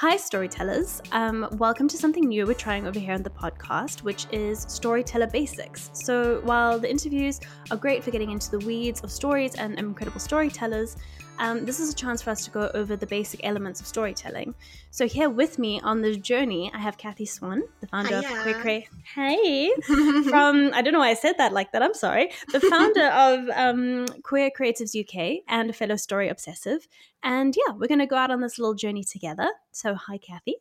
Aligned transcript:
Hi, 0.00 0.18
storytellers. 0.18 1.00
Um, 1.10 1.48
welcome 1.52 1.88
to 1.88 1.96
something 1.96 2.28
new 2.28 2.44
we're 2.44 2.52
trying 2.52 2.86
over 2.86 2.98
here 2.98 3.14
on 3.14 3.22
the 3.22 3.30
podcast, 3.30 4.02
which 4.02 4.26
is 4.30 4.66
Storyteller 4.68 5.26
Basics. 5.26 5.88
So, 5.94 6.42
while 6.44 6.78
the 6.78 6.90
interviews 6.90 7.40
are 7.70 7.78
great 7.78 8.04
for 8.04 8.10
getting 8.10 8.30
into 8.30 8.50
the 8.50 8.58
weeds 8.58 9.00
of 9.00 9.10
stories 9.10 9.54
and 9.54 9.78
incredible 9.78 10.20
storytellers, 10.20 10.98
um, 11.38 11.64
this 11.64 11.80
is 11.80 11.92
a 11.92 11.94
chance 11.94 12.22
for 12.22 12.30
us 12.30 12.44
to 12.44 12.50
go 12.50 12.70
over 12.74 12.96
the 12.96 13.06
basic 13.06 13.40
elements 13.44 13.80
of 13.80 13.86
storytelling. 13.86 14.54
So, 14.90 15.06
here 15.06 15.28
with 15.28 15.58
me 15.58 15.80
on 15.80 16.02
the 16.02 16.16
journey, 16.16 16.70
I 16.74 16.78
have 16.78 16.96
Kathy 16.98 17.26
Swan, 17.26 17.62
the 17.80 17.86
founder 17.86 18.20
Hiya. 18.20 18.36
of 18.36 18.42
Queer 18.42 18.60
Cray. 18.60 18.88
Hey! 19.14 19.70
From, 19.84 20.70
I 20.74 20.82
don't 20.82 20.92
know 20.92 21.00
why 21.00 21.10
I 21.10 21.14
said 21.14 21.34
that 21.38 21.52
like 21.52 21.72
that, 21.72 21.82
I'm 21.82 21.94
sorry. 21.94 22.30
The 22.52 22.60
founder 22.60 23.06
of 23.08 23.48
um, 23.54 24.06
Queer 24.22 24.50
Creatives 24.58 24.98
UK 24.98 25.42
and 25.48 25.70
a 25.70 25.72
fellow 25.72 25.96
story 25.96 26.28
obsessive. 26.28 26.86
And 27.22 27.54
yeah, 27.56 27.74
we're 27.74 27.88
going 27.88 28.00
to 28.00 28.06
go 28.06 28.16
out 28.16 28.30
on 28.30 28.40
this 28.40 28.58
little 28.58 28.74
journey 28.74 29.04
together. 29.04 29.48
So, 29.72 29.94
hi, 29.94 30.18
Kathy. 30.18 30.56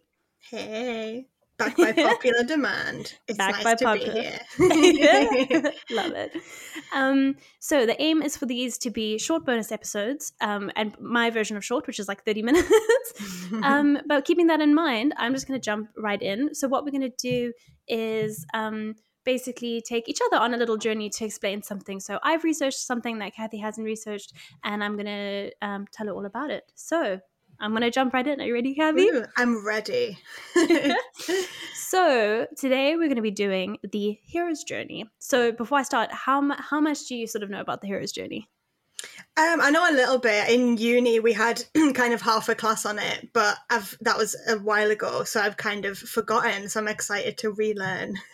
hey, 0.49 1.27
back 1.57 1.77
by 1.77 1.91
popular 2.11 2.43
demand. 2.43 3.13
It's 3.27 3.37
Back 3.37 3.55
nice 3.55 3.63
by 3.63 3.75
to 3.75 3.85
popular- 3.85 4.13
be 4.13 4.19
here. 4.21 4.39
Love 5.91 6.11
it. 6.13 6.31
Um, 6.93 7.35
so 7.59 7.85
the 7.85 7.99
aim 8.01 8.21
is 8.21 8.37
for 8.37 8.45
these 8.45 8.77
to 8.79 8.89
be 8.89 9.17
short 9.17 9.45
bonus 9.45 9.71
episodes, 9.71 10.33
um, 10.41 10.71
and 10.75 10.97
my 10.99 11.29
version 11.29 11.57
of 11.57 11.65
short, 11.65 11.87
which 11.87 11.99
is 11.99 12.07
like 12.07 12.23
30 12.23 12.41
minutes. 12.41 12.71
um, 13.63 13.99
but 14.07 14.25
keeping 14.25 14.47
that 14.47 14.61
in 14.61 14.73
mind, 14.75 15.13
I'm 15.17 15.33
just 15.33 15.47
going 15.47 15.59
to 15.59 15.63
jump 15.63 15.89
right 15.97 16.21
in. 16.21 16.53
So 16.55 16.67
what 16.67 16.83
we're 16.85 16.91
going 16.91 17.09
to 17.09 17.17
do 17.17 17.53
is 17.87 18.45
um, 18.53 18.95
basically 19.23 19.81
take 19.81 20.07
each 20.09 20.19
other 20.25 20.37
on 20.37 20.53
a 20.53 20.57
little 20.57 20.77
journey 20.77 21.09
to 21.09 21.25
explain 21.25 21.61
something. 21.63 21.99
So 21.99 22.19
I've 22.23 22.43
researched 22.43 22.79
something 22.79 23.19
that 23.19 23.33
Kathy 23.35 23.57
hasn't 23.57 23.85
researched, 23.85 24.33
and 24.63 24.83
I'm 24.83 24.93
going 24.95 25.05
to 25.05 25.51
um, 25.61 25.85
tell 25.91 26.07
her 26.07 26.13
all 26.13 26.25
about 26.25 26.51
it. 26.51 26.71
So 26.75 27.19
I'm 27.59 27.71
going 27.71 27.81
to 27.81 27.91
jump 27.91 28.13
right 28.13 28.25
in. 28.25 28.41
Are 28.41 28.45
you 28.45 28.53
ready, 28.53 28.75
Kathy? 28.75 29.07
Ooh, 29.07 29.25
I'm 29.37 29.65
ready. 29.65 30.17
So 31.95 32.45
today 32.57 32.95
we're 32.95 33.07
going 33.07 33.15
to 33.15 33.21
be 33.21 33.31
doing 33.31 33.77
the 33.89 34.19
hero's 34.23 34.65
journey. 34.65 35.05
So 35.19 35.53
before 35.53 35.77
I 35.77 35.83
start, 35.83 36.11
how 36.11 36.41
how 36.57 36.81
much 36.81 37.05
do 37.07 37.15
you 37.15 37.25
sort 37.25 37.41
of 37.41 37.49
know 37.49 37.61
about 37.61 37.79
the 37.79 37.87
hero's 37.87 38.11
journey? 38.11 38.49
Um, 39.37 39.61
I 39.61 39.69
know 39.69 39.89
a 39.89 39.93
little 39.93 40.17
bit. 40.17 40.49
In 40.49 40.77
uni, 40.77 41.19
we 41.19 41.31
had 41.31 41.63
kind 41.93 42.13
of 42.13 42.21
half 42.21 42.49
a 42.49 42.55
class 42.55 42.85
on 42.85 42.99
it, 42.99 43.29
but 43.33 43.57
I've 43.69 43.97
that 44.01 44.17
was 44.17 44.35
a 44.47 44.57
while 44.57 44.91
ago, 44.91 45.23
so 45.23 45.39
I've 45.39 45.57
kind 45.57 45.85
of 45.85 45.97
forgotten. 45.97 46.67
So 46.67 46.81
I'm 46.81 46.87
excited 46.87 47.37
to 47.37 47.51
relearn. 47.51 48.15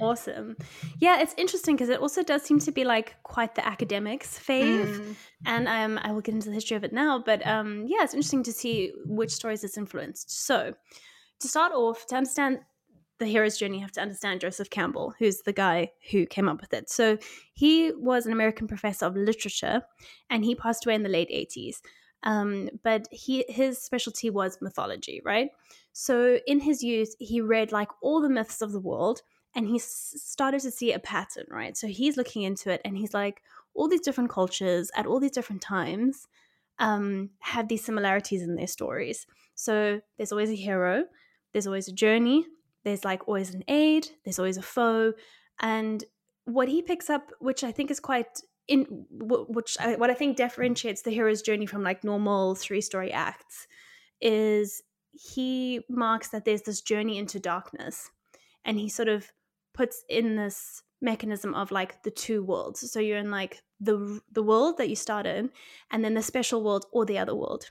Awesome. 0.00 0.56
Yeah, 1.00 1.20
it's 1.20 1.34
interesting 1.38 1.74
because 1.76 1.88
it 1.88 2.00
also 2.00 2.22
does 2.22 2.42
seem 2.42 2.58
to 2.60 2.72
be 2.72 2.84
like 2.84 3.16
quite 3.22 3.54
the 3.54 3.66
academics 3.66 4.38
fave, 4.38 4.86
Mm. 4.98 5.14
and 5.46 5.68
um, 5.68 5.98
I 6.02 6.12
will 6.12 6.20
get 6.20 6.34
into 6.34 6.48
the 6.48 6.54
history 6.54 6.76
of 6.76 6.84
it 6.84 6.92
now. 6.92 7.18
But 7.18 7.46
um, 7.46 7.84
yeah, 7.86 8.02
it's 8.02 8.14
interesting 8.14 8.42
to 8.44 8.52
see 8.52 8.92
which 9.06 9.30
stories 9.32 9.64
it's 9.64 9.78
influenced. 9.78 10.30
So 10.44 10.74
to 11.40 11.48
start 11.48 11.72
off, 11.72 12.06
to 12.08 12.16
understand 12.16 12.58
the 13.18 13.26
hero's 13.26 13.56
journey, 13.56 13.76
you 13.76 13.82
have 13.82 13.92
to 13.92 14.02
understand 14.02 14.42
Joseph 14.42 14.68
Campbell, 14.68 15.14
who's 15.18 15.40
the 15.42 15.52
guy 15.52 15.90
who 16.10 16.26
came 16.26 16.48
up 16.48 16.60
with 16.60 16.74
it. 16.74 16.90
So 16.90 17.16
he 17.54 17.90
was 17.92 18.26
an 18.26 18.32
American 18.32 18.66
professor 18.68 19.06
of 19.06 19.16
literature, 19.16 19.82
and 20.28 20.44
he 20.44 20.54
passed 20.54 20.84
away 20.84 20.94
in 20.94 21.02
the 21.02 21.08
late 21.08 21.30
80s. 21.30 21.76
Um, 22.22 22.68
but 22.82 23.06
he 23.12 23.44
his 23.48 23.78
specialty 23.78 24.30
was 24.30 24.58
mythology, 24.60 25.22
right? 25.24 25.48
So 25.92 26.38
in 26.46 26.60
his 26.60 26.82
youth, 26.82 27.14
he 27.18 27.40
read 27.40 27.72
like 27.72 27.88
all 28.02 28.20
the 28.20 28.28
myths 28.28 28.60
of 28.60 28.72
the 28.72 28.80
world, 28.80 29.22
and 29.56 29.66
he 29.66 29.80
started 29.80 30.60
to 30.60 30.70
see 30.70 30.92
a 30.92 30.98
pattern, 31.00 31.46
right? 31.50 31.76
So 31.76 31.88
he's 31.88 32.16
looking 32.16 32.42
into 32.42 32.70
it, 32.70 32.80
and 32.84 32.96
he's 32.96 33.14
like, 33.14 33.42
all 33.74 33.88
these 33.88 34.02
different 34.02 34.30
cultures 34.30 34.90
at 34.94 35.06
all 35.06 35.18
these 35.18 35.32
different 35.32 35.62
times 35.62 36.28
um, 36.78 37.30
have 37.40 37.68
these 37.68 37.84
similarities 37.84 38.42
in 38.42 38.54
their 38.54 38.66
stories. 38.66 39.26
So 39.54 40.00
there's 40.16 40.32
always 40.32 40.50
a 40.50 40.54
hero, 40.54 41.04
there's 41.52 41.66
always 41.66 41.88
a 41.88 41.92
journey, 41.92 42.46
there's 42.84 43.04
like 43.04 43.26
always 43.26 43.54
an 43.54 43.64
aid, 43.66 44.08
there's 44.24 44.38
always 44.38 44.58
a 44.58 44.62
foe, 44.62 45.14
and 45.60 46.04
what 46.44 46.68
he 46.68 46.82
picks 46.82 47.10
up, 47.10 47.32
which 47.40 47.64
I 47.64 47.72
think 47.72 47.90
is 47.90 47.98
quite 47.98 48.40
in, 48.68 49.06
which 49.10 49.76
I, 49.80 49.96
what 49.96 50.10
I 50.10 50.14
think 50.14 50.36
differentiates 50.36 51.02
the 51.02 51.10
hero's 51.10 51.40
journey 51.40 51.66
from 51.66 51.82
like 51.82 52.04
normal 52.04 52.54
three 52.54 52.82
story 52.82 53.10
acts, 53.10 53.66
is 54.20 54.82
he 55.12 55.80
marks 55.88 56.28
that 56.28 56.44
there's 56.44 56.62
this 56.62 56.82
journey 56.82 57.16
into 57.16 57.40
darkness, 57.40 58.10
and 58.64 58.78
he 58.78 58.88
sort 58.88 59.08
of 59.08 59.32
puts 59.76 60.02
in 60.08 60.36
this 60.36 60.82
mechanism 61.00 61.54
of 61.54 61.70
like 61.70 62.02
the 62.02 62.10
two 62.10 62.42
worlds. 62.42 62.90
So 62.90 62.98
you're 62.98 63.18
in 63.18 63.30
like 63.30 63.62
the 63.78 64.20
the 64.32 64.42
world 64.42 64.78
that 64.78 64.88
you 64.88 64.96
start 64.96 65.26
in, 65.26 65.50
and 65.90 66.04
then 66.04 66.14
the 66.14 66.22
special 66.22 66.64
world 66.64 66.86
or 66.92 67.04
the 67.04 67.18
other 67.18 67.34
world. 67.34 67.70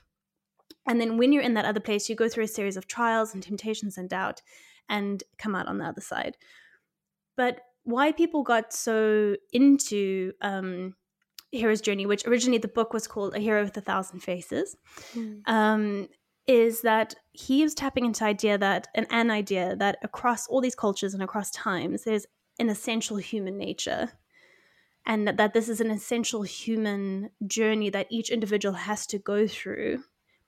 And 0.88 1.00
then 1.00 1.18
when 1.18 1.32
you're 1.32 1.42
in 1.42 1.54
that 1.54 1.64
other 1.64 1.80
place, 1.80 2.08
you 2.08 2.14
go 2.14 2.28
through 2.28 2.44
a 2.44 2.48
series 2.48 2.76
of 2.76 2.86
trials 2.86 3.34
and 3.34 3.42
temptations 3.42 3.98
and 3.98 4.08
doubt 4.08 4.40
and 4.88 5.22
come 5.36 5.54
out 5.56 5.66
on 5.66 5.78
the 5.78 5.84
other 5.84 6.00
side. 6.00 6.36
But 7.36 7.60
why 7.82 8.12
people 8.12 8.42
got 8.44 8.72
so 8.72 9.36
into 9.52 10.32
um, 10.40 10.94
Hero's 11.50 11.80
Journey, 11.80 12.06
which 12.06 12.24
originally 12.26 12.58
the 12.58 12.68
book 12.68 12.92
was 12.92 13.06
called 13.08 13.34
A 13.34 13.40
Hero 13.40 13.64
with 13.64 13.76
a 13.76 13.80
Thousand 13.80 14.20
Faces, 14.20 14.76
um, 15.46 16.08
is 16.46 16.82
that 16.82 17.14
he 17.32 17.62
was 17.62 17.74
tapping 17.74 18.04
into 18.04 18.24
idea 18.24 18.56
that 18.58 18.88
an, 18.94 19.06
an 19.10 19.30
idea 19.30 19.76
that 19.76 19.98
across 20.02 20.46
all 20.46 20.60
these 20.60 20.74
cultures 20.74 21.14
and 21.14 21.22
across 21.22 21.50
times, 21.50 22.04
there's 22.04 22.26
an 22.58 22.68
essential 22.68 23.16
human 23.16 23.58
nature. 23.58 24.10
And 25.04 25.26
that, 25.28 25.36
that 25.36 25.54
this 25.54 25.68
is 25.68 25.80
an 25.80 25.90
essential 25.90 26.42
human 26.42 27.30
journey 27.46 27.90
that 27.90 28.08
each 28.10 28.30
individual 28.30 28.74
has 28.74 29.06
to 29.08 29.18
go 29.18 29.46
through 29.46 30.02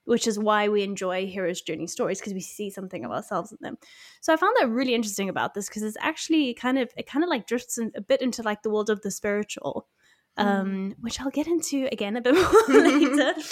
which 0.09 0.25
is 0.25 0.39
why 0.39 0.67
we 0.67 0.81
enjoy 0.81 1.27
hero's 1.27 1.61
journey 1.61 1.85
stories 1.85 2.19
because 2.19 2.33
we 2.33 2.39
see 2.39 2.71
something 2.71 3.05
of 3.05 3.11
ourselves 3.11 3.51
in 3.51 3.59
them. 3.61 3.77
So 4.21 4.33
I 4.33 4.37
found 4.37 4.55
that 4.59 4.67
really 4.67 4.95
interesting 4.95 5.29
about 5.29 5.53
this 5.53 5.69
because 5.69 5.83
it's 5.83 5.97
actually 6.01 6.55
kind 6.55 6.79
of 6.79 6.91
it 6.97 7.05
kind 7.05 7.23
of 7.23 7.29
like 7.29 7.45
drifts 7.45 7.77
in, 7.77 7.91
a 7.95 8.01
bit 8.01 8.23
into 8.23 8.41
like 8.41 8.63
the 8.63 8.71
world 8.71 8.89
of 8.89 9.03
the 9.03 9.11
spiritual, 9.11 9.87
um, 10.35 10.95
which 10.99 11.21
I'll 11.21 11.29
get 11.29 11.45
into 11.45 11.87
again 11.91 12.17
a 12.17 12.21
bit 12.21 12.33
more 12.69 12.81
later. 12.81 13.33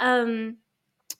Um, 0.00 0.58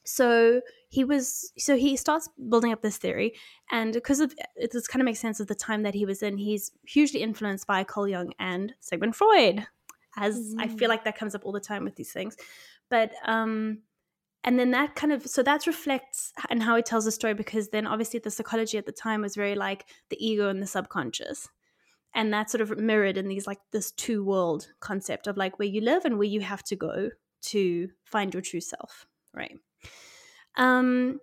so 0.04 0.60
he 0.88 1.02
was 1.04 1.52
so 1.58 1.76
he 1.76 1.96
starts 1.96 2.28
building 2.48 2.72
up 2.72 2.82
this 2.82 2.96
theory 2.98 3.34
and 3.70 3.92
because 3.94 4.20
of 4.20 4.34
it 4.56 4.70
this 4.72 4.86
kind 4.86 5.00
of 5.00 5.06
makes 5.06 5.18
sense 5.18 5.40
of 5.40 5.46
the 5.46 5.54
time 5.54 5.82
that 5.82 5.94
he 5.94 6.04
was 6.04 6.22
in 6.22 6.36
he's 6.36 6.70
hugely 6.86 7.20
influenced 7.22 7.66
by 7.66 7.82
carl 7.82 8.06
jung 8.06 8.32
and 8.38 8.74
sigmund 8.80 9.16
freud 9.16 9.66
as 10.16 10.54
i 10.58 10.68
feel 10.68 10.86
Mm. 10.88 10.94
like 10.94 11.04
that 11.04 11.16
comes 11.18 11.34
up 11.34 11.44
all 11.44 11.52
the 11.52 11.60
time 11.60 11.84
with 11.84 11.96
these 11.96 12.12
things. 12.12 12.36
But 12.90 13.12
um 13.24 13.78
and 14.44 14.58
then 14.58 14.72
that 14.72 14.94
kind 14.94 15.10
of 15.12 15.26
so 15.26 15.42
that 15.42 15.66
reflects 15.66 16.32
and 16.50 16.62
how 16.62 16.76
he 16.76 16.82
tells 16.82 17.06
the 17.06 17.10
story 17.12 17.32
because 17.32 17.70
then 17.70 17.86
obviously 17.86 18.20
the 18.20 18.30
psychology 18.30 18.76
at 18.76 18.84
the 18.84 18.92
time 18.92 19.22
was 19.22 19.34
very 19.34 19.54
like 19.54 19.86
the 20.10 20.24
ego 20.24 20.48
and 20.50 20.60
the 20.62 20.66
subconscious. 20.66 21.48
And 22.14 22.32
that 22.32 22.50
sort 22.50 22.60
of 22.60 22.78
mirrored 22.78 23.16
in 23.16 23.26
these 23.26 23.46
like 23.46 23.58
this 23.72 23.90
two 23.90 24.22
world 24.22 24.68
concept 24.80 25.26
of 25.26 25.36
like 25.38 25.58
where 25.58 25.66
you 25.66 25.80
live 25.80 26.04
and 26.04 26.18
where 26.18 26.28
you 26.28 26.42
have 26.42 26.62
to 26.64 26.76
go 26.76 27.10
to 27.42 27.88
find 28.04 28.32
your 28.34 28.42
true 28.42 28.60
self 28.60 29.06
right 29.32 29.56
um 30.56 31.20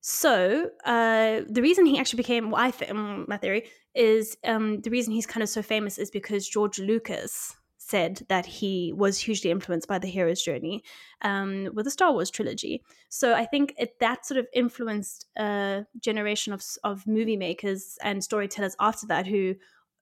so 0.00 0.70
uh 0.84 1.40
the 1.48 1.62
reason 1.62 1.84
he 1.84 1.98
actually 1.98 2.16
became 2.16 2.50
what 2.50 2.60
i 2.82 2.86
um, 2.86 3.26
my 3.28 3.36
theory 3.36 3.64
is 3.94 4.36
um 4.44 4.80
the 4.80 4.90
reason 4.90 5.12
he's 5.12 5.26
kind 5.26 5.42
of 5.42 5.48
so 5.48 5.62
famous 5.62 5.98
is 5.98 6.10
because 6.10 6.48
george 6.48 6.78
lucas 6.78 7.56
said 7.90 8.24
that 8.28 8.46
he 8.46 8.92
was 8.96 9.18
hugely 9.18 9.50
influenced 9.50 9.88
by 9.88 9.98
the 9.98 10.06
hero's 10.06 10.40
journey 10.40 10.82
um, 11.22 11.68
with 11.74 11.84
the 11.84 11.90
Star 11.90 12.12
Wars 12.12 12.30
trilogy. 12.30 12.82
So 13.08 13.34
I 13.34 13.44
think 13.44 13.74
it, 13.76 13.98
that 13.98 14.24
sort 14.24 14.38
of 14.38 14.46
influenced 14.54 15.26
a 15.36 15.84
generation 15.98 16.52
of, 16.52 16.62
of 16.84 17.06
movie 17.06 17.36
makers 17.36 17.98
and 18.02 18.22
storytellers 18.22 18.76
after 18.78 19.06
that 19.08 19.26
who 19.26 19.56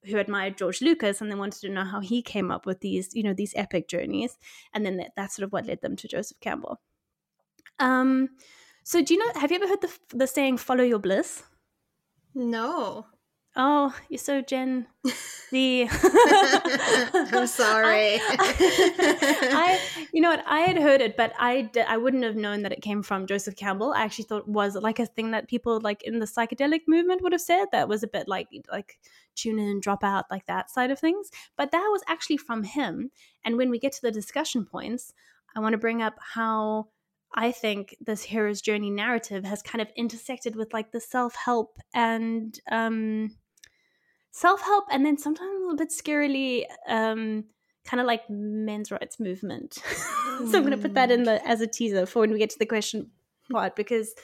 who 0.05 0.17
admired 0.19 0.57
George 0.57 0.81
Lucas 0.81 1.21
and 1.21 1.29
then 1.29 1.39
wanted 1.39 1.61
to 1.61 1.69
know 1.69 1.85
how 1.85 1.99
he 1.99 2.23
came 2.23 2.53
up 2.53 2.67
with 2.67 2.81
these 2.81 3.09
you 3.15 3.23
know 3.23 3.35
these 3.35 3.55
epic 3.57 3.89
journeys, 3.89 4.39
and 4.73 4.85
then 4.87 4.99
that, 4.99 5.13
that's 5.17 5.35
sort 5.35 5.45
of 5.45 5.53
what 5.53 5.67
led 5.67 5.81
them 5.81 5.97
to 5.97 6.09
Joseph 6.09 6.39
Campbell. 6.41 6.81
Um, 7.81 8.29
so 8.89 9.03
do 9.03 9.15
you 9.15 9.21
know? 9.21 9.41
Have 9.41 9.51
you 9.51 9.59
ever 9.61 9.69
heard 9.69 9.83
the 9.83 9.93
the 10.23 10.27
saying 10.27 10.57
"follow 10.59 10.85
your 10.85 10.99
bliss"? 10.99 11.43
No, 12.35 13.07
Oh, 13.61 13.93
you're 14.09 14.19
so 14.19 14.41
Gen 14.41 14.87
Z. 15.51 15.89
I'm 15.93 17.47
sorry. 17.49 18.21
I, 18.23 19.81
you 20.13 20.21
know 20.21 20.31
what? 20.31 20.45
I 20.47 20.61
had 20.61 20.79
heard 20.79 21.01
it, 21.01 21.17
but 21.17 21.33
I, 21.41 21.63
d- 21.63 21.81
I 21.81 21.97
wouldn't 21.97 22.23
have 22.23 22.37
known 22.37 22.63
that 22.63 22.71
it 22.71 22.83
came 22.83 23.03
from 23.03 23.27
Joseph 23.27 23.57
Campbell. 23.57 23.93
I 23.93 24.03
actually 24.03 24.27
thought 24.27 24.43
it 24.43 24.49
was 24.49 24.77
like 24.77 25.01
a 25.01 25.07
thing 25.07 25.33
that 25.33 25.49
people 25.49 25.81
like 25.81 26.05
in 26.05 26.21
the 26.21 26.27
psychedelic 26.27 26.83
movement 26.87 27.21
would 27.23 27.33
have 27.33 27.41
said. 27.41 27.67
That 27.73 27.89
was 27.89 28.05
a 28.05 28.09
bit 28.09 28.29
like 28.29 28.47
like 28.71 29.01
tune 29.35 29.59
in, 29.59 29.81
drop 29.81 30.05
out, 30.05 30.27
like 30.31 30.47
that 30.47 30.71
side 30.71 30.93
of 30.93 31.01
things. 31.01 31.29
But 31.57 31.73
that 31.73 31.89
was 31.91 32.03
actually 32.07 32.37
from 32.37 32.63
him. 32.63 33.11
And 33.45 33.57
when 33.57 33.71
we 33.71 33.81
get 33.81 33.91
to 33.95 34.03
the 34.03 34.13
discussion 34.13 34.67
points, 34.67 35.13
I 35.57 35.59
want 35.61 35.73
to 35.73 35.79
bring 35.79 36.01
up 36.01 36.15
how 36.35 36.91
I 37.35 37.53
think 37.53 37.97
this 38.01 38.23
hero's 38.23 38.61
journey 38.61 38.91
narrative 38.91 39.45
has 39.45 39.63
kind 39.63 39.83
of 39.83 39.89
intersected 39.97 40.57
with 40.57 40.73
like 40.73 40.93
the 40.93 41.01
self 41.01 41.35
help 41.35 41.79
and 41.95 42.59
um, 42.71 43.37
self 44.31 44.63
help, 44.63 44.85
and 44.91 45.05
then 45.05 45.19
sometimes 45.19 45.51
a 45.51 45.61
little 45.61 45.77
bit 45.77 45.91
scarily, 45.91 46.65
um, 46.89 47.45
kind 47.85 48.01
of 48.01 48.07
like 48.07 48.23
men's 48.31 48.91
rights 48.91 49.21
movement. 49.21 49.75
so 50.39 50.45
I'm 50.45 50.51
going 50.63 50.71
to 50.71 50.79
put 50.79 50.95
that 50.95 51.11
in 51.11 51.25
the 51.25 51.47
as 51.47 51.61
a 51.61 51.67
teaser 51.67 52.07
for 52.07 52.21
when 52.21 52.33
we 52.33 52.39
get 52.39 52.51
to 52.51 52.59
the 52.59 52.67
question 52.67 53.11
part 53.51 53.77
because 53.77 54.15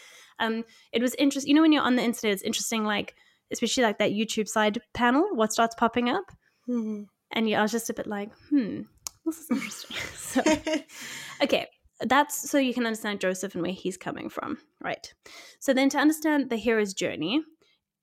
Um, 0.40 0.64
it 0.92 1.00
was 1.00 1.14
interesting. 1.14 1.50
You 1.50 1.54
know, 1.56 1.62
when 1.62 1.72
you're 1.72 1.82
on 1.86 1.94
the 1.96 2.02
internet, 2.02 2.34
it's 2.34 2.42
interesting, 2.42 2.84
like 2.84 3.14
especially 3.52 3.84
like 3.84 3.98
that 3.98 4.10
YouTube 4.10 4.48
side 4.48 4.80
panel, 4.92 5.28
what 5.32 5.52
starts 5.52 5.74
popping 5.76 6.08
up, 6.08 6.32
Hmm. 6.66 7.04
and 7.30 7.48
yeah, 7.48 7.60
I 7.60 7.62
was 7.62 7.70
just 7.72 7.88
a 7.90 7.94
bit 7.94 8.06
like, 8.08 8.30
hmm, 8.50 8.82
this 9.24 9.38
is 9.38 9.50
interesting. 9.50 9.96
so, 10.16 10.42
okay, 11.42 11.68
that's 12.00 12.50
so 12.50 12.58
you 12.58 12.74
can 12.74 12.86
understand 12.86 13.20
Joseph 13.20 13.54
and 13.54 13.62
where 13.62 13.72
he's 13.72 13.96
coming 13.96 14.28
from, 14.28 14.58
right? 14.80 15.12
So 15.60 15.72
then 15.72 15.88
to 15.90 15.98
understand 15.98 16.50
the 16.50 16.56
hero's 16.56 16.94
journey, 16.94 17.42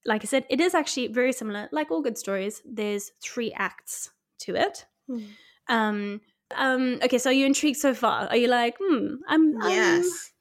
like 0.04 0.22
I 0.22 0.26
said, 0.26 0.46
it 0.50 0.60
is 0.60 0.74
actually 0.74 1.08
very 1.08 1.32
similar. 1.32 1.68
Like 1.72 1.90
all 1.90 2.02
good 2.02 2.18
stories, 2.18 2.62
there's 2.64 3.12
three 3.22 3.52
acts 3.52 4.10
to 4.40 4.56
it. 4.56 4.86
Hmm. 5.06 5.20
Um, 5.68 6.20
um, 6.56 6.98
okay, 7.02 7.18
so 7.18 7.30
are 7.30 7.34
you 7.34 7.46
intrigued 7.46 7.78
so 7.78 7.94
far? 7.94 8.26
Are 8.28 8.36
you 8.36 8.48
like, 8.48 8.76
hmm, 8.80 9.14
I'm, 9.28 9.62
I'm 9.62 9.70
Yes. 9.70 10.32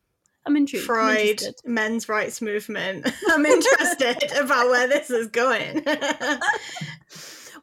I'm 0.44 0.58
intrigued. 0.58 0.84
I'm 0.84 0.88
Freud, 0.88 1.42
men's 1.66 2.10
rights 2.10 2.42
movement. 2.42 3.08
I'm 3.30 3.46
interested 3.46 4.32
about 4.40 4.70
where 4.70 4.88
this 4.88 5.12
is 5.12 5.28
going. 5.28 5.84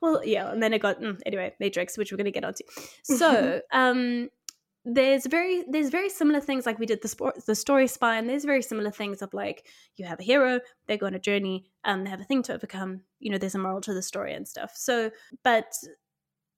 well 0.00 0.24
yeah 0.24 0.50
and 0.50 0.62
then 0.62 0.72
it 0.72 0.80
got 0.80 1.00
mm, 1.00 1.18
anyway 1.26 1.52
matrix 1.58 1.98
which 1.98 2.12
we're 2.12 2.16
going 2.16 2.24
to 2.24 2.30
get 2.30 2.44
onto 2.44 2.62
so 3.02 3.60
um 3.72 4.28
there's 4.90 5.26
very 5.26 5.64
there's 5.68 5.90
very 5.90 6.08
similar 6.08 6.40
things 6.40 6.64
like 6.64 6.78
we 6.78 6.86
did 6.86 7.02
the 7.02 7.08
sport 7.08 7.44
the 7.44 7.54
story 7.54 7.86
spine 7.86 8.26
there's 8.26 8.46
very 8.46 8.62
similar 8.62 8.90
things 8.90 9.20
of 9.20 9.32
like 9.34 9.66
you 9.96 10.06
have 10.06 10.18
a 10.18 10.22
hero 10.22 10.60
they 10.86 10.96
go 10.96 11.06
on 11.06 11.14
a 11.14 11.18
journey 11.18 11.66
um 11.84 12.04
they 12.04 12.10
have 12.10 12.22
a 12.22 12.24
thing 12.24 12.42
to 12.42 12.54
overcome 12.54 13.02
you 13.20 13.30
know 13.30 13.36
there's 13.36 13.54
a 13.54 13.58
moral 13.58 13.82
to 13.82 13.92
the 13.92 14.02
story 14.02 14.32
and 14.32 14.48
stuff. 14.48 14.72
So 14.74 15.10
but 15.44 15.66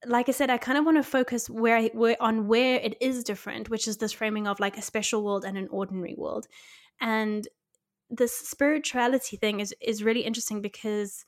like 0.06 0.28
i 0.28 0.32
said 0.32 0.48
i 0.48 0.56
kind 0.56 0.78
of 0.78 0.84
want 0.84 0.96
to 0.96 1.02
focus 1.02 1.50
where, 1.50 1.76
I, 1.76 1.90
where 1.92 2.16
on 2.20 2.46
where 2.46 2.76
it 2.76 2.96
is 3.02 3.24
different 3.24 3.68
which 3.68 3.86
is 3.88 3.98
this 3.98 4.12
framing 4.12 4.46
of 4.46 4.60
like 4.60 4.78
a 4.78 4.82
special 4.82 5.24
world 5.24 5.44
and 5.44 5.58
an 5.58 5.68
ordinary 5.70 6.14
world. 6.16 6.46
And 7.00 7.46
this 8.10 8.34
spirituality 8.34 9.36
thing 9.36 9.58
is 9.60 9.74
is 9.80 10.04
really 10.04 10.20
interesting 10.20 10.62
because 10.62 11.24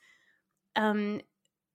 um 0.76 1.20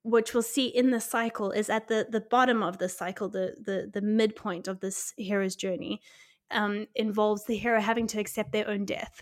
which 0.09 0.33
we'll 0.33 0.43
see 0.43 0.67
in 0.67 0.91
the 0.91 1.01
cycle 1.01 1.51
is 1.51 1.69
at 1.69 1.87
the 1.87 2.07
the 2.09 2.21
bottom 2.21 2.63
of 2.63 2.77
the 2.77 2.89
cycle 2.89 3.29
the 3.29 3.55
the 3.65 3.89
the 3.93 4.01
midpoint 4.01 4.67
of 4.67 4.79
this 4.79 5.13
hero's 5.17 5.55
journey 5.55 6.01
um 6.51 6.87
involves 6.95 7.45
the 7.45 7.57
hero 7.57 7.81
having 7.81 8.07
to 8.07 8.19
accept 8.19 8.51
their 8.51 8.67
own 8.69 8.85
death 8.85 9.21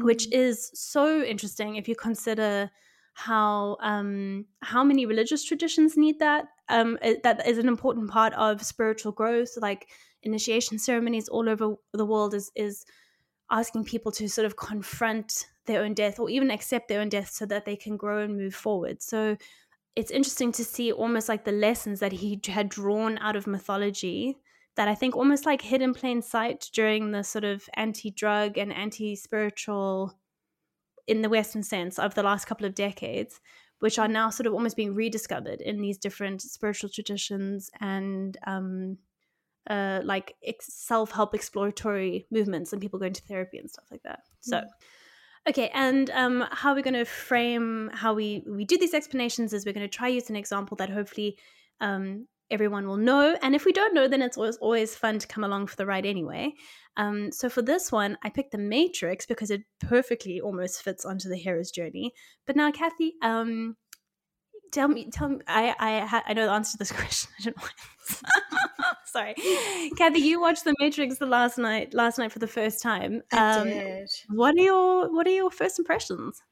which 0.00 0.26
Mm. 0.26 0.32
is 0.32 0.70
so 0.74 1.22
interesting 1.22 1.76
if 1.76 1.88
you 1.88 1.96
consider 1.96 2.70
how 3.14 3.76
um 3.80 4.46
how 4.62 4.84
many 4.84 5.04
religious 5.06 5.44
traditions 5.44 5.96
need 5.96 6.18
that 6.20 6.46
um 6.68 6.98
it- 7.02 7.22
that 7.22 7.46
is 7.46 7.58
an 7.58 7.68
important 7.68 8.10
part 8.10 8.32
of 8.34 8.62
spiritual 8.64 9.12
growth 9.12 9.50
like 9.60 9.88
initiation 10.22 10.78
ceremonies 10.78 11.28
all 11.28 11.48
over 11.48 11.74
the 11.92 12.06
world 12.06 12.34
is 12.34 12.52
is 12.54 12.84
asking 13.50 13.84
people 13.84 14.12
to 14.12 14.28
sort 14.28 14.46
of 14.46 14.56
confront 14.56 15.48
their 15.66 15.82
own 15.82 15.94
death 15.94 16.18
or 16.18 16.30
even 16.30 16.50
accept 16.50 16.88
their 16.88 17.00
own 17.00 17.08
death 17.08 17.30
so 17.30 17.44
that 17.46 17.64
they 17.64 17.76
can 17.76 17.96
grow 17.96 18.20
and 18.22 18.36
move 18.36 18.54
forward 18.54 19.02
so 19.02 19.36
it's 19.96 20.10
interesting 20.10 20.52
to 20.52 20.64
see 20.64 20.92
almost 20.92 21.28
like 21.28 21.44
the 21.44 21.52
lessons 21.52 22.00
that 22.00 22.12
he 22.12 22.40
had 22.46 22.68
drawn 22.68 23.18
out 23.18 23.36
of 23.36 23.46
mythology 23.46 24.38
that 24.76 24.88
I 24.88 24.94
think 24.94 25.16
almost 25.16 25.46
like 25.46 25.62
hid 25.62 25.82
in 25.82 25.94
plain 25.94 26.22
sight 26.22 26.70
during 26.72 27.10
the 27.10 27.24
sort 27.24 27.44
of 27.44 27.68
anti 27.74 28.10
drug 28.10 28.56
and 28.56 28.72
anti 28.72 29.16
spiritual, 29.16 30.14
in 31.06 31.22
the 31.22 31.28
Western 31.28 31.62
sense, 31.62 31.98
of 31.98 32.14
the 32.14 32.22
last 32.22 32.46
couple 32.46 32.66
of 32.66 32.74
decades, 32.74 33.40
which 33.80 33.98
are 33.98 34.08
now 34.08 34.30
sort 34.30 34.46
of 34.46 34.54
almost 34.54 34.76
being 34.76 34.94
rediscovered 34.94 35.60
in 35.60 35.80
these 35.80 35.98
different 35.98 36.40
spiritual 36.40 36.88
traditions 36.88 37.70
and 37.80 38.38
um, 38.46 38.96
uh, 39.68 40.00
like 40.04 40.36
ex- 40.44 40.72
self 40.72 41.10
help 41.10 41.34
exploratory 41.34 42.26
movements 42.30 42.72
and 42.72 42.80
people 42.80 42.98
going 42.98 43.12
to 43.12 43.22
therapy 43.22 43.58
and 43.58 43.70
stuff 43.70 43.86
like 43.90 44.02
that. 44.04 44.20
So. 44.40 44.58
Mm. 44.58 44.66
Okay, 45.48 45.70
and 45.72 46.10
um, 46.10 46.44
how 46.50 46.74
we're 46.74 46.82
going 46.82 46.94
to 46.94 47.04
frame 47.04 47.90
how 47.94 48.12
we 48.12 48.44
we 48.46 48.64
do 48.64 48.76
these 48.76 48.94
explanations 48.94 49.52
is 49.52 49.64
we're 49.64 49.72
going 49.72 49.88
to 49.88 49.96
try 49.96 50.08
use 50.08 50.28
an 50.28 50.36
example 50.36 50.76
that 50.76 50.90
hopefully 50.90 51.38
um, 51.80 52.26
everyone 52.50 52.86
will 52.86 52.98
know, 52.98 53.36
and 53.42 53.54
if 53.54 53.64
we 53.64 53.72
don't 53.72 53.94
know, 53.94 54.06
then 54.06 54.20
it's 54.20 54.36
always 54.36 54.56
always 54.58 54.94
fun 54.94 55.18
to 55.18 55.26
come 55.26 55.42
along 55.42 55.66
for 55.68 55.76
the 55.76 55.86
ride 55.86 56.04
anyway. 56.04 56.52
Um, 56.96 57.32
so 57.32 57.48
for 57.48 57.62
this 57.62 57.90
one, 57.90 58.18
I 58.22 58.28
picked 58.28 58.52
the 58.52 58.58
Matrix 58.58 59.24
because 59.24 59.50
it 59.50 59.62
perfectly 59.80 60.40
almost 60.40 60.82
fits 60.82 61.06
onto 61.06 61.28
the 61.30 61.36
hero's 61.36 61.70
journey. 61.70 62.12
But 62.46 62.56
now, 62.56 62.70
Kathy, 62.70 63.14
um, 63.22 63.76
tell 64.72 64.88
me, 64.88 65.10
tell 65.10 65.30
me, 65.30 65.38
I 65.48 65.74
I 65.78 66.22
I 66.26 66.34
know 66.34 66.46
the 66.46 66.52
answer 66.52 66.72
to 66.72 66.78
this 66.78 66.92
question. 66.96 67.30
I 67.40 67.44
don't 67.44 67.56
know. 67.56 68.58
Sorry, 69.10 69.34
Kathy, 69.96 70.20
you 70.20 70.40
watched 70.40 70.64
the 70.64 70.74
Matrix 70.78 71.18
the 71.18 71.26
last 71.26 71.58
night 71.58 71.94
last 71.94 72.18
night 72.18 72.32
for 72.32 72.38
the 72.38 72.46
first 72.46 72.82
time. 72.82 73.22
I 73.32 73.56
Um, 73.56 73.68
did. 73.68 74.08
what 74.28 74.54
are 74.56 74.62
your 74.62 75.12
What 75.12 75.26
are 75.26 75.34
your 75.34 75.50
first 75.50 75.78
impressions? 75.78 76.42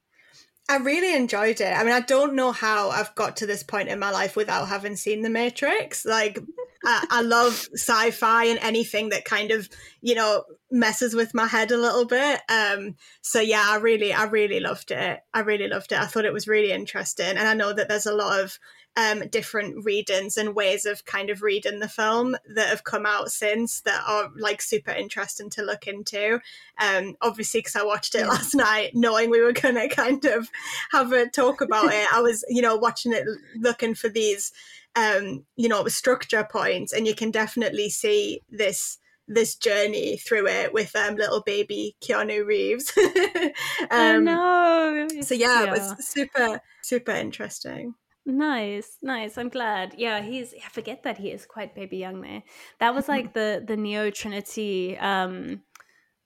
I 0.70 0.76
really 0.76 1.14
enjoyed 1.16 1.62
it. 1.62 1.72
I 1.72 1.82
mean, 1.82 1.94
I 1.94 2.00
don't 2.00 2.34
know 2.34 2.52
how 2.52 2.90
I've 2.90 3.14
got 3.14 3.38
to 3.38 3.46
this 3.46 3.62
point 3.62 3.88
in 3.88 3.98
my 3.98 4.10
life 4.10 4.36
without 4.36 4.68
having 4.68 4.96
seen 4.96 5.22
The 5.22 5.30
Matrix. 5.30 6.04
Like, 6.04 6.38
I, 6.84 7.06
I 7.10 7.22
love 7.22 7.68
sci-fi 7.72 8.44
and 8.44 8.58
anything 8.60 9.08
that 9.08 9.24
kind 9.24 9.50
of, 9.50 9.66
you 10.02 10.14
know, 10.14 10.44
messes 10.70 11.14
with 11.14 11.32
my 11.32 11.46
head 11.46 11.70
a 11.70 11.78
little 11.78 12.04
bit. 12.04 12.42
Um, 12.50 12.96
so 13.22 13.40
yeah, 13.40 13.64
I 13.66 13.76
really, 13.76 14.12
I 14.12 14.24
really 14.24 14.60
loved 14.60 14.90
it. 14.90 15.20
I 15.32 15.40
really 15.40 15.68
loved 15.68 15.92
it. 15.92 15.98
I 16.00 16.04
thought 16.04 16.26
it 16.26 16.34
was 16.34 16.46
really 16.46 16.70
interesting, 16.72 17.38
and 17.38 17.48
I 17.48 17.54
know 17.54 17.72
that 17.72 17.88
there's 17.88 18.04
a 18.04 18.14
lot 18.14 18.38
of 18.38 18.58
um, 18.98 19.28
different 19.28 19.84
readings 19.84 20.36
and 20.36 20.56
ways 20.56 20.84
of 20.84 21.04
kind 21.04 21.30
of 21.30 21.40
reading 21.40 21.78
the 21.78 21.88
film 21.88 22.36
that 22.52 22.68
have 22.68 22.82
come 22.82 23.06
out 23.06 23.30
since 23.30 23.80
that 23.82 24.02
are 24.08 24.28
like 24.36 24.60
super 24.60 24.90
interesting 24.90 25.48
to 25.50 25.62
look 25.62 25.86
into. 25.86 26.40
Um, 26.80 27.14
obviously, 27.22 27.60
because 27.60 27.76
I 27.76 27.84
watched 27.84 28.16
it 28.16 28.22
Yeah. 28.22 28.28
last 28.28 28.56
night, 28.56 28.90
knowing 28.94 29.30
we 29.30 29.40
were 29.40 29.52
going 29.52 29.76
to 29.76 29.88
kind 29.88 30.24
of 30.24 30.48
have 30.90 31.12
a 31.12 31.28
talk 31.28 31.60
about 31.60 31.92
it, 31.92 32.12
I 32.12 32.20
was, 32.20 32.44
you 32.48 32.60
know, 32.60 32.74
watching 32.74 33.12
it 33.12 33.24
looking 33.60 33.94
for 33.94 34.08
these, 34.08 34.50
um, 34.96 35.44
you 35.54 35.68
know, 35.68 35.86
structure 35.86 36.46
points, 36.50 36.92
and 36.92 37.06
you 37.06 37.14
can 37.14 37.30
definitely 37.30 37.90
see 37.90 38.42
this 38.50 38.98
this 39.30 39.54
journey 39.54 40.16
through 40.16 40.48
it 40.48 40.72
with 40.72 40.96
um 40.96 41.14
little 41.14 41.42
baby 41.42 41.94
Keanu 42.02 42.44
Reeves. 42.44 42.92
um, 43.90 44.24
no! 44.24 45.06
so 45.20 45.34
yeah, 45.34 45.64
it 45.64 45.70
was 45.70 46.04
super 46.04 46.60
super 46.82 47.12
interesting. 47.12 47.94
Nice, 48.28 48.98
nice. 49.02 49.38
I'm 49.38 49.48
glad. 49.48 49.94
Yeah, 49.96 50.20
he's. 50.20 50.52
I 50.54 50.68
forget 50.68 51.02
that 51.04 51.16
he 51.16 51.30
is 51.30 51.46
quite 51.46 51.74
baby 51.74 51.96
young 51.96 52.20
there. 52.20 52.42
That 52.78 52.94
was 52.94 53.08
like 53.08 53.32
the 53.32 53.64
the 53.66 53.76
Neo 53.76 54.10
Trinity 54.10 54.98
um 54.98 55.62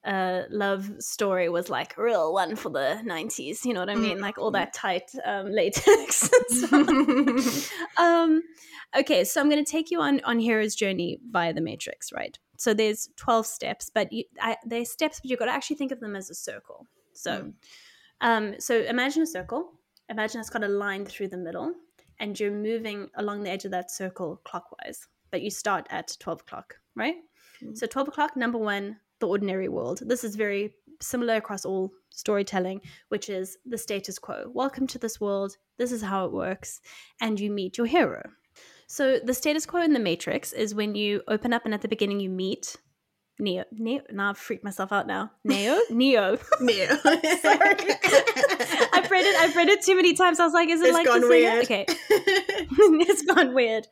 uh 0.03 0.41
love 0.49 0.91
story 0.99 1.47
was 1.47 1.69
like 1.69 1.95
a 1.97 2.03
real 2.03 2.33
one 2.33 2.57
for 2.57 2.69
the 2.69 3.01
90s 3.05 3.63
you 3.63 3.73
know 3.73 3.79
what 3.79 3.89
i 3.89 3.95
mean 3.95 4.19
like 4.19 4.37
all 4.37 4.51
that 4.51 4.73
tight 4.73 5.09
um 5.23 5.49
latex 5.49 6.29
um 7.97 8.41
okay 8.97 9.23
so 9.23 9.39
i'm 9.39 9.49
going 9.49 9.63
to 9.63 9.71
take 9.71 9.89
you 9.91 10.01
on 10.01 10.19
on 10.25 10.39
hero's 10.39 10.75
journey 10.75 11.19
via 11.31 11.53
the 11.53 11.61
matrix 11.61 12.11
right 12.11 12.37
so 12.57 12.73
there's 12.73 13.07
12 13.15 13.45
steps 13.45 13.89
but 13.93 14.11
you, 14.11 14.25
I, 14.41 14.57
there's 14.65 14.91
steps 14.91 15.21
but 15.21 15.29
you've 15.29 15.39
got 15.39 15.45
to 15.45 15.53
actually 15.53 15.77
think 15.77 15.93
of 15.93 16.01
them 16.01 16.17
as 16.17 16.29
a 16.29 16.35
circle 16.35 16.85
so 17.13 17.31
Mm. 17.31 17.53
um 18.19 18.55
so 18.59 18.81
imagine 18.81 19.21
a 19.21 19.25
circle 19.25 19.71
imagine 20.09 20.41
it's 20.41 20.49
got 20.49 20.65
a 20.65 20.67
line 20.67 21.05
through 21.05 21.29
the 21.29 21.37
middle 21.37 21.73
and 22.23 22.39
you're 22.39 22.51
moving 22.51 23.09
along 23.15 23.43
the 23.43 23.49
edge 23.49 23.65
of 23.65 23.71
that 23.71 23.91
circle 23.91 24.39
clockwise 24.45 25.07
but 25.29 25.41
you 25.41 25.49
start 25.49 25.85
at 25.89 26.15
12 26.21 26.39
o'clock 26.39 26.75
right? 26.95 27.15
Mm. 27.61 27.77
so 27.77 27.85
12 27.85 28.07
o'clock 28.07 28.37
number 28.37 28.57
one 28.57 28.97
the 29.19 29.27
ordinary 29.27 29.69
world. 29.69 30.01
This 30.05 30.23
is 30.23 30.35
very 30.35 30.73
similar 31.01 31.35
across 31.35 31.65
all 31.65 31.91
storytelling 32.09 32.79
which 33.09 33.29
is 33.29 33.57
the 33.65 33.77
status 33.77 34.17
quo. 34.19 34.49
Welcome 34.53 34.87
to 34.87 34.97
this 34.97 35.19
world. 35.19 35.57
This 35.77 35.91
is 35.91 36.01
how 36.01 36.25
it 36.25 36.31
works. 36.31 36.79
And 37.19 37.39
you 37.39 37.51
meet 37.51 37.77
your 37.77 37.87
hero. 37.87 38.21
So 38.87 39.19
the 39.19 39.33
status 39.33 39.65
quo 39.65 39.81
in 39.81 39.91
the 39.91 39.99
matrix 39.99 40.53
is 40.53 40.73
when 40.73 40.95
you 40.95 41.23
open 41.27 41.51
up 41.51 41.65
and 41.65 41.73
at 41.73 41.81
the 41.81 41.87
beginning 41.89 42.21
you 42.21 42.29
meet 42.29 42.77
neo 43.39 43.63
neo 43.71 43.99
now 44.11 44.29
i've 44.29 44.37
freaked 44.37 44.63
myself 44.63 44.93
out 44.93 45.07
now. 45.07 45.31
Neo? 45.43 45.77
Neo. 45.89 46.37
Neo. 46.61 46.87
Sorry. 47.41 47.75
I've 49.13 49.25
read 49.25 49.29
it. 49.29 49.35
I've 49.35 49.55
read 49.55 49.69
it 49.69 49.81
too 49.81 49.95
many 49.95 50.13
times. 50.13 50.39
I 50.39 50.45
was 50.45 50.53
like, 50.53 50.69
"Is 50.69 50.81
it 50.81 50.87
It's 50.87 50.93
like 50.93 51.05
gone 51.05 51.27
weird. 51.27 51.63
Okay, 51.63 51.85
it's 52.09 53.21
gone 53.23 53.53
weird. 53.53 53.87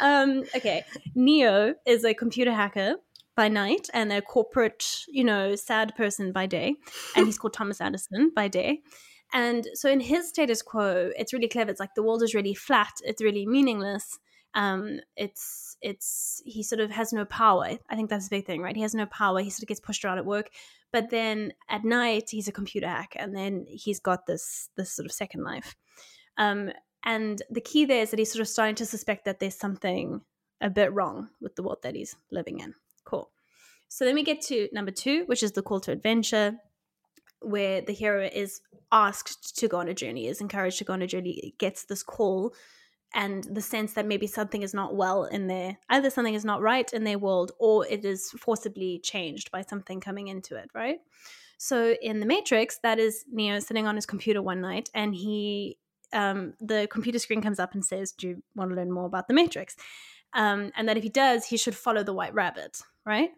Um, 0.00 0.44
okay, 0.56 0.84
Neo 1.14 1.74
is 1.86 2.04
a 2.04 2.14
computer 2.14 2.52
hacker 2.52 2.96
by 3.36 3.48
night 3.48 3.88
and 3.94 4.12
a 4.12 4.20
corporate, 4.22 5.04
you 5.08 5.24
know, 5.24 5.54
sad 5.54 5.94
person 5.96 6.32
by 6.32 6.46
day, 6.46 6.74
and 7.14 7.26
he's 7.26 7.38
called 7.40 7.52
Thomas 7.52 7.80
Anderson 7.80 8.32
by 8.34 8.48
day. 8.48 8.80
And 9.32 9.66
so 9.74 9.90
in 9.90 10.00
his 10.00 10.28
status 10.28 10.62
quo, 10.62 11.10
it's 11.16 11.32
really 11.32 11.48
clever. 11.48 11.70
It's 11.70 11.80
like 11.80 11.94
the 11.94 12.02
world 12.02 12.22
is 12.22 12.34
really 12.34 12.54
flat. 12.54 12.92
It's 13.02 13.22
really 13.22 13.46
meaningless. 13.46 14.18
Um, 14.54 15.00
it's 15.16 15.76
it's 15.82 16.42
he 16.44 16.62
sort 16.62 16.80
of 16.80 16.90
has 16.90 17.12
no 17.12 17.24
power. 17.24 17.78
I 17.88 17.96
think 17.96 18.10
that's 18.10 18.28
the 18.28 18.36
big 18.36 18.46
thing, 18.46 18.60
right? 18.60 18.76
He 18.76 18.82
has 18.82 18.94
no 18.94 19.06
power. 19.06 19.40
He 19.40 19.50
sort 19.50 19.62
of 19.62 19.68
gets 19.68 19.80
pushed 19.80 20.04
around 20.04 20.18
at 20.18 20.26
work. 20.26 20.50
But 20.94 21.10
then 21.10 21.52
at 21.68 21.82
night, 21.84 22.30
he's 22.30 22.46
a 22.46 22.52
computer 22.52 22.86
hack, 22.86 23.16
and 23.18 23.34
then 23.34 23.66
he's 23.66 23.98
got 23.98 24.26
this 24.26 24.70
this 24.76 24.92
sort 24.92 25.06
of 25.06 25.12
second 25.12 25.42
life. 25.42 25.74
Um, 26.38 26.70
and 27.02 27.42
the 27.50 27.60
key 27.60 27.84
there 27.84 28.02
is 28.02 28.10
that 28.10 28.20
he's 28.20 28.32
sort 28.32 28.42
of 28.42 28.48
starting 28.48 28.76
to 28.76 28.86
suspect 28.86 29.24
that 29.24 29.40
there's 29.40 29.58
something 29.58 30.20
a 30.60 30.70
bit 30.70 30.92
wrong 30.92 31.30
with 31.40 31.56
the 31.56 31.64
world 31.64 31.82
that 31.82 31.96
he's 31.96 32.14
living 32.30 32.60
in. 32.60 32.74
Cool. 33.04 33.32
So 33.88 34.04
then 34.04 34.14
we 34.14 34.22
get 34.22 34.40
to 34.42 34.68
number 34.72 34.92
two, 34.92 35.24
which 35.26 35.42
is 35.42 35.52
the 35.52 35.62
call 35.62 35.80
to 35.80 35.90
adventure. 35.90 36.60
where 37.44 37.80
the 37.80 37.92
hero 37.92 38.28
is 38.32 38.60
asked 38.90 39.56
to 39.58 39.68
go 39.68 39.78
on 39.78 39.88
a 39.88 39.94
journey, 39.94 40.26
is 40.26 40.40
encouraged 40.40 40.78
to 40.78 40.84
go 40.84 40.92
on 40.92 41.02
a 41.02 41.06
journey, 41.06 41.54
gets 41.58 41.84
this 41.84 42.02
call 42.02 42.54
and 43.14 43.44
the 43.44 43.60
sense 43.62 43.92
that 43.94 44.06
maybe 44.06 44.26
something 44.26 44.62
is 44.62 44.74
not 44.74 44.94
well 44.94 45.24
in 45.24 45.46
there 45.46 45.78
either 45.88 46.10
something 46.10 46.34
is 46.34 46.44
not 46.44 46.60
right 46.60 46.92
in 46.92 47.04
their 47.04 47.18
world 47.18 47.52
or 47.58 47.86
it 47.86 48.04
is 48.04 48.30
forcibly 48.32 48.98
changed 48.98 49.50
by 49.50 49.62
something 49.62 50.00
coming 50.00 50.28
into 50.28 50.56
it 50.56 50.68
right? 50.74 50.98
So 51.56 51.94
in 52.02 52.20
the 52.20 52.26
matrix 52.26 52.78
that 52.82 52.98
is 52.98 53.24
neo 53.32 53.60
sitting 53.60 53.86
on 53.86 53.94
his 53.94 54.06
computer 54.06 54.42
one 54.42 54.60
night 54.60 54.90
and 54.94 55.14
he 55.14 55.78
um, 56.12 56.54
the 56.60 56.86
computer 56.90 57.18
screen 57.18 57.40
comes 57.40 57.58
up 57.58 57.74
and 57.74 57.84
says 57.84 58.12
do 58.12 58.28
you 58.28 58.42
want 58.54 58.70
to 58.70 58.76
learn 58.76 58.92
more 58.92 59.06
about 59.06 59.28
the 59.28 59.34
matrix? 59.34 59.76
Um, 60.32 60.72
and 60.76 60.88
that 60.88 60.96
if 60.96 61.04
he 61.04 61.08
does 61.08 61.46
he 61.46 61.56
should 61.56 61.76
follow 61.76 62.02
the 62.02 62.12
white 62.12 62.34
rabbit 62.34 62.80
right? 63.06 63.30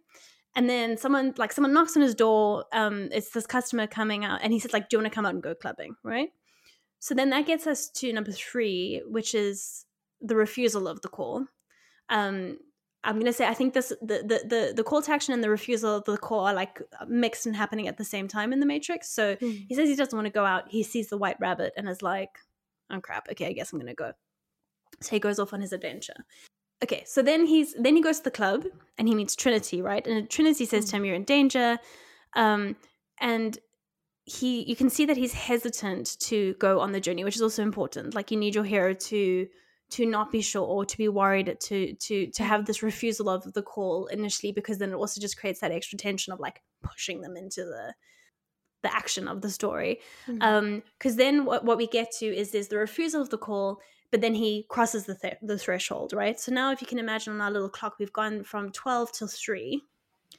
And 0.54 0.70
then 0.70 0.96
someone 0.96 1.34
like 1.36 1.52
someone 1.52 1.74
knocks 1.74 1.96
on 1.96 2.02
his 2.02 2.14
door 2.14 2.64
um, 2.72 3.10
it's 3.12 3.30
this 3.30 3.46
customer 3.46 3.86
coming 3.86 4.24
out 4.24 4.40
and 4.42 4.52
he 4.52 4.58
says 4.58 4.72
like 4.72 4.88
do 4.88 4.96
you 4.96 5.02
want 5.02 5.12
to 5.12 5.14
come 5.14 5.26
out 5.26 5.34
and 5.34 5.42
go 5.42 5.54
clubbing? 5.54 5.96
Right 6.02 6.30
so 6.98 7.14
then 7.14 7.30
that 7.30 7.46
gets 7.46 7.66
us 7.66 7.88
to 7.90 8.12
number 8.12 8.32
three, 8.32 9.02
which 9.06 9.34
is 9.34 9.84
the 10.20 10.36
refusal 10.36 10.88
of 10.88 11.02
the 11.02 11.08
call. 11.08 11.46
Um, 12.08 12.58
I'm 13.04 13.14
going 13.14 13.26
to 13.26 13.32
say 13.32 13.46
I 13.46 13.54
think 13.54 13.72
this 13.72 13.92
the, 14.00 14.18
the 14.18 14.42
the 14.48 14.72
the 14.76 14.84
call 14.84 15.00
to 15.00 15.12
action 15.12 15.32
and 15.32 15.42
the 15.42 15.50
refusal 15.50 15.96
of 15.96 16.04
the 16.04 16.16
call 16.16 16.46
are 16.46 16.54
like 16.54 16.82
mixed 17.06 17.46
and 17.46 17.54
happening 17.54 17.86
at 17.86 17.96
the 17.96 18.04
same 18.04 18.26
time 18.26 18.52
in 18.52 18.58
the 18.58 18.66
Matrix. 18.66 19.08
So 19.10 19.36
mm. 19.36 19.64
he 19.68 19.74
says 19.74 19.88
he 19.88 19.94
doesn't 19.94 20.16
want 20.16 20.26
to 20.26 20.32
go 20.32 20.44
out. 20.44 20.64
He 20.68 20.82
sees 20.82 21.08
the 21.08 21.16
white 21.16 21.36
rabbit 21.38 21.72
and 21.76 21.88
is 21.88 22.02
like, 22.02 22.30
"Oh 22.90 23.00
crap! 23.00 23.28
Okay, 23.30 23.46
I 23.46 23.52
guess 23.52 23.72
I'm 23.72 23.78
going 23.78 23.86
to 23.86 23.94
go." 23.94 24.12
So 25.00 25.10
he 25.10 25.20
goes 25.20 25.38
off 25.38 25.52
on 25.52 25.60
his 25.60 25.72
adventure. 25.72 26.24
Okay, 26.82 27.04
so 27.06 27.22
then 27.22 27.46
he's 27.46 27.74
then 27.74 27.94
he 27.94 28.02
goes 28.02 28.18
to 28.18 28.24
the 28.24 28.30
club 28.32 28.64
and 28.98 29.06
he 29.06 29.14
meets 29.14 29.36
Trinity, 29.36 29.82
right? 29.82 30.04
And 30.04 30.28
Trinity 30.28 30.64
says 30.64 30.86
mm. 30.86 30.90
to 30.90 30.96
him, 30.96 31.04
"You're 31.04 31.14
in 31.14 31.24
danger," 31.24 31.78
um, 32.34 32.74
and 33.20 33.56
he 34.26 34.64
you 34.64 34.74
can 34.74 34.90
see 34.90 35.06
that 35.06 35.16
he's 35.16 35.32
hesitant 35.32 36.18
to 36.18 36.54
go 36.54 36.80
on 36.80 36.90
the 36.90 37.00
journey 37.00 37.22
which 37.22 37.36
is 37.36 37.42
also 37.42 37.62
important 37.62 38.14
like 38.14 38.30
you 38.30 38.36
need 38.36 38.54
your 38.54 38.64
hero 38.64 38.92
to 38.92 39.46
to 39.88 40.04
not 40.04 40.32
be 40.32 40.40
sure 40.40 40.66
or 40.66 40.84
to 40.84 40.98
be 40.98 41.08
worried 41.08 41.56
to 41.60 41.94
to 41.94 42.26
to 42.26 42.42
have 42.42 42.66
this 42.66 42.82
refusal 42.82 43.28
of 43.28 43.52
the 43.52 43.62
call 43.62 44.06
initially 44.06 44.50
because 44.50 44.78
then 44.78 44.90
it 44.90 44.96
also 44.96 45.20
just 45.20 45.38
creates 45.38 45.60
that 45.60 45.70
extra 45.70 45.96
tension 45.96 46.32
of 46.32 46.40
like 46.40 46.60
pushing 46.82 47.20
them 47.20 47.36
into 47.36 47.64
the 47.64 47.94
the 48.82 48.94
action 48.94 49.28
of 49.28 49.42
the 49.42 49.50
story 49.50 50.00
mm-hmm. 50.26 50.42
um 50.42 50.82
because 50.98 51.14
then 51.14 51.44
what, 51.44 51.64
what 51.64 51.78
we 51.78 51.86
get 51.86 52.10
to 52.10 52.26
is 52.26 52.50
there's 52.50 52.68
the 52.68 52.76
refusal 52.76 53.22
of 53.22 53.30
the 53.30 53.38
call 53.38 53.80
but 54.10 54.20
then 54.20 54.34
he 54.34 54.66
crosses 54.68 55.06
the 55.06 55.14
th- 55.14 55.38
the 55.40 55.56
threshold 55.56 56.12
right 56.12 56.40
so 56.40 56.52
now 56.52 56.72
if 56.72 56.80
you 56.80 56.86
can 56.86 56.98
imagine 56.98 57.32
on 57.32 57.40
our 57.40 57.50
little 57.50 57.68
clock 57.68 57.94
we've 58.00 58.12
gone 58.12 58.42
from 58.42 58.72
12 58.72 59.12
till 59.12 59.28
3 59.28 59.82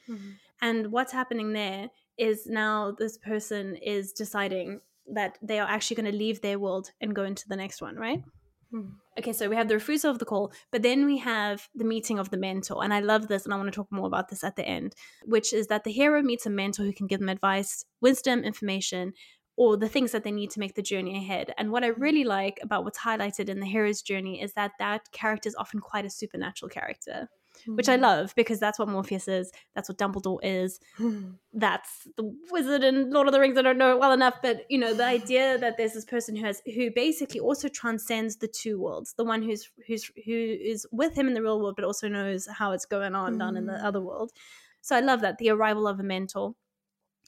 mm-hmm. 0.08 0.30
and 0.60 0.92
what's 0.92 1.12
happening 1.12 1.54
there 1.54 1.88
is 2.18 2.46
now 2.46 2.92
this 2.98 3.16
person 3.18 3.76
is 3.76 4.12
deciding 4.12 4.80
that 5.06 5.38
they 5.40 5.58
are 5.58 5.68
actually 5.68 5.96
going 5.96 6.12
to 6.12 6.18
leave 6.18 6.40
their 6.40 6.58
world 6.58 6.90
and 7.00 7.14
go 7.14 7.24
into 7.24 7.48
the 7.48 7.56
next 7.56 7.80
one, 7.80 7.96
right? 7.96 8.22
Hmm. 8.70 8.90
Okay, 9.18 9.32
so 9.32 9.48
we 9.48 9.56
have 9.56 9.68
the 9.68 9.74
refusal 9.74 10.10
of 10.10 10.18
the 10.18 10.26
call, 10.26 10.52
but 10.70 10.82
then 10.82 11.06
we 11.06 11.18
have 11.18 11.68
the 11.74 11.84
meeting 11.84 12.18
of 12.18 12.30
the 12.30 12.36
mentor. 12.36 12.84
And 12.84 12.92
I 12.92 13.00
love 13.00 13.28
this, 13.28 13.44
and 13.44 13.54
I 13.54 13.56
want 13.56 13.72
to 13.72 13.76
talk 13.76 13.90
more 13.90 14.06
about 14.06 14.28
this 14.28 14.44
at 14.44 14.56
the 14.56 14.66
end, 14.66 14.94
which 15.24 15.52
is 15.52 15.68
that 15.68 15.84
the 15.84 15.92
hero 15.92 16.22
meets 16.22 16.44
a 16.44 16.50
mentor 16.50 16.82
who 16.84 16.92
can 16.92 17.06
give 17.06 17.20
them 17.20 17.30
advice, 17.30 17.84
wisdom, 18.00 18.44
information, 18.44 19.14
or 19.56 19.76
the 19.76 19.88
things 19.88 20.12
that 20.12 20.22
they 20.22 20.30
need 20.30 20.50
to 20.50 20.60
make 20.60 20.74
the 20.74 20.82
journey 20.82 21.16
ahead. 21.16 21.52
And 21.58 21.72
what 21.72 21.82
I 21.82 21.88
really 21.88 22.24
like 22.24 22.60
about 22.62 22.84
what's 22.84 23.00
highlighted 23.00 23.48
in 23.48 23.58
the 23.58 23.66
hero's 23.66 24.02
journey 24.02 24.40
is 24.40 24.52
that 24.52 24.72
that 24.78 25.10
character 25.12 25.48
is 25.48 25.56
often 25.56 25.80
quite 25.80 26.04
a 26.04 26.10
supernatural 26.10 26.68
character 26.68 27.28
which 27.66 27.88
I 27.88 27.96
mm. 27.96 28.02
love 28.02 28.34
because 28.36 28.60
that's 28.60 28.78
what 28.78 28.88
Morpheus 28.88 29.28
is. 29.28 29.50
That's 29.74 29.88
what 29.88 29.98
Dumbledore 29.98 30.38
is. 30.42 30.80
that's 31.52 32.08
the 32.16 32.34
wizard 32.50 32.84
in 32.84 33.10
Lord 33.10 33.26
of 33.26 33.32
the 33.32 33.40
Rings. 33.40 33.58
I 33.58 33.62
don't 33.62 33.78
know 33.78 33.92
it 33.92 34.00
well 34.00 34.12
enough, 34.12 34.36
but 34.42 34.64
you 34.68 34.78
know 34.78 34.94
the 34.94 35.04
idea 35.04 35.58
that 35.58 35.76
there's 35.76 35.94
this 35.94 36.04
person 36.04 36.36
who 36.36 36.44
has 36.44 36.62
who 36.74 36.90
basically 36.90 37.40
also 37.40 37.68
transcends 37.68 38.36
the 38.36 38.48
two 38.48 38.80
worlds. 38.80 39.14
The 39.16 39.24
one 39.24 39.42
who's 39.42 39.70
who's 39.86 40.10
who 40.24 40.32
is 40.32 40.86
with 40.92 41.14
him 41.14 41.28
in 41.28 41.34
the 41.34 41.42
real 41.42 41.60
world, 41.60 41.76
but 41.76 41.84
also 41.84 42.08
knows 42.08 42.46
how 42.46 42.72
it's 42.72 42.86
going 42.86 43.14
on 43.14 43.34
mm. 43.34 43.38
down 43.38 43.56
in 43.56 43.66
the 43.66 43.72
mm. 43.72 43.84
other 43.84 44.00
world. 44.00 44.32
So 44.80 44.96
I 44.96 45.00
love 45.00 45.20
that 45.22 45.38
the 45.38 45.50
arrival 45.50 45.86
of 45.86 46.00
a 46.00 46.04
mentor, 46.04 46.54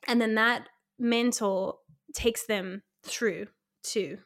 and 0.07 0.21
then 0.21 0.35
that 0.35 0.69
mentor 0.99 1.79
takes 2.15 2.47
them 2.47 2.83
through 3.03 3.47
to 3.83 4.19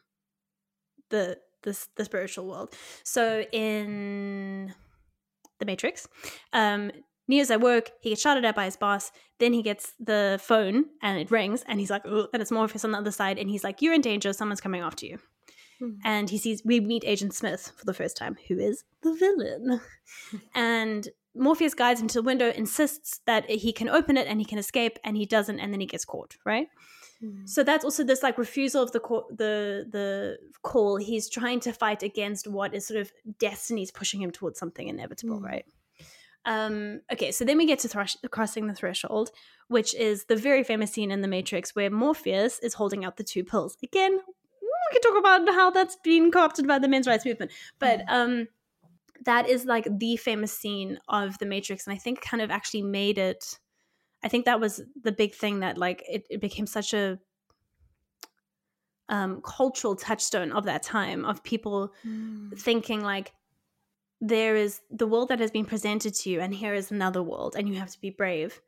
the 1.09 1.37
the, 1.65 1.87
the 1.95 2.05
spiritual 2.05 2.47
world. 2.47 2.73
So 3.03 3.43
in 3.51 4.73
the 5.59 5.65
Matrix. 5.65 6.07
Um, 6.53 6.91
Neo's 7.27 7.49
at 7.49 7.61
work, 7.61 7.91
he 8.01 8.09
gets 8.09 8.21
shouted 8.21 8.45
at 8.45 8.55
by 8.55 8.65
his 8.65 8.77
boss, 8.77 9.11
then 9.39 9.53
he 9.53 9.63
gets 9.63 9.93
the 9.99 10.39
phone 10.41 10.85
and 11.01 11.17
it 11.19 11.31
rings 11.31 11.63
and 11.67 11.79
he's 11.79 11.89
like, 11.89 12.03
oh, 12.05 12.27
and 12.33 12.41
it's 12.41 12.51
Morpheus 12.51 12.85
on 12.85 12.91
the 12.91 12.97
other 12.97 13.11
side, 13.11 13.39
and 13.39 13.49
he's 13.49 13.63
like, 13.63 13.81
You're 13.81 13.93
in 13.93 14.01
danger, 14.01 14.31
someone's 14.33 14.61
coming 14.61 14.81
after 14.81 15.05
you. 15.05 15.17
Hmm. 15.79 15.91
And 16.03 16.29
he 16.29 16.37
sees 16.37 16.63
we 16.63 16.79
meet 16.79 17.03
Agent 17.05 17.33
Smith 17.33 17.73
for 17.75 17.85
the 17.85 17.93
first 17.93 18.15
time, 18.15 18.37
who 18.47 18.59
is 18.59 18.83
the 19.01 19.13
villain. 19.13 19.81
and 20.55 21.09
Morpheus 21.35 21.73
guides 21.73 21.99
him 21.99 22.07
to 22.09 22.19
the 22.19 22.23
window, 22.23 22.51
insists 22.51 23.19
that 23.25 23.49
he 23.49 23.73
can 23.73 23.89
open 23.89 24.17
it 24.17 24.27
and 24.27 24.39
he 24.39 24.45
can 24.45 24.57
escape, 24.57 24.99
and 25.03 25.17
he 25.17 25.25
doesn't, 25.25 25.59
and 25.59 25.73
then 25.73 25.81
he 25.81 25.87
gets 25.87 26.05
caught, 26.05 26.37
right? 26.45 26.67
Hmm. 27.19 27.45
So 27.45 27.63
that's 27.63 27.85
also 27.85 28.03
this 28.03 28.23
like 28.23 28.37
refusal 28.37 28.83
of 28.83 28.91
the 28.91 28.99
call, 28.99 29.27
the 29.29 29.87
the 29.89 30.37
call. 30.61 30.97
He's 30.97 31.29
trying 31.29 31.59
to 31.61 31.73
fight 31.73 32.03
against 32.03 32.47
what 32.47 32.73
is 32.73 32.87
sort 32.87 32.99
of 32.99 33.11
destiny's 33.39 33.91
pushing 33.91 34.21
him 34.21 34.31
towards 34.31 34.59
something 34.59 34.87
inevitable, 34.87 35.39
mm. 35.39 35.45
right? 35.45 35.65
Um, 36.45 37.01
okay, 37.11 37.31
so 37.31 37.43
then 37.43 37.57
we 37.57 37.65
get 37.65 37.79
to 37.79 37.87
thresh- 37.87 38.17
crossing 38.29 38.67
the 38.67 38.75
threshold, 38.75 39.31
which 39.67 39.95
is 39.95 40.25
the 40.25 40.35
very 40.35 40.63
famous 40.63 40.91
scene 40.91 41.09
in 41.09 41.21
The 41.21 41.27
Matrix 41.27 41.75
where 41.75 41.89
Morpheus 41.89 42.59
is 42.59 42.75
holding 42.75 43.03
out 43.03 43.17
the 43.17 43.23
two 43.23 43.43
pills. 43.43 43.77
Again, 43.83 44.11
we 44.13 44.91
can 44.91 45.01
talk 45.01 45.19
about 45.19 45.55
how 45.55 45.71
that's 45.71 45.95
been 46.03 46.31
co-opted 46.31 46.67
by 46.67 46.77
the 46.77 46.87
men's 46.87 47.07
rights 47.07 47.25
movement, 47.25 47.51
but 47.79 48.01
mm. 48.01 48.05
um, 48.09 48.47
that 49.23 49.49
is 49.49 49.65
like 49.65 49.87
the 49.97 50.17
famous 50.17 50.51
scene 50.51 50.99
of 51.09 51.37
The 51.39 51.47
Matrix, 51.47 51.87
and 51.87 51.95
I 51.95 51.97
think 51.97 52.21
kind 52.21 52.41
of 52.41 52.51
actually 52.51 52.83
made 52.83 53.17
it 53.17 53.57
I 54.25 54.27
think 54.27 54.45
that 54.45 54.59
was 54.59 54.81
the 55.03 55.11
big 55.11 55.35
thing 55.35 55.59
that 55.59 55.77
like 55.77 56.03
it, 56.09 56.25
it 56.31 56.41
became 56.41 56.65
such 56.65 56.93
a 56.95 57.19
um, 59.07 59.41
cultural 59.45 59.95
touchstone 59.95 60.51
of 60.51 60.65
that 60.65 60.81
time 60.81 61.23
of 61.25 61.43
people 61.43 61.93
mm. 62.05 62.57
thinking 62.59 63.03
like 63.03 63.33
there 64.19 64.55
is 64.55 64.81
the 64.89 65.05
world 65.05 65.29
that 65.29 65.39
has 65.39 65.51
been 65.51 65.65
presented 65.65 66.15
to 66.15 66.31
you 66.31 66.41
and 66.41 66.55
here 66.55 66.73
is 66.73 66.89
another 66.89 67.21
world 67.21 67.55
and 67.55 67.69
you 67.69 67.75
have 67.75 67.91
to 67.91 68.01
be 68.01 68.09
brave 68.09 68.61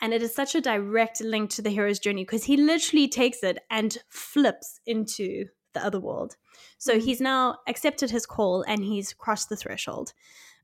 and 0.00 0.12
it 0.12 0.20
is 0.20 0.34
such 0.34 0.56
a 0.56 0.60
direct 0.60 1.20
link 1.20 1.48
to 1.50 1.62
the 1.62 1.70
hero's 1.70 2.00
journey 2.00 2.24
because 2.24 2.44
he 2.44 2.56
literally 2.56 3.06
takes 3.06 3.44
it 3.44 3.58
and 3.70 3.98
flips 4.08 4.80
into 4.84 5.44
the 5.74 5.86
other 5.86 6.00
world 6.00 6.34
so 6.76 6.94
mm. 6.96 7.00
he's 7.00 7.20
now 7.20 7.58
accepted 7.68 8.10
his 8.10 8.26
call 8.26 8.64
and 8.66 8.82
he's 8.82 9.12
crossed 9.12 9.48
the 9.48 9.56
threshold 9.56 10.12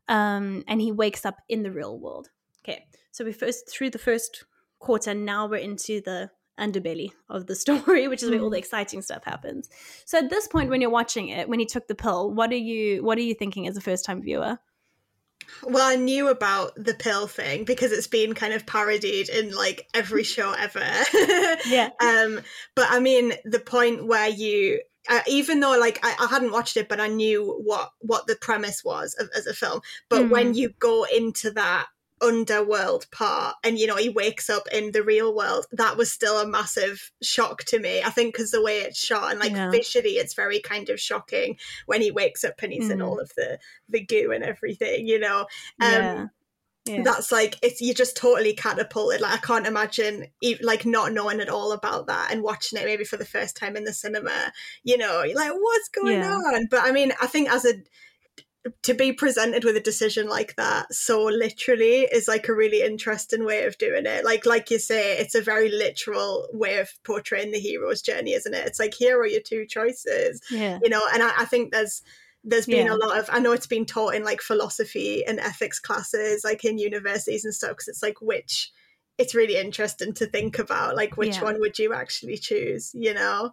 um, 0.09 0.65
and 0.67 0.81
he 0.81 0.91
wakes 0.91 1.25
up 1.25 1.37
in 1.49 1.63
the 1.63 1.71
real 1.71 1.97
world 2.01 2.31
okay 2.63 2.87
so 3.13 3.25
we 3.25 3.33
first 3.33 3.69
through 3.71 3.91
the 3.91 3.99
first 3.99 4.45
quarter, 4.81 5.15
now 5.15 5.47
we're 5.47 5.57
into 5.57 6.01
the 6.01 6.31
underbelly 6.59 7.13
of 7.29 7.47
the 7.47 7.55
story, 7.65 8.09
which 8.09 8.23
is 8.23 8.31
where 8.31 8.41
all 8.41 8.51
the 8.51 8.57
mm. 8.57 8.61
exciting 8.61 9.03
stuff 9.03 9.25
happens. 9.25 9.69
So 10.05 10.19
at 10.19 10.31
this 10.31 10.49
point, 10.49 10.71
when 10.71 10.81
you're 10.81 10.91
watching 10.91 11.29
it, 11.29 11.49
when 11.49 11.61
he 11.61 11.67
took 11.67 11.87
the 11.87 11.95
pill, 11.95 12.33
what 12.33 12.51
are 12.51 12.57
you 12.57 13.05
what 13.05 13.19
are 13.19 13.23
you 13.23 13.35
thinking 13.35 13.69
as 13.69 13.77
a 13.77 13.81
first 13.81 14.05
time 14.05 14.23
viewer? 14.23 14.59
Well, 15.65 15.87
I 15.87 15.97
knew 15.97 16.29
about 16.29 16.73
the 16.77 16.95
pill 16.95 17.27
thing 17.27 17.65
because 17.65 17.93
it's 17.93 18.07
been 18.07 18.35
kind 18.35 18.53
of 18.53 18.67
parodied 18.67 19.29
in 19.31 19.55
like 19.55 19.89
every 19.95 20.23
show 20.23 20.53
ever. 20.53 20.81
yeah. 21.67 21.91
Um, 22.01 22.41
but 22.77 22.87
I 22.89 23.01
mean, 23.01 23.33
the 23.45 23.59
point 23.59 24.07
where 24.07 24.29
you 24.29 24.81
uh, 25.09 25.23
even 25.27 25.61
though 25.61 25.77
like 25.79 25.99
I, 26.03 26.15
I, 26.21 26.27
hadn't 26.27 26.53
watched 26.53 26.77
it 26.77 26.87
but 26.87 27.01
i 27.01 27.09
knew 27.09 27.59
what 27.65 27.91
what 28.01 28.27
the 28.27 28.37
premise 28.37 28.85
was 28.85 29.15
of, 29.15 29.31
as 29.35 29.47
a 29.47 29.55
film 29.55 29.81
but 30.11 30.25
mm. 30.25 30.31
when 30.31 30.53
you 30.53 30.75
go 30.79 31.05
into 31.05 31.51
that 31.53 31.87
underworld 32.21 33.07
part 33.11 33.57
and 33.65 33.79
you 33.79 33.87
know 33.87 33.97
he 33.97 34.09
wakes 34.09 34.51
up 34.51 34.65
in 34.73 34.93
the 34.93 35.03
real 35.03 35.35
world 35.35 35.67
that 35.73 35.97
was 35.97 36.11
still 36.11 36.39
a 36.39 36.47
massive 36.47 37.11
shock 37.23 37.65
to 37.65 37.79
me 37.79 38.03
i 38.03 38.11
think 38.11 38.35
because 38.35 38.51
the 38.51 38.63
way 38.63 38.79
it's 38.79 38.99
shot 38.99 39.31
and 39.31 39.41
like 39.41 39.53
yeah. 39.53 39.71
visually 39.71 40.11
it's 40.11 40.35
very 40.35 40.61
kind 40.61 40.89
of 40.91 41.01
shocking 41.01 41.57
when 41.87 42.01
he 42.01 42.11
wakes 42.11 42.45
up 42.45 42.61
and 42.63 42.73
he's 42.73 42.89
mm. 42.89 42.93
in 42.93 43.03
all 43.03 43.19
of 43.19 43.33
the 43.37 43.59
the 43.89 44.05
goo 44.05 44.33
and 44.33 44.45
everything 44.45 45.07
you 45.07 45.19
know 45.19 45.41
um 45.41 45.47
yeah. 45.81 46.27
Yeah. 46.87 47.03
that's 47.03 47.31
like 47.31 47.57
it's 47.63 47.81
you're 47.81 47.95
just 47.95 48.17
totally 48.17 48.55
catapulted 48.55 49.21
like 49.21 49.35
i 49.35 49.37
can't 49.39 49.67
imagine 49.67 50.27
like 50.63 50.87
not 50.87 51.13
knowing 51.13 51.41
at 51.41 51.49
all 51.49 51.73
about 51.73 52.07
that 52.07 52.33
and 52.33 52.43
watching 52.43 52.79
it 52.79 52.87
maybe 52.87 53.05
for 53.05 53.19
the 53.19 53.25
first 53.25 53.57
time 53.57 53.77
in 53.77 53.85
the 53.85 53.93
cinema 53.93 54.53
you 54.83 54.97
know 54.97 55.23
you're 55.23 55.37
like 55.37 55.53
what's 55.53 55.89
going 55.89 56.21
yeah. 56.21 56.35
on 56.35 56.67
but 56.71 56.81
i 56.83 56.91
mean 56.91 57.13
i 57.21 57.27
think 57.27 57.51
as 57.51 57.67
a 57.67 57.75
to 58.83 58.93
be 58.95 59.13
presented 59.13 59.65
with 59.65 59.77
a 59.77 59.81
decision 59.81 60.29
like 60.29 60.55
that 60.57 60.93
so 60.93 61.25
literally 61.25 62.03
is 62.13 62.29
like 62.29 62.49
a 62.49 62.55
really 62.55 62.83
interesting 62.83 63.45
way 63.45 63.65
of 63.65 63.79
doing 63.79 64.05
it 64.07 64.25
like 64.25 64.45
like 64.45 64.71
you 64.71 64.79
say 64.79 65.17
it's 65.17 65.35
a 65.35 65.41
very 65.43 65.71
literal 65.71 66.47
way 66.53 66.79
of 66.79 66.91
portraying 67.05 67.53
the 67.53 67.59
hero's 67.59 68.03
journey 68.03 68.33
isn't 68.33 68.55
it 68.55 68.67
it's 68.67 68.79
like 68.79 68.93
here 68.93 69.19
are 69.19 69.27
your 69.27 69.41
two 69.41 69.65
choices 69.67 70.43
yeah 70.51 70.79
you 70.83 70.91
know 70.91 71.01
and 71.15 71.23
i, 71.23 71.33
I 71.39 71.45
think 71.47 71.73
there's 71.73 72.03
there's 72.45 72.67
been 72.67 72.87
yeah. 72.87 72.95
a 72.95 72.97
lot 72.97 73.19
of 73.19 73.31
i 73.33 73.39
know 73.39 73.53
it's 73.53 73.67
been 73.67 73.87
taught 73.87 74.15
in 74.15 74.25
like 74.25 74.43
philosophy 74.43 75.25
and 75.27 75.41
ethics 75.41 75.79
classes 75.81 76.45
like 76.45 76.65
in 76.65 76.79
universities 76.79 77.45
and 77.45 77.55
stuff 77.55 77.71
because 77.71 77.89
it's 77.89 78.03
like 78.03 78.21
which 78.21 78.73
it's 79.21 79.35
really 79.35 79.57
interesting 79.57 80.15
to 80.15 80.27
think 80.27 80.59
about 80.59 80.97
like 80.97 81.19
which 81.19 81.37
Yeah. 81.37 81.45
one 81.45 81.61
would 81.61 81.79
you 81.79 81.93
actually 81.93 82.39
choose, 82.39 82.91
you 82.95 83.13
know? 83.13 83.53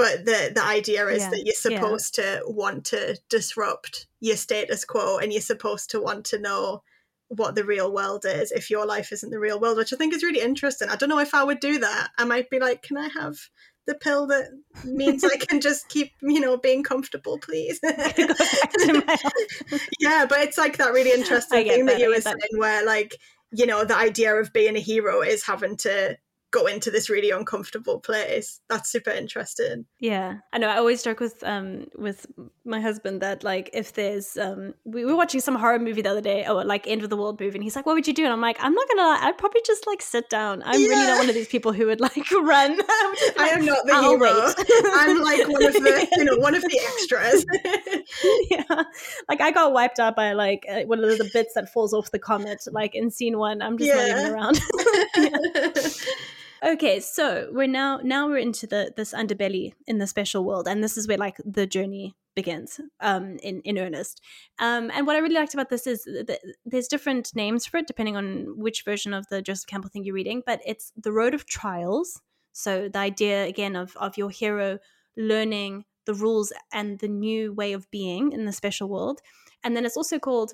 But 0.00 0.24
the 0.24 0.52
the 0.54 0.64
idea 0.64 1.06
is 1.08 1.22
Yeah, 1.22 1.30
that 1.30 1.38
you're 1.44 1.46
yeah. 1.46 1.80
supposed 1.80 2.14
to 2.16 2.42
want 2.46 2.84
to 2.86 3.18
disrupt 3.28 4.06
your 4.20 4.36
status 4.36 4.84
quo 4.84 5.18
and 5.18 5.32
you're 5.32 5.42
supposed 5.42 5.90
to 5.90 6.00
want 6.00 6.24
to 6.26 6.38
know 6.38 6.82
what 7.28 7.54
the 7.54 7.64
real 7.64 7.92
world 7.92 8.24
is 8.24 8.50
if 8.50 8.70
your 8.70 8.84
life 8.86 9.12
isn't 9.12 9.30
the 9.30 9.38
real 9.38 9.60
world, 9.60 9.76
which 9.76 9.92
I 9.92 9.96
think 9.96 10.12
is 10.14 10.22
really 10.24 10.40
interesting. 10.40 10.88
I 10.88 10.96
don't 10.96 11.08
know 11.08 11.20
if 11.20 11.32
I 11.34 11.44
would 11.44 11.60
do 11.60 11.78
that. 11.78 12.08
I 12.18 12.24
might 12.24 12.50
be 12.50 12.58
like, 12.58 12.82
can 12.82 12.96
I 12.96 13.08
have 13.08 13.36
the 13.86 13.94
pill 13.94 14.26
that 14.26 14.48
means 14.84 15.22
I 15.24 15.36
can 15.36 15.60
just 15.60 15.88
keep, 15.88 16.10
you 16.22 16.40
know, 16.40 16.56
being 16.56 16.82
comfortable, 16.82 17.38
please? 17.38 17.78
Go 17.82 17.88
back 17.96 18.14
to 18.16 18.92
my 18.94 19.04
house. 19.22 19.80
yeah, 20.00 20.26
but 20.28 20.40
it's 20.40 20.58
like 20.58 20.78
that 20.78 20.92
really 20.92 21.12
interesting 21.12 21.68
thing 21.68 21.86
that, 21.86 21.92
that, 21.92 22.00
you 22.00 22.08
were 22.08 22.14
that. 22.20 22.24
saying 22.24 22.60
where 22.60 22.84
like, 22.84 23.14
you 23.52 23.66
know, 23.66 23.84
the 23.84 23.96
idea 23.96 24.34
of 24.34 24.52
being 24.52 24.76
a 24.76 24.80
hero 24.80 25.22
is 25.22 25.44
having 25.44 25.76
to 25.78 26.16
go 26.52 26.66
into 26.66 26.90
this 26.90 27.08
really 27.08 27.30
uncomfortable 27.30 28.00
place. 28.00 28.60
That's 28.68 28.90
super 28.90 29.10
interesting. 29.10 29.86
Yeah, 30.00 30.38
I 30.52 30.58
know. 30.58 30.68
I 30.68 30.78
always 30.78 31.02
joke 31.02 31.20
with 31.20 31.42
um 31.44 31.86
with 31.96 32.26
my 32.64 32.80
husband 32.80 33.22
that 33.22 33.44
like 33.44 33.70
if 33.72 33.92
there's 33.92 34.36
um 34.36 34.74
we 34.84 35.04
were 35.04 35.14
watching 35.16 35.40
some 35.40 35.54
horror 35.54 35.78
movie 35.78 36.02
the 36.02 36.10
other 36.10 36.20
day 36.20 36.46
or 36.46 36.64
like 36.64 36.86
end 36.88 37.02
of 37.04 37.10
the 37.10 37.16
world 37.16 37.38
movie 37.40 37.56
and 37.56 37.62
he's 37.62 37.76
like, 37.76 37.86
"What 37.86 37.94
would 37.94 38.06
you 38.06 38.12
do?" 38.14 38.24
And 38.24 38.32
I'm 38.32 38.40
like, 38.40 38.56
"I'm 38.60 38.74
not 38.74 38.88
gonna 38.88 39.02
lie, 39.02 39.18
I'd 39.22 39.38
probably 39.38 39.60
just 39.64 39.86
like 39.86 40.02
sit 40.02 40.28
down. 40.28 40.62
I'm 40.64 40.80
really 40.80 40.94
not 41.06 41.18
one 41.18 41.28
of 41.28 41.34
these 41.34 41.48
people 41.48 41.72
who 41.72 41.86
would 41.86 42.00
like 42.00 42.30
run. 42.32 42.72
I 42.88 43.06
would 43.08 43.18
just 43.18 43.34
be 43.36 43.40
I 43.40 43.44
like, 43.44 43.52
am 43.52 43.64
not 43.66 43.86
the 43.86 43.92
I'll 43.94 44.02
hero. 44.10 44.18
wait. 44.20 44.54
I'm 44.94 45.22
like 45.22 45.48
one 45.48 45.64
of 45.66 45.72
the, 45.74 46.08
you 46.16 46.24
know, 46.24 46.36
one 46.36 46.54
of 46.54 46.62
the 46.62 46.80
extras. 46.80 47.46
yeah, 48.50 48.82
like 49.28 49.40
I 49.40 49.50
got 49.52 49.72
wiped 49.72 50.00
out 50.00 50.16
by 50.16 50.32
like 50.32 50.64
uh, 50.68 50.80
one 50.82 51.02
of 51.02 51.16
the 51.18 51.30
bits 51.32 51.54
that 51.54 51.72
falls 51.72 51.92
off 51.92 52.10
the 52.10 52.18
comet, 52.18 52.62
like 52.72 52.94
in 52.94 53.10
scene 53.10 53.38
one. 53.38 53.62
I'm 53.62 53.78
just 53.78 53.92
not 53.94 54.08
even 54.08 54.32
Yeah. 55.16 55.70
Okay, 56.62 57.00
so 57.00 57.48
we're 57.52 57.66
now 57.66 58.00
now 58.02 58.28
we're 58.28 58.36
into 58.36 58.66
the 58.66 58.92
this 58.94 59.14
underbelly 59.14 59.72
in 59.86 59.96
the 59.98 60.06
special 60.06 60.44
world, 60.44 60.68
and 60.68 60.84
this 60.84 60.98
is 60.98 61.08
where 61.08 61.16
like 61.16 61.36
the 61.44 61.66
journey 61.66 62.14
begins 62.36 62.80
um 63.00 63.38
in 63.42 63.60
in 63.62 63.78
earnest. 63.78 64.20
Um 64.58 64.90
and 64.94 65.06
what 65.06 65.16
i 65.16 65.18
really 65.18 65.34
liked 65.34 65.54
about 65.54 65.68
this 65.70 65.86
is 65.86 66.04
that 66.04 66.38
there's 66.64 66.86
different 66.86 67.34
names 67.34 67.66
for 67.66 67.78
it 67.78 67.86
depending 67.86 68.16
on 68.16 68.56
which 68.56 68.84
version 68.84 69.12
of 69.12 69.26
the 69.28 69.42
joseph 69.42 69.66
campbell 69.66 69.90
thing 69.90 70.04
you're 70.04 70.14
reading 70.14 70.42
but 70.46 70.60
it's 70.64 70.92
the 70.96 71.12
road 71.12 71.34
of 71.34 71.46
trials. 71.46 72.20
So 72.52 72.88
the 72.88 72.98
idea 72.98 73.46
again 73.46 73.74
of 73.74 73.96
of 73.96 74.18
your 74.18 74.30
hero 74.30 74.78
learning 75.16 75.84
the 76.06 76.14
rules 76.14 76.52
and 76.72 76.98
the 76.98 77.08
new 77.08 77.52
way 77.52 77.72
of 77.72 77.90
being 77.90 78.32
in 78.32 78.44
the 78.44 78.52
special 78.52 78.88
world. 78.88 79.20
And 79.64 79.76
then 79.76 79.84
it's 79.86 79.96
also 79.96 80.18
called 80.18 80.52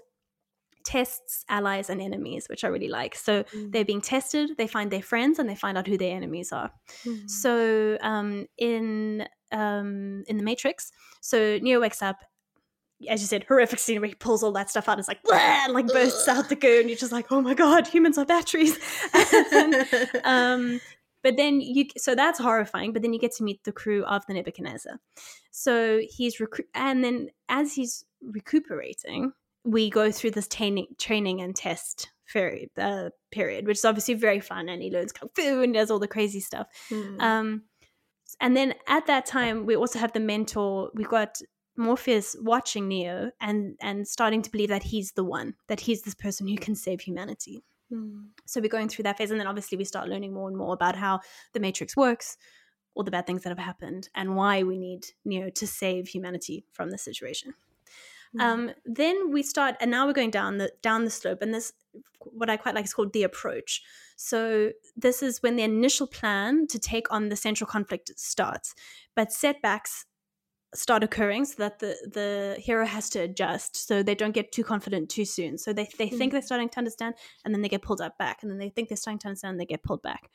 tests 0.87 1.45
allies 1.49 1.90
and 1.90 2.00
enemies 2.00 2.47
which 2.49 2.62
i 2.62 2.69
really 2.69 2.88
like 2.88 3.16
so 3.16 3.45
they're 3.71 3.85
being 3.85 4.00
tested 4.00 4.50
they 4.57 4.69
find 4.69 4.90
their 4.93 5.02
friends 5.02 5.40
and 5.40 5.49
they 5.49 5.55
find 5.57 5.76
out 5.76 5.87
who 5.87 5.99
their 5.99 6.14
enemies 6.14 6.52
are 6.52 6.71
so 7.26 7.99
um, 8.02 8.47
in 8.57 9.26
um, 9.52 10.25
in 10.26 10.37
the 10.37 10.43
Matrix, 10.43 10.93
so 11.21 11.59
Neo 11.61 11.81
wakes 11.81 12.02
up. 12.02 12.16
As 13.09 13.21
you 13.21 13.26
said, 13.26 13.45
horrific 13.47 13.78
scene 13.78 14.00
where 14.00 14.09
he 14.09 14.14
pulls 14.14 14.43
all 14.43 14.52
that 14.52 14.71
stuff 14.71 14.88
out. 14.88 14.99
It's 14.99 15.09
like, 15.09 15.21
and 15.64 15.75
like 15.75 15.87
bursts 15.88 16.28
out 16.28 16.49
the 16.49 16.57
goo, 16.57 16.81
and 16.81 16.88
you're 16.88 16.99
just 16.99 17.12
like, 17.12 17.31
oh 17.31 17.43
my 17.43 17.52
god, 17.55 17.87
humans 17.87 18.16
are 18.19 18.25
batteries. 18.25 18.78
And, 19.52 19.75
um, 20.25 20.81
but 21.23 21.37
then 21.37 21.61
you, 21.61 21.87
so 21.99 22.14
that's 22.14 22.38
horrifying. 22.38 22.93
But 22.93 23.02
then 23.02 23.12
you 23.12 23.19
get 23.19 23.33
to 23.37 23.45
meet 23.45 23.62
the 23.64 23.73
crew 23.73 24.05
of 24.05 24.25
the 24.26 24.35
Nebuchadnezzar. 24.35 24.99
So 25.50 26.00
he's 26.09 26.38
recru- 26.38 26.73
and 26.75 27.05
then 27.05 27.28
as 27.49 27.75
he's 27.75 28.05
recuperating, 28.23 29.33
we 29.66 29.90
go 29.90 30.12
through 30.12 30.30
this 30.30 30.49
training, 30.49 30.87
training 30.96 31.40
and 31.40 31.54
test 31.54 32.11
period, 32.32 32.70
uh, 32.78 33.11
period, 33.32 33.66
which 33.66 33.78
is 33.78 33.85
obviously 33.85 34.14
very 34.14 34.40
fun, 34.40 34.68
and 34.68 34.80
he 34.80 34.90
learns 34.90 35.12
kung 35.12 35.28
fu 35.35 35.62
and 35.62 35.75
does 35.75 35.90
all 35.90 35.99
the 35.99 36.08
crazy 36.08 36.40
stuff. 36.40 36.68
Hmm. 36.88 37.20
Um, 37.20 37.62
and 38.41 38.56
then 38.56 38.75
at 38.86 39.06
that 39.06 39.26
time, 39.26 39.67
we 39.67 39.76
also 39.76 39.99
have 39.99 40.12
the 40.12 40.21
mentor. 40.21 40.91
We've 40.95 41.08
got 41.08 41.41
Morpheus 41.76 42.36
watching 42.41 42.88
Neo 42.88 43.32
and 43.41 43.76
and 43.80 44.06
starting 44.06 44.43
to 44.43 44.50
believe 44.50 44.69
that 44.69 44.84
he's 44.84 45.12
the 45.12 45.25
one, 45.25 45.54
that 45.67 45.80
he's 45.80 46.02
this 46.02 46.14
person 46.14 46.47
who 46.47 46.56
can 46.56 46.76
save 46.76 47.00
humanity. 47.00 47.64
Hmm. 47.91 48.26
So 48.47 48.60
we're 48.60 48.69
going 48.69 48.88
through 48.88 49.04
that 49.04 49.19
phase, 49.19 49.30
and 49.30 49.41
then 49.41 49.49
obviously 49.49 49.76
we 49.76 49.84
start 49.84 50.08
learning 50.08 50.32
more 50.32 50.49
and 50.49 50.56
more 50.56 50.75
about 50.75 50.95
how 50.95 51.21
the 51.54 51.60
Matrix 51.60 51.97
works, 51.97 52.36
all 52.95 53.02
the 53.02 53.10
bad 53.10 53.26
things 53.26 53.43
that 53.43 53.50
have 53.50 53.58
happened, 53.58 54.08
and 54.14 54.36
why 54.36 54.62
we 54.62 54.78
need 54.78 55.06
Neo 55.25 55.50
to 55.50 55.67
save 55.67 56.08
humanity 56.08 56.64
from 56.73 56.91
this 56.91 57.02
situation. 57.02 57.54
Hmm. 58.36 58.40
Um, 58.40 58.70
then 58.84 59.32
we 59.32 59.42
start, 59.42 59.76
and 59.80 59.90
now 59.90 60.06
we're 60.06 60.12
going 60.12 60.30
down 60.30 60.58
the 60.58 60.70
down 60.82 61.04
the 61.04 61.10
slope, 61.10 61.42
and 61.42 61.52
this 61.54 61.72
what 62.20 62.50
I 62.50 62.56
quite 62.56 62.75
like 62.75 62.84
is 62.84 62.94
called 62.94 63.12
the 63.12 63.22
approach. 63.22 63.82
So 64.16 64.72
this 64.96 65.22
is 65.22 65.42
when 65.42 65.56
the 65.56 65.62
initial 65.62 66.06
plan 66.06 66.66
to 66.68 66.78
take 66.78 67.10
on 67.12 67.28
the 67.28 67.36
central 67.36 67.66
conflict 67.66 68.10
starts, 68.16 68.75
but 69.14 69.32
setbacks 69.32 70.06
start 70.75 71.02
occurring 71.02 71.44
so 71.44 71.54
that 71.58 71.78
the 71.78 71.96
the 72.12 72.56
hero 72.60 72.84
has 72.84 73.08
to 73.08 73.20
adjust 73.20 73.86
so 73.88 74.02
they 74.02 74.14
don't 74.14 74.34
get 74.34 74.52
too 74.52 74.64
confident 74.64 75.08
too 75.08 75.25
soon 75.25 75.56
so 75.56 75.72
they, 75.72 75.88
they 75.96 76.08
think 76.08 76.32
they're 76.32 76.42
starting 76.42 76.68
to 76.68 76.78
understand 76.78 77.14
and 77.44 77.54
then 77.54 77.62
they 77.62 77.68
get 77.68 77.82
pulled 77.82 78.00
up 78.00 78.18
back 78.18 78.42
and 78.42 78.50
then 78.50 78.58
they 78.58 78.68
think 78.68 78.88
they're 78.88 78.96
starting 78.96 79.18
to 79.18 79.28
understand 79.28 79.52
and 79.52 79.60
they 79.60 79.64
get 79.64 79.82
pulled 79.82 80.02
back 80.02 80.28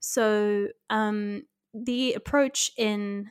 so 0.00 0.68
um 0.88 1.42
the 1.74 2.14
approach 2.14 2.70
in 2.78 3.30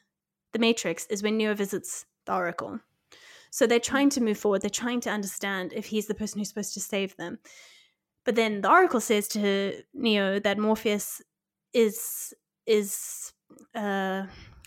the 0.51 0.59
matrix 0.59 1.05
is 1.07 1.23
when 1.23 1.37
neo 1.37 1.53
visits 1.53 2.05
the 2.25 2.33
oracle 2.33 2.79
so 3.51 3.67
they're 3.67 3.79
trying 3.79 4.09
to 4.09 4.21
move 4.21 4.37
forward 4.37 4.61
they're 4.61 4.69
trying 4.69 5.01
to 5.01 5.09
understand 5.11 5.73
if 5.73 5.85
he's 5.85 6.07
the 6.07 6.15
person 6.15 6.39
who's 6.39 6.49
supposed 6.49 6.73
to 6.73 6.79
save 6.79 7.15
them. 7.17 7.37
But 8.23 8.35
then 8.35 8.61
the 8.61 8.69
oracle 8.69 9.01
says 9.01 9.27
to 9.29 9.83
neo 9.93 10.39
that 10.39 10.57
morpheus 10.57 11.21
is 11.73 12.33
is 12.65 13.33
uh 13.75 14.23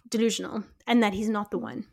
delusional 0.08 0.64
and 0.86 1.02
that 1.02 1.14
he's 1.14 1.28
not 1.28 1.50
the 1.50 1.58
one. 1.58 1.86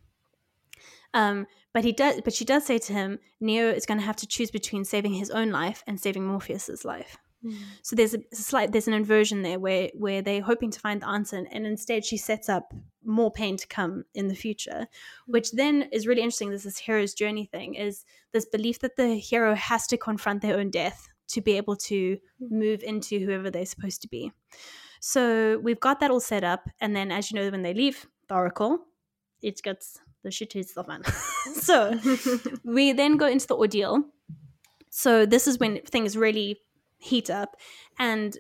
Um 1.14 1.48
but 1.74 1.84
he 1.84 1.94
does 1.94 2.22
but 2.22 2.34
she 2.34 2.46
does 2.46 2.66
say 2.66 2.78
to 2.78 2.94
him 2.94 3.20
neo 3.40 3.70
is 3.70 3.86
going 3.86 4.00
to 4.00 4.06
have 4.06 4.18
to 4.18 4.28
choose 4.28 4.52
between 4.52 4.86
saving 4.86 5.14
his 5.14 5.32
own 5.32 5.50
life 5.50 5.84
and 5.88 6.00
saving 6.00 6.26
morpheus's 6.26 6.86
life 6.86 7.18
Hmm. 7.42 7.56
so 7.82 7.96
there's 7.96 8.14
a, 8.14 8.20
slight 8.34 8.72
there's 8.72 8.88
an 8.88 8.94
inversion 8.94 9.42
there 9.42 9.60
where 9.60 9.90
where 9.96 10.22
they're 10.22 10.42
hoping 10.42 10.70
to 10.72 10.80
find 10.80 11.02
the 11.02 11.08
answer 11.08 11.38
and, 11.38 11.48
and 11.52 11.66
instead 11.66 12.06
she 12.06 12.18
sets 12.18 12.50
up 12.50 12.74
more 13.04 13.32
pain 13.32 13.58
to 13.58 13.68
come 13.68 14.06
in 14.14 14.28
the 14.28 14.36
future 14.36 14.88
which 15.26 15.52
then 15.52 15.90
is 15.92 16.06
really 16.06 16.22
interesting 16.22 16.52
this 16.52 16.66
is 16.66 16.78
hero's 16.78 17.14
journey 17.14 17.46
thing 17.46 17.74
is 17.74 18.06
this 18.32 18.46
belief 18.46 18.80
that 18.80 18.96
the 18.96 19.16
hero 19.16 19.56
has 19.56 19.88
to 19.88 19.98
confront 19.98 20.42
their 20.42 20.58
own 20.60 20.70
death 20.70 21.08
to 21.28 21.42
be 21.42 21.58
able 21.58 21.76
to 21.76 22.18
move 22.40 22.84
into 22.84 23.20
whoever 23.20 23.50
they're 23.50 23.66
supposed 23.66 24.02
to 24.02 24.08
be 24.08 24.32
so 25.00 25.60
we've 25.64 25.80
got 25.80 26.00
that 26.00 26.12
all 26.12 26.20
set 26.20 26.44
up 26.44 26.70
and 26.80 26.96
then 26.96 27.12
as 27.12 27.32
you 27.32 27.40
know 27.40 27.50
when 27.50 27.64
they 27.64 27.74
leave 27.74 28.06
the 28.28 28.36
oracle 28.36 28.80
it 29.42 29.60
gets 29.64 30.00
the 30.24 30.30
shit 30.30 30.54
hits 30.54 30.74
the 30.74 30.84
fan 30.84 31.02
so 31.54 31.98
we 32.64 32.94
then 32.94 33.18
go 33.18 33.28
into 33.28 33.48
the 33.48 33.56
ordeal. 33.56 34.04
So 34.90 35.26
this 35.26 35.48
is 35.48 35.58
when 35.58 35.82
things 35.82 36.18
really 36.18 36.60
heat 37.02 37.30
up, 37.30 37.56
and 38.00 38.38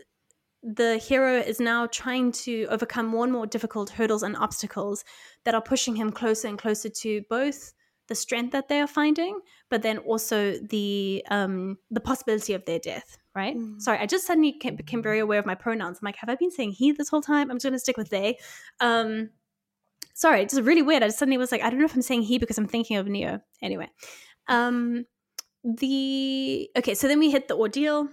the 0.63 0.97
hero 0.97 1.37
is 1.37 1.59
now 1.59 1.87
trying 1.87 2.31
to 2.31 2.67
overcome 2.69 3.07
more 3.07 3.23
and 3.23 3.33
more 3.33 3.47
difficult 3.47 3.89
hurdles 3.89 4.23
and 4.23 4.37
obstacles 4.37 5.03
that 5.43 5.55
are 5.55 5.61
pushing 5.61 5.95
him 5.95 6.11
closer 6.11 6.47
and 6.47 6.57
closer 6.57 6.89
to 6.89 7.23
both 7.29 7.73
the 8.07 8.15
strength 8.15 8.51
that 8.51 8.67
they 8.67 8.79
are 8.79 8.87
finding, 8.87 9.39
but 9.69 9.81
then 9.81 9.97
also 9.99 10.57
the 10.69 11.23
um, 11.29 11.77
the 11.89 12.01
possibility 12.01 12.53
of 12.53 12.65
their 12.65 12.79
death. 12.79 13.17
Right? 13.33 13.55
Mm. 13.55 13.81
Sorry, 13.81 13.97
I 13.97 14.05
just 14.05 14.27
suddenly 14.27 14.51
came, 14.51 14.75
became 14.75 15.01
very 15.01 15.19
aware 15.19 15.39
of 15.39 15.45
my 15.45 15.55
pronouns. 15.55 15.99
I'm 16.01 16.05
like, 16.05 16.17
have 16.17 16.29
I 16.29 16.35
been 16.35 16.51
saying 16.51 16.73
he 16.73 16.91
this 16.91 17.07
whole 17.07 17.21
time? 17.21 17.49
I'm 17.49 17.55
just 17.55 17.63
going 17.63 17.73
to 17.73 17.79
stick 17.79 17.95
with 17.95 18.09
they. 18.09 18.37
Um, 18.81 19.29
sorry, 20.13 20.41
it's 20.41 20.53
just 20.53 20.65
really 20.65 20.81
weird. 20.81 21.03
I 21.03 21.07
just 21.07 21.19
suddenly 21.19 21.37
was 21.37 21.51
like, 21.51 21.63
I 21.63 21.69
don't 21.69 21.79
know 21.79 21.85
if 21.85 21.95
I'm 21.95 22.01
saying 22.01 22.23
he 22.23 22.37
because 22.37 22.57
I'm 22.57 22.67
thinking 22.67 22.97
of 22.97 23.07
Neo. 23.07 23.39
Anyway, 23.61 23.87
um, 24.49 25.05
the 25.63 26.69
okay, 26.77 26.93
so 26.93 27.07
then 27.07 27.19
we 27.19 27.31
hit 27.31 27.47
the 27.47 27.55
ordeal, 27.55 28.09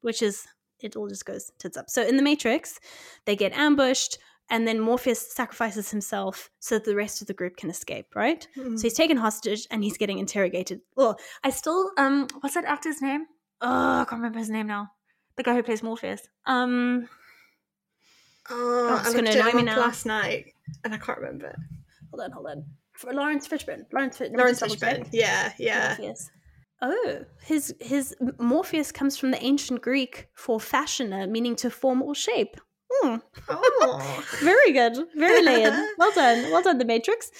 which 0.00 0.22
is 0.22 0.46
it 0.80 0.94
all 0.96 1.08
just 1.08 1.24
goes 1.26 1.50
tits 1.58 1.76
up. 1.76 1.90
So 1.90 2.02
in 2.06 2.16
the 2.16 2.22
Matrix, 2.22 2.78
they 3.24 3.34
get 3.36 3.52
ambushed, 3.52 4.18
and 4.50 4.66
then 4.66 4.78
Morpheus 4.80 5.34
sacrifices 5.34 5.90
himself 5.90 6.50
so 6.60 6.76
that 6.76 6.84
the 6.84 6.94
rest 6.96 7.20
of 7.20 7.26
the 7.26 7.34
group 7.34 7.56
can 7.56 7.68
escape. 7.70 8.14
Right? 8.14 8.46
Hmm. 8.54 8.76
So 8.76 8.82
he's 8.84 8.94
taken 8.94 9.16
hostage 9.16 9.66
and 9.70 9.82
he's 9.82 9.96
getting 9.98 10.18
interrogated. 10.18 10.80
Oh, 10.96 11.16
I 11.44 11.50
still 11.50 11.90
um, 11.96 12.28
what's 12.40 12.54
that 12.54 12.64
actor's 12.64 13.02
name? 13.02 13.26
Oh, 13.60 14.00
I 14.00 14.04
can't 14.04 14.20
remember 14.20 14.38
his 14.38 14.50
name 14.50 14.66
now. 14.68 14.92
The 15.36 15.42
guy 15.42 15.54
who 15.54 15.62
plays 15.62 15.82
Morpheus. 15.82 16.22
Um, 16.46 17.08
Oh, 18.50 18.96
it's 18.98 19.08
I 19.08 19.16
looked 19.16 19.28
annoy 19.34 19.52
me 19.52 19.64
last 19.64 20.06
night 20.06 20.54
and 20.84 20.94
I 20.94 20.98
can't 20.98 21.18
remember. 21.18 21.54
hold 22.10 22.22
on, 22.22 22.30
hold 22.30 22.46
on. 22.46 22.64
For 22.94 23.12
Laurence 23.12 23.46
Fishburne. 23.46 23.84
Laurence, 23.92 24.16
Fi- 24.16 24.24
let 24.24 24.32
me 24.32 24.38
Laurence 24.38 24.60
just 24.60 24.80
double 24.80 24.96
check. 24.96 25.06
Fishburne. 25.06 25.08
Yeah, 25.12 25.52
yeah. 25.58 25.96
Morpheus. 25.98 26.30
Oh, 26.80 27.24
his 27.42 27.74
his 27.80 28.14
Morpheus 28.38 28.92
comes 28.92 29.16
from 29.16 29.30
the 29.32 29.42
ancient 29.42 29.80
Greek 29.82 30.28
for 30.34 30.60
fashioner, 30.60 31.26
meaning 31.26 31.56
to 31.56 31.70
form 31.70 32.02
or 32.02 32.14
shape. 32.14 32.56
Hmm, 32.90 33.16
Oh. 33.48 34.24
very 34.40 34.72
good, 34.72 34.96
very 35.16 35.42
layered. 35.42 35.74
Well 35.98 36.12
done, 36.14 36.50
well 36.52 36.62
done, 36.62 36.78
The 36.78 36.84
Matrix. 36.84 37.30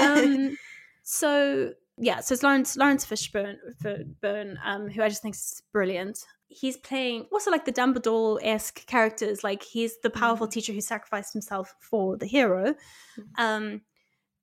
Um, 0.00 0.56
so 1.02 1.72
yeah, 1.96 2.20
so 2.20 2.32
it's 2.34 2.42
Laurence 2.42 2.76
Laurence 2.76 3.06
Fishburne, 3.06 3.56
Fishburne 3.82 4.56
um, 4.64 4.88
who 4.90 5.02
I 5.02 5.08
just 5.08 5.22
think 5.22 5.34
is 5.34 5.62
brilliant. 5.72 6.18
he's 6.50 6.76
playing 6.78 7.26
also 7.30 7.50
like 7.50 7.64
the 7.66 7.72
Dumbledore 7.72 8.38
esque 8.42 8.86
characters. 8.86 9.44
Like 9.44 9.62
he's 9.62 9.98
the 10.02 10.10
powerful 10.10 10.46
Mm. 10.48 10.52
teacher 10.52 10.72
who 10.72 10.80
sacrificed 10.80 11.32
himself 11.32 11.74
for 11.80 12.16
the 12.16 12.26
hero, 12.26 12.74
Mm. 13.18 13.24
um, 13.38 13.80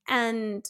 and 0.08 0.70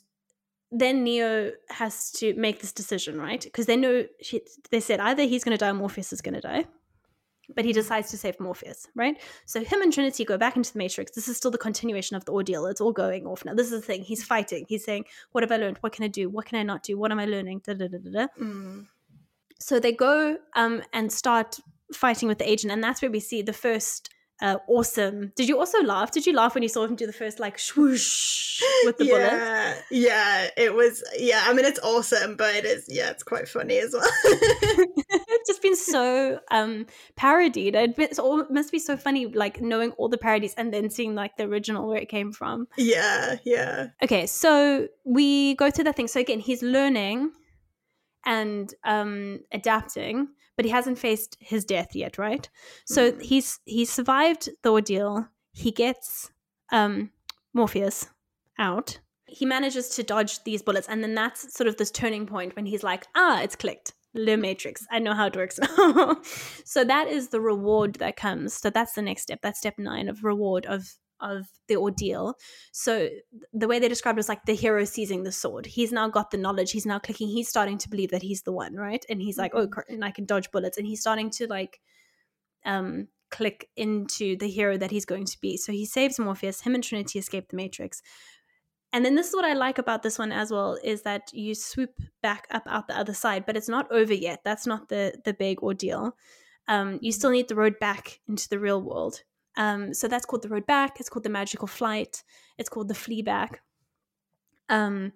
then 0.80 1.04
Neo 1.04 1.52
has 1.70 2.12
to 2.12 2.34
make 2.36 2.60
this 2.60 2.72
decision, 2.72 3.20
right? 3.20 3.42
Because 3.42 3.66
they 3.66 3.78
know 3.78 4.06
she, 4.22 4.42
they 4.72 4.80
said 4.80 5.00
either 5.00 5.24
he's 5.24 5.44
going 5.44 5.58
to 5.58 5.64
die 5.64 5.70
or 5.70 5.74
Morpheus 5.74 6.12
is 6.12 6.22
going 6.22 6.36
to 6.36 6.42
die. 6.42 6.66
But 7.56 7.64
he 7.64 7.74
decides 7.74 8.10
to 8.10 8.18
save 8.18 8.40
Morpheus, 8.40 8.88
right? 8.96 9.22
So 9.46 9.64
him 9.64 9.82
and 9.84 9.94
Trinity 9.94 10.26
go 10.26 10.36
back 10.36 10.58
into 10.58 10.74
the 10.74 10.80
Matrix. 10.80 11.12
This 11.12 11.28
is 11.28 11.38
still 11.38 11.52
the 11.52 11.60
continuation 11.60 12.18
of 12.18 12.26
the 12.26 12.32
ordeal. 12.32 12.66
It's 12.66 12.82
all 12.82 12.92
going 12.92 13.28
off 13.28 13.46
now. 13.46 13.54
This 13.54 13.72
is 13.72 13.82
the 13.82 13.86
thing. 13.86 14.02
He's 14.02 14.24
fighting. 14.24 14.66
He's 14.68 14.84
saying, 14.84 15.06
"What 15.32 15.44
have 15.44 15.52
I 15.52 15.58
learned? 15.58 15.78
What 15.82 15.94
can 15.94 16.04
I 16.04 16.08
do? 16.08 16.28
What 16.28 16.48
can 16.48 16.58
I 16.58 16.64
not 16.64 16.82
do? 16.82 16.98
What 16.98 17.12
am 17.12 17.20
I 17.20 17.26
learning?" 17.26 17.62
Da, 17.64 17.76
da, 17.76 17.88
da, 17.88 18.00
da, 18.00 18.10
da. 18.10 18.28
Mm. 18.42 18.88
So 19.60 19.80
they 19.80 19.92
go 19.92 20.38
um, 20.56 20.82
and 20.92 21.12
start 21.12 21.60
fighting 21.94 22.28
with 22.28 22.40
the 22.40 22.50
agent, 22.50 22.74
and 22.74 22.84
that's 22.84 23.04
where 23.04 23.12
we 23.12 23.20
see 23.20 23.44
the 23.44 23.54
first 23.54 24.10
uh, 24.42 24.58
awesome. 24.68 25.32
Did 25.36 25.48
you 25.48 25.60
also 25.60 25.82
laugh? 25.82 26.12
Did 26.12 26.26
you 26.26 26.34
laugh 26.34 26.56
when 26.56 26.64
you 26.64 26.70
saw 26.70 26.84
him 26.84 26.96
do 26.96 27.08
the 27.08 27.14
first 27.14 27.40
like 27.40 27.58
swoosh 27.58 28.62
with 28.84 28.98
the 28.98 29.06
bullet? 29.06 29.32
yeah, 29.32 29.76
yeah, 29.90 30.48
it 30.58 30.74
was. 30.74 31.04
Yeah, 31.18 31.44
I 31.46 31.54
mean, 31.54 31.64
it's 31.66 31.80
awesome, 31.80 32.36
but 32.36 32.54
it 32.54 32.66
is. 32.66 32.86
Yeah, 32.90 33.12
it's 33.12 33.24
quite 33.24 33.48
funny 33.48 33.78
as 33.78 33.94
well. 33.94 34.04
it's 34.06 35.48
just 35.48 35.62
been 35.62 35.76
so 35.76 36.40
um 36.52 36.86
parodied. 37.16 37.76
It 37.76 37.96
it's 37.98 38.20
all, 38.20 38.42
it 38.42 38.52
must 38.52 38.72
be 38.72 38.80
so 38.80 38.98
funny, 38.98 39.26
like 39.28 39.62
knowing 39.62 39.92
all 39.92 40.10
the 40.10 40.18
parodies 40.18 40.54
and 40.56 40.74
then 40.74 40.90
seeing 40.90 41.16
like 41.16 41.38
the 41.38 41.44
original 41.46 41.88
where 41.88 42.02
it 42.02 42.10
came 42.10 42.34
from. 42.34 42.68
yeah, 42.78 43.38
yeah. 43.46 43.88
Okay, 44.04 44.26
so 44.28 44.88
we 45.06 45.56
go 45.56 45.72
through 45.72 45.86
that 45.86 45.96
thing. 45.96 46.08
So 46.10 46.20
again, 46.20 46.40
he's 46.40 46.62
learning 46.62 47.32
and 48.26 48.74
um 48.84 49.40
adapting, 49.54 50.28
but 50.56 50.66
he 50.66 50.72
hasn't 50.72 50.98
faced 51.00 51.38
his 51.40 51.66
death 51.66 51.96
yet, 51.96 52.18
right? 52.18 52.50
So 52.86 53.12
Mm. 53.12 53.22
he's 53.22 53.60
he's 53.66 53.92
survived 53.92 54.50
the 54.64 54.72
ordeal. 54.72 55.28
He 55.54 55.72
gets 55.72 56.32
um 56.72 57.12
Morpheus 57.54 58.08
out. 58.60 59.00
He 59.28 59.46
manages 59.46 59.90
to 59.96 60.04
dodge 60.04 60.44
these 60.44 60.62
bullets, 60.62 60.88
and 60.88 61.04
then 61.04 61.16
that's 61.16 61.54
sort 61.56 61.68
of 61.68 61.78
this 61.78 61.92
turning 61.92 62.26
point 62.28 62.56
when 62.56 62.66
he's 62.66 62.84
like, 62.84 63.08
ah, 63.16 63.42
it's 63.42 63.56
clicked. 63.56 63.94
Le 64.14 64.38
Matrix. 64.38 64.86
I 64.92 65.00
know 65.00 65.14
how 65.14 65.26
it 65.28 65.36
works 65.36 65.60
so 66.64 66.86
that 66.86 67.08
is 67.10 67.30
the 67.30 67.42
reward 67.42 67.96
that 67.96 68.16
comes. 68.16 68.54
So 68.54 68.70
that's 68.70 68.94
the 68.94 69.02
next 69.02 69.24
step. 69.24 69.40
That's 69.42 69.60
step 69.60 69.78
nine 69.78 70.08
of 70.08 70.24
reward 70.24 70.66
of 70.68 70.88
of 71.20 71.48
the 71.68 71.78
ordeal. 71.78 72.36
So 72.72 73.10
the 73.54 73.68
way 73.68 73.80
they 73.80 73.88
described 73.88 74.18
was 74.18 74.30
like 74.30 74.46
the 74.46 74.56
hero 74.56 74.86
seizing 74.86 75.24
the 75.24 75.32
sword. 75.32 75.66
He's 75.66 75.92
now 75.92 76.10
got 76.10 76.32
the 76.32 76.38
knowledge. 76.38 76.72
He's 76.72 76.86
now 76.86 77.00
clicking. 77.00 77.30
He's 77.30 77.50
starting 77.50 77.78
to 77.80 77.90
believe 77.90 78.12
that 78.12 78.22
he's 78.22 78.44
the 78.44 78.52
one, 78.52 78.76
right? 78.76 79.06
And 79.10 79.22
he's 79.22 79.38
like, 79.38 79.54
oh, 79.56 79.68
Mhm. 79.68 79.84
and 79.90 80.06
I 80.06 80.12
can 80.12 80.26
dodge 80.26 80.52
bullets. 80.52 80.78
And 80.78 80.88
he's 80.88 81.02
starting 81.02 81.30
to 81.32 81.48
like 81.48 81.80
um 82.66 83.08
click 83.32 83.70
into 83.76 84.38
the 84.38 84.48
hero 84.50 84.78
that 84.78 84.92
he's 84.92 85.06
going 85.06 85.26
to 85.26 85.38
be. 85.42 85.58
So 85.58 85.72
he 85.72 85.86
saves 85.86 86.20
Morpheus. 86.20 86.62
Him 86.62 86.76
and 86.76 86.84
Trinity 86.84 87.20
escape 87.20 87.50
the 87.50 87.58
Matrix. 87.58 88.02
And 88.94 89.04
then 89.04 89.16
this 89.16 89.28
is 89.28 89.36
what 89.36 89.44
I 89.46 89.54
like 89.54 89.78
about 89.78 90.04
this 90.04 90.18
one 90.18 90.32
as 90.32 90.52
well 90.52 90.78
is 90.84 91.02
that 91.02 91.34
you 91.34 91.54
swoop 91.54 92.00
back 92.22 92.48
up 92.52 92.64
out 92.68 92.88
the 92.88 92.98
other 92.98 93.14
side, 93.14 93.46
but 93.46 93.58
it's 93.58 93.68
not 93.68 93.92
over 93.92 94.14
yet. 94.14 94.42
That's 94.46 94.66
not 94.66 94.88
the 94.90 95.20
the 95.26 95.34
big 95.34 95.62
ordeal. 95.62 96.16
Um, 96.68 97.00
you 97.02 97.12
still 97.12 97.30
need 97.32 97.48
the 97.50 97.56
road 97.56 97.78
back 97.80 98.22
into 98.28 98.48
the 98.48 98.60
real 98.60 98.82
world. 98.82 99.24
Um, 99.58 99.94
so 99.94 100.08
that's 100.08 100.26
called 100.26 100.44
the 100.44 100.50
road 100.50 100.66
back. 100.66 101.00
It's 101.00 101.10
called 101.10 101.24
the 101.24 101.30
magical 101.30 101.68
flight. 101.68 102.24
It's 102.58 102.70
called 102.70 102.88
the 102.88 102.96
flee 102.96 103.22
back. 103.22 103.62
Um, 104.70 105.14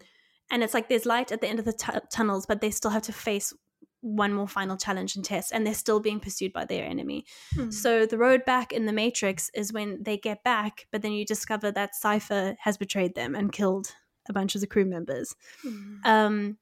and 0.52 0.64
it's 0.64 0.74
like 0.74 0.90
there's 0.90 1.06
light 1.06 1.32
at 1.32 1.42
the 1.42 1.48
end 1.48 1.60
of 1.60 1.66
the 1.66 1.74
tu- 1.74 2.00
tunnels, 2.12 2.46
but 2.46 2.62
they 2.62 2.72
still 2.72 2.92
have 2.92 3.04
to 3.04 3.14
face 3.14 3.54
one 4.02 4.34
more 4.34 4.48
final 4.48 4.78
challenge 4.78 5.16
and 5.16 5.26
test, 5.26 5.52
and 5.52 5.66
they're 5.66 5.74
still 5.74 6.00
being 6.00 6.20
pursued 6.20 6.54
by 6.54 6.66
their 6.66 6.86
enemy. 6.86 7.26
Mm. 7.56 7.74
So 7.74 8.06
the 8.06 8.18
road 8.18 8.46
back 8.46 8.72
in 8.72 8.86
the 8.86 8.94
Matrix 8.94 9.52
is 9.54 9.74
when 9.74 10.02
they 10.02 10.18
get 10.18 10.44
back, 10.44 10.88
but 10.92 11.02
then 11.02 11.12
you 11.12 11.26
discover 11.26 11.72
that 11.72 11.96
Cypher 11.96 12.56
has 12.62 12.78
betrayed 12.78 13.16
them 13.16 13.36
and 13.36 13.52
killed 13.52 13.94
a 14.30 14.34
bunch 14.34 14.56
of 14.56 14.62
the 14.62 14.68
crew 14.68 14.86
members. 14.86 15.36
Mm. 15.66 16.06
Um, 16.06 16.58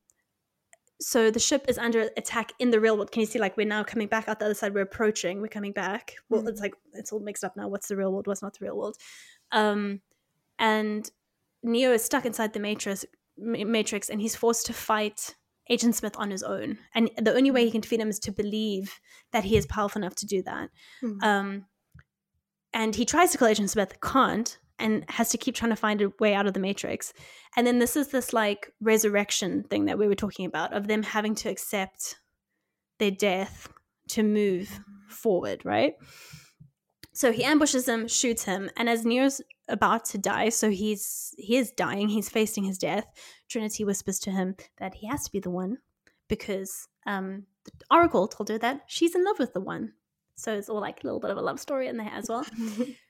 so 1.00 1.30
the 1.32 1.40
ship 1.40 1.66
is 1.68 1.78
under 1.78 2.10
attack 2.18 2.54
in 2.60 2.72
the 2.72 2.80
real 2.80 2.96
world. 2.98 3.12
Can 3.12 3.20
you 3.22 3.26
see? 3.28 3.40
Like 3.40 3.56
we're 3.58 3.68
now 3.68 3.84
coming 3.84 4.08
back 4.08 4.28
out 4.28 4.40
the 4.40 4.46
other 4.46 4.54
side. 4.54 4.74
We're 4.74 4.82
approaching. 4.82 5.42
We're 5.42 5.48
coming 5.48 5.72
back. 5.72 6.16
Well, 6.30 6.42
Mhm. 6.44 6.50
it's 6.50 6.62
like 6.62 6.74
it's 6.94 7.12
all 7.12 7.20
mixed 7.20 7.44
up 7.44 7.56
now. 7.56 7.68
What's 7.68 7.88
the 7.88 7.96
real 7.96 8.12
world? 8.12 8.28
What's 8.28 8.42
not 8.42 8.54
the 8.58 8.66
real 8.66 8.78
world? 8.78 8.98
Um, 9.52 10.02
and 10.60 11.10
Neo 11.64 11.92
is 11.94 12.04
stuck 12.04 12.26
inside 12.26 12.54
the 12.54 12.60
Matrix. 12.60 13.06
Ma- 13.38 13.64
Matrix, 13.66 14.10
and 14.10 14.20
he's 14.22 14.36
forced 14.36 14.66
to 14.66 14.74
fight 14.74 15.36
Agent 15.70 15.96
Smith 15.96 16.16
on 16.18 16.32
his 16.32 16.42
own. 16.44 16.80
And 16.96 17.12
the 17.18 17.36
only 17.36 17.52
way 17.52 17.66
he 17.66 17.72
can 17.72 17.82
defeat 17.82 18.00
him 18.00 18.10
is 18.10 18.20
to 18.20 18.32
believe 18.32 19.00
that 19.32 19.44
he 19.44 19.58
is 19.58 19.66
powerful 19.68 20.02
enough 20.02 20.16
to 20.16 20.26
do 20.26 20.42
that. 20.44 20.70
Mm. 21.04 21.24
Um, 21.24 21.66
and 22.74 22.96
he 22.96 23.06
tries 23.06 23.32
to 23.32 23.38
kill 23.38 23.48
Agent 23.48 23.70
Smith, 23.70 24.00
can't, 24.02 24.58
and 24.80 25.04
has 25.10 25.30
to 25.30 25.38
keep 25.38 25.56
trying 25.56 25.72
to 25.72 25.76
find 25.76 26.02
a 26.02 26.12
way 26.20 26.34
out 26.34 26.48
of 26.48 26.54
the 26.54 26.60
Matrix. 26.60 27.14
And 27.56 27.66
then 27.66 27.80
this 27.80 27.96
is 27.96 28.10
this 28.10 28.34
like 28.34 28.72
resurrection 28.82 29.64
thing 29.64 29.86
that 29.86 29.98
we 29.98 30.08
were 30.08 30.16
talking 30.16 30.46
about 30.46 30.74
of 30.74 30.88
them 30.88 31.04
having 31.04 31.36
to 31.36 31.50
accept 31.50 32.16
their 33.00 33.12
death 33.12 33.70
to 34.10 34.24
move 34.24 34.80
forward, 35.10 35.66
right? 35.66 35.96
So 37.14 37.32
he 37.32 37.44
ambushes 37.44 37.88
him, 37.88 38.08
shoots 38.08 38.44
him, 38.44 38.70
and 38.78 38.88
as 38.88 39.04
Neo's 39.04 39.42
about 39.68 40.06
to 40.06 40.18
die, 40.18 40.50
so 40.50 40.70
he's 40.70 41.34
he 41.38 41.58
is 41.58 41.72
dying, 41.72 42.10
he's 42.10 42.30
facing 42.30 42.64
his 42.64 42.78
death. 42.78 43.06
Trinity 43.50 43.84
whispers 43.84 44.20
to 44.20 44.32
him 44.32 44.56
that 44.78 44.94
he 44.94 45.08
has 45.08 45.24
to 45.24 45.32
be 45.32 45.40
the 45.40 45.50
one 45.50 45.80
because 46.28 46.88
um, 47.08 47.46
the 47.66 47.72
Oracle 47.90 48.28
told 48.28 48.50
her 48.50 48.58
that 48.60 48.82
she's 48.88 49.16
in 49.16 49.26
love 49.26 49.40
with 49.40 49.54
the 49.54 49.62
one. 49.62 49.94
So 50.36 50.54
it's 50.54 50.70
all 50.70 50.80
like 50.80 51.04
a 51.04 51.08
little 51.08 51.20
bit 51.20 51.32
of 51.32 51.38
a 51.38 51.42
love 51.42 51.60
story 51.60 51.88
in 51.88 51.98
there 51.98 52.12
as 52.14 52.30
well. 52.30 52.46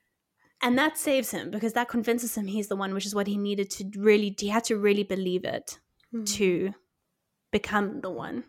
And 0.62 0.78
that 0.78 0.98
saves 0.98 1.32
him 1.32 1.52
because 1.52 1.74
that 1.74 1.88
convinces 1.90 2.36
him 2.36 2.48
he's 2.48 2.68
the 2.68 2.76
one, 2.76 2.94
which 2.94 3.06
is 3.06 3.14
what 3.14 3.28
he 3.28 3.38
needed 3.38 3.70
to 3.72 3.90
really, 3.96 4.36
he 4.40 4.48
had 4.48 4.64
to 4.66 4.78
really 4.78 5.04
believe 5.04 5.46
it 5.46 5.80
Mm. 6.14 6.26
to 6.36 6.74
become 7.52 8.00
the 8.02 8.10
one. 8.10 8.46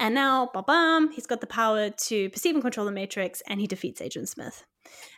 And 0.00 0.14
now, 0.14 0.50
ba 0.52 0.62
bam, 0.62 1.12
he's 1.12 1.26
got 1.26 1.40
the 1.40 1.46
power 1.46 1.90
to 1.90 2.30
perceive 2.30 2.54
and 2.54 2.62
control 2.62 2.86
the 2.86 2.92
Matrix, 2.92 3.42
and 3.46 3.60
he 3.60 3.66
defeats 3.66 4.00
Agent 4.00 4.28
Smith. 4.28 4.64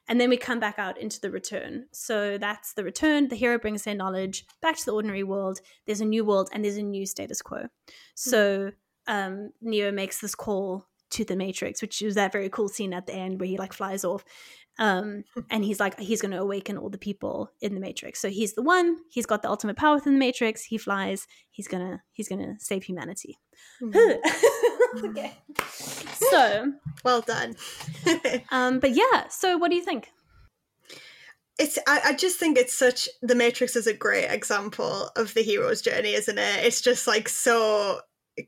And 0.09 0.21
then 0.21 0.29
we 0.29 0.37
come 0.37 0.59
back 0.61 0.79
out 0.79 0.99
into 0.99 1.21
the 1.21 1.31
return. 1.31 1.87
So 1.93 2.37
that's 2.37 2.75
the 2.75 2.83
return. 2.85 3.29
The 3.29 3.37
hero 3.37 3.59
brings 3.59 3.85
their 3.85 3.95
knowledge 3.95 4.45
back 4.61 4.77
to 4.77 4.85
the 4.85 4.93
ordinary 4.93 5.23
world. 5.23 5.61
There's 5.87 6.01
a 6.01 6.05
new 6.05 6.25
world, 6.25 6.51
and 6.53 6.65
there's 6.65 6.77
a 6.77 6.83
new 6.83 7.07
status 7.07 7.41
quo. 7.41 7.69
So 8.17 8.73
um, 9.07 9.51
Neo 9.61 9.93
makes 9.93 10.21
this 10.21 10.35
call 10.35 10.89
to 11.11 11.25
the 11.25 11.37
Matrix, 11.37 11.81
which 11.81 12.03
is 12.03 12.17
that 12.17 12.33
very 12.33 12.49
cool 12.49 12.69
scene 12.69 12.93
at 12.93 13.07
the 13.07 13.15
end 13.15 13.39
where 13.39 13.49
he 13.49 13.57
like 13.59 13.73
flies 13.73 14.05
off. 14.05 14.25
Um, 14.83 15.23
and 15.49 15.65
he's 15.65 15.79
like, 15.79 15.97
he's 16.01 16.21
going 16.21 16.33
to 16.33 16.41
awaken 16.41 16.77
all 16.77 16.91
the 16.91 16.99
people 16.99 17.53
in 17.61 17.75
the 17.75 17.81
Matrix. 17.81 18.21
So 18.21 18.29
he's 18.29 18.55
the 18.55 18.63
one. 18.63 18.97
He's 19.11 19.27
got 19.27 19.43
the 19.43 19.49
ultimate 19.49 19.77
power 19.77 19.95
within 19.95 20.15
the 20.15 20.19
Matrix. 20.19 20.65
He 20.65 20.77
flies. 20.77 21.29
He's 21.53 21.69
gonna. 21.69 22.03
He's 22.11 22.29
gonna 22.29 22.57
save 22.59 22.83
humanity. 22.83 23.39
Mm. 23.81 24.19
okay. 25.05 25.35
So, 26.31 26.73
well 27.05 27.21
done. 27.21 27.55
um, 28.51 28.81
but 28.81 28.91
yeah. 28.91 29.29
So, 29.29 29.57
what 29.57 29.71
do 29.71 29.77
you 29.77 29.85
think? 29.85 30.11
it's 31.59 31.79
I, 31.87 32.01
I 32.07 32.13
just 32.15 32.39
think 32.39 32.57
it's 32.57 32.75
such 32.75 33.11
the 33.21 33.35
matrix 33.35 33.77
is 33.77 33.87
a 33.87 33.93
great 33.93 34.25
example 34.31 35.11
of 35.17 35.35
the 35.35 35.43
hero's 35.43 35.83
journey 35.83 36.15
isn't 36.15 36.39
it 36.39 36.65
it's 36.65 36.81
just 36.81 37.07
like 37.07 37.29
so 37.29 38.01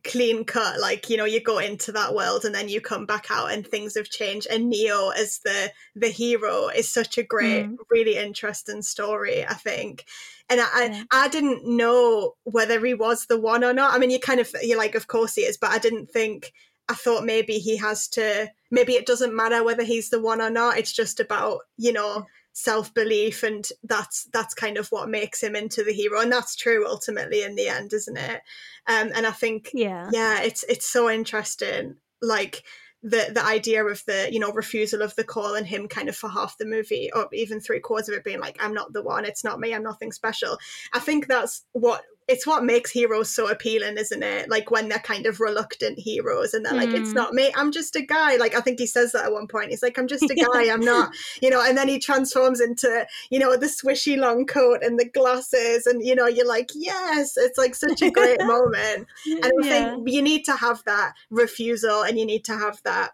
clean 0.03 0.44
cut 0.44 0.81
like 0.81 1.11
you 1.11 1.16
know 1.16 1.27
you 1.27 1.42
go 1.42 1.59
into 1.59 1.92
that 1.92 2.14
world 2.14 2.44
and 2.47 2.55
then 2.55 2.68
you 2.70 2.81
come 2.81 3.05
back 3.05 3.27
out 3.31 3.53
and 3.53 3.66
things 3.66 3.94
have 3.97 4.09
changed. 4.09 4.47
And 4.51 4.70
neo 4.70 5.11
as 5.11 5.40
the 5.44 5.70
the 5.94 6.09
hero 6.09 6.68
is 6.68 6.88
such 6.88 7.18
a 7.18 7.23
great 7.23 7.66
Mm. 7.66 7.77
really 7.90 8.16
interesting 8.16 8.81
story 8.83 9.44
i 9.47 9.55
think. 9.55 10.05
And 10.49 10.61
I, 10.61 10.85
Yeah. 10.87 11.03
I 11.11 11.25
i 11.25 11.29
didn't 11.29 11.66
know 11.66 12.35
whether 12.44 12.85
he 12.85 12.94
was 12.94 13.27
the 13.27 13.38
one 13.40 13.62
or 13.64 13.75
not. 13.75 13.92
I 13.94 13.99
mean 13.99 14.11
you 14.11 14.18
kind 14.20 14.40
of 14.40 14.51
you're 14.62 14.79
like 14.79 14.94
of 14.94 15.07
course 15.07 15.35
he 15.35 15.42
is 15.42 15.59
but 15.59 15.70
i 15.70 15.79
didn't 15.79 16.11
think 16.11 16.53
i 16.88 16.94
thought 16.94 17.25
maybe 17.25 17.59
he 17.59 17.77
has 17.77 18.09
to 18.09 18.49
maybe 18.70 18.94
it 18.94 19.07
doesn't 19.07 19.37
matter 19.37 19.62
whether 19.64 19.85
he's 19.85 20.11
the 20.11 20.20
one 20.20 20.40
or 20.40 20.51
not. 20.51 20.79
It's 20.79 20.92
just 20.92 21.20
about 21.20 21.61
you 21.77 21.92
know 21.92 22.25
self-belief 22.57 23.43
and 23.43 23.69
that's 23.83 24.29
that's 24.33 24.55
kind 24.55 24.79
of 24.79 24.87
what 24.88 25.09
makes 25.09 25.43
him 25.43 25.57
into 25.57 25.83
the 25.83 25.93
hero 25.93 26.21
and 26.21 26.31
that's 26.31 26.55
true 26.55 26.87
ultimately 26.87 27.43
in 27.43 27.57
the 27.57 27.67
end 27.69 27.93
isn't 27.93 28.17
it 28.17 28.43
um 28.87 29.11
and 29.12 29.27
i 29.27 29.33
think 29.33 29.71
Yeah. 29.75 30.09
yeah 30.12 30.40
it's 30.40 30.62
it's 30.69 30.87
so 30.88 31.11
interesting 31.11 31.97
like 32.23 32.62
the 33.03 33.29
the 33.35 33.45
idea 33.45 33.85
of 33.85 34.05
the 34.07 34.29
you 34.33 34.38
know 34.38 34.53
refusal 34.53 35.03
of 35.03 35.17
the 35.17 35.25
call 35.25 35.57
and 35.57 35.67
him 35.67 35.88
kind 35.88 36.09
of 36.09 36.14
for 36.14 36.31
half 36.31 36.57
the 36.57 36.64
movie 36.64 37.11
or 37.14 37.29
even 37.33 37.59
three 37.61 37.81
quarters 37.81 38.09
of 38.09 38.14
it 38.14 38.25
being 38.25 38.40
like 38.40 38.57
i'm 38.61 38.73
not 38.73 38.93
the 38.93 39.03
one 39.03 39.25
it's 39.25 39.43
not 39.43 39.59
me 39.59 39.75
i'm 39.75 39.83
nothing 39.83 40.12
special 40.12 40.57
i 40.93 41.01
think 41.01 41.27
that's 41.27 41.64
what 41.73 42.03
it's 42.28 42.46
what 42.46 42.64
makes 42.64 42.90
heroes 42.90 43.30
so 43.30 43.48
appealing 43.48 43.98
isn't 43.98 44.22
it? 44.22 44.48
Like 44.48 44.70
when 44.70 44.88
they're 44.88 44.98
kind 44.98 45.26
of 45.26 45.40
reluctant 45.40 45.98
heroes 45.98 46.54
and 46.54 46.64
they're 46.64 46.74
like 46.74 46.90
it's 46.90 47.12
not 47.12 47.30
hmm. 47.30 47.37
me 47.37 47.52
i'm 47.56 47.72
just 47.72 47.96
a 47.96 48.02
guy. 48.02 48.37
Like 48.37 48.54
i 48.54 48.60
think 48.60 48.78
he 48.78 48.87
says 48.87 49.12
that 49.12 49.26
at 49.26 49.32
one 49.32 49.46
point 49.46 49.70
he's 49.70 49.82
like 49.82 49.98
i'm 49.98 50.08
just 50.08 50.24
a 50.24 50.34
guy 50.52 50.72
i'm 50.72 50.80
not 50.80 51.12
you 51.40 51.50
know 51.50 51.62
and 51.62 51.76
then 51.76 51.88
he 51.88 51.98
transforms 51.98 52.60
into 52.60 53.06
you 53.30 53.38
know 53.38 53.56
the 53.56 53.66
swishy 53.66 54.16
long 54.16 54.46
coat 54.46 54.82
and 54.82 54.98
the 54.98 55.08
glasses 55.08 55.87
and 55.87 56.04
you 56.04 56.14
know 56.14 56.26
you're 56.26 56.46
like 56.46 56.70
yes 56.74 57.37
it's 57.37 57.58
like 57.58 57.74
such 57.74 58.02
a 58.02 58.10
great 58.10 58.40
moment. 58.44 59.06
And 59.26 59.44
I 59.44 59.50
yeah. 59.62 59.90
think 59.94 60.08
you 60.10 60.22
need 60.22 60.44
to 60.44 60.56
have 60.56 60.82
that 60.84 61.14
refusal 61.30 62.02
and 62.02 62.18
you 62.18 62.26
need 62.26 62.44
to 62.46 62.56
have 62.56 62.80
that 62.84 63.12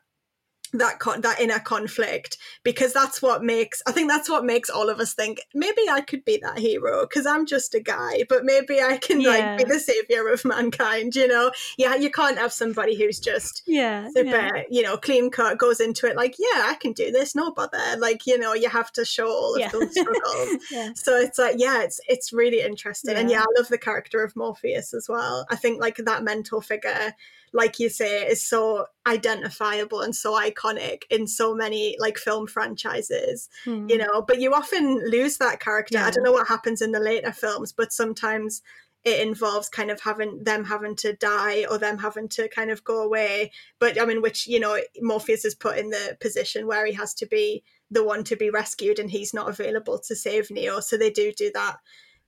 that 0.72 0.98
con- 0.98 1.20
that 1.22 1.40
inner 1.40 1.58
conflict 1.58 2.38
because 2.62 2.92
that's 2.92 3.20
what 3.20 3.42
makes 3.42 3.82
I 3.86 3.92
think 3.92 4.08
that's 4.08 4.28
what 4.28 4.44
makes 4.44 4.70
all 4.70 4.88
of 4.88 5.00
us 5.00 5.14
think 5.14 5.40
maybe 5.54 5.88
I 5.90 6.00
could 6.00 6.24
be 6.24 6.38
that 6.42 6.58
hero 6.58 7.06
because 7.06 7.26
I'm 7.26 7.46
just 7.46 7.74
a 7.74 7.80
guy 7.80 8.24
but 8.28 8.44
maybe 8.44 8.80
I 8.80 8.98
can 8.98 9.20
yeah. 9.20 9.30
like 9.30 9.58
be 9.58 9.64
the 9.64 9.80
savior 9.80 10.28
of 10.28 10.44
mankind 10.44 11.16
you 11.16 11.26
know 11.26 11.50
yeah 11.76 11.96
you 11.96 12.10
can't 12.10 12.38
have 12.38 12.52
somebody 12.52 12.96
who's 12.96 13.18
just 13.18 13.62
yeah 13.66 14.08
super 14.14 14.30
yeah. 14.30 14.62
you 14.70 14.82
know 14.82 14.96
clean 14.96 15.30
cut 15.30 15.58
goes 15.58 15.80
into 15.80 16.06
it 16.06 16.16
like 16.16 16.36
yeah 16.38 16.66
I 16.66 16.76
can 16.80 16.92
do 16.92 17.10
this 17.10 17.34
no 17.34 17.52
bother 17.52 17.96
like 17.98 18.26
you 18.26 18.38
know 18.38 18.54
you 18.54 18.68
have 18.68 18.92
to 18.92 19.04
show 19.04 19.28
all 19.28 19.54
of 19.54 19.60
yeah. 19.60 19.68
those 19.70 19.90
struggles 19.90 20.58
yeah. 20.70 20.90
so 20.94 21.16
it's 21.16 21.38
like 21.38 21.56
yeah 21.58 21.82
it's 21.82 22.00
it's 22.08 22.32
really 22.32 22.60
interesting 22.60 23.16
and 23.16 23.30
yeah 23.30 23.42
I 23.42 23.46
love 23.58 23.68
the 23.68 23.78
character 23.78 24.22
of 24.22 24.36
Morpheus 24.36 24.94
as 24.94 25.06
well 25.08 25.46
I 25.50 25.56
think 25.56 25.80
like 25.80 25.96
that 25.96 26.22
mentor 26.22 26.62
figure 26.62 27.14
like 27.52 27.78
you 27.78 27.88
say, 27.88 28.26
is 28.26 28.46
so 28.46 28.86
identifiable 29.10 30.00
and 30.00 30.14
so 30.14 30.38
iconic 30.40 31.02
in 31.10 31.26
so 31.26 31.54
many 31.54 31.96
like 31.98 32.16
film 32.16 32.46
franchises, 32.46 33.48
mm. 33.66 33.90
you 33.90 33.98
know. 33.98 34.22
But 34.22 34.40
you 34.40 34.54
often 34.54 35.10
lose 35.10 35.38
that 35.38 35.60
character. 35.60 35.98
Yeah. 35.98 36.06
I 36.06 36.10
don't 36.10 36.24
know 36.24 36.32
what 36.32 36.48
happens 36.48 36.80
in 36.80 36.92
the 36.92 37.00
later 37.00 37.32
films, 37.32 37.72
but 37.72 37.92
sometimes 37.92 38.62
it 39.02 39.26
involves 39.26 39.68
kind 39.68 39.90
of 39.90 40.00
having 40.00 40.44
them 40.44 40.64
having 40.64 40.94
to 40.94 41.14
die 41.14 41.64
or 41.70 41.78
them 41.78 41.98
having 41.98 42.28
to 42.28 42.48
kind 42.48 42.70
of 42.70 42.84
go 42.84 43.02
away. 43.02 43.50
But 43.78 44.00
I 44.00 44.04
mean, 44.04 44.22
which, 44.22 44.46
you 44.46 44.60
know, 44.60 44.78
Morpheus 45.00 45.44
is 45.44 45.54
put 45.54 45.78
in 45.78 45.90
the 45.90 46.16
position 46.20 46.66
where 46.66 46.86
he 46.86 46.92
has 46.92 47.14
to 47.14 47.26
be 47.26 47.64
the 47.90 48.04
one 48.04 48.24
to 48.24 48.36
be 48.36 48.50
rescued 48.50 48.98
and 48.98 49.10
he's 49.10 49.34
not 49.34 49.48
available 49.48 49.98
to 49.98 50.14
save 50.14 50.50
Neo. 50.50 50.80
So 50.80 50.96
they 50.96 51.10
do 51.10 51.32
do 51.32 51.50
that 51.54 51.78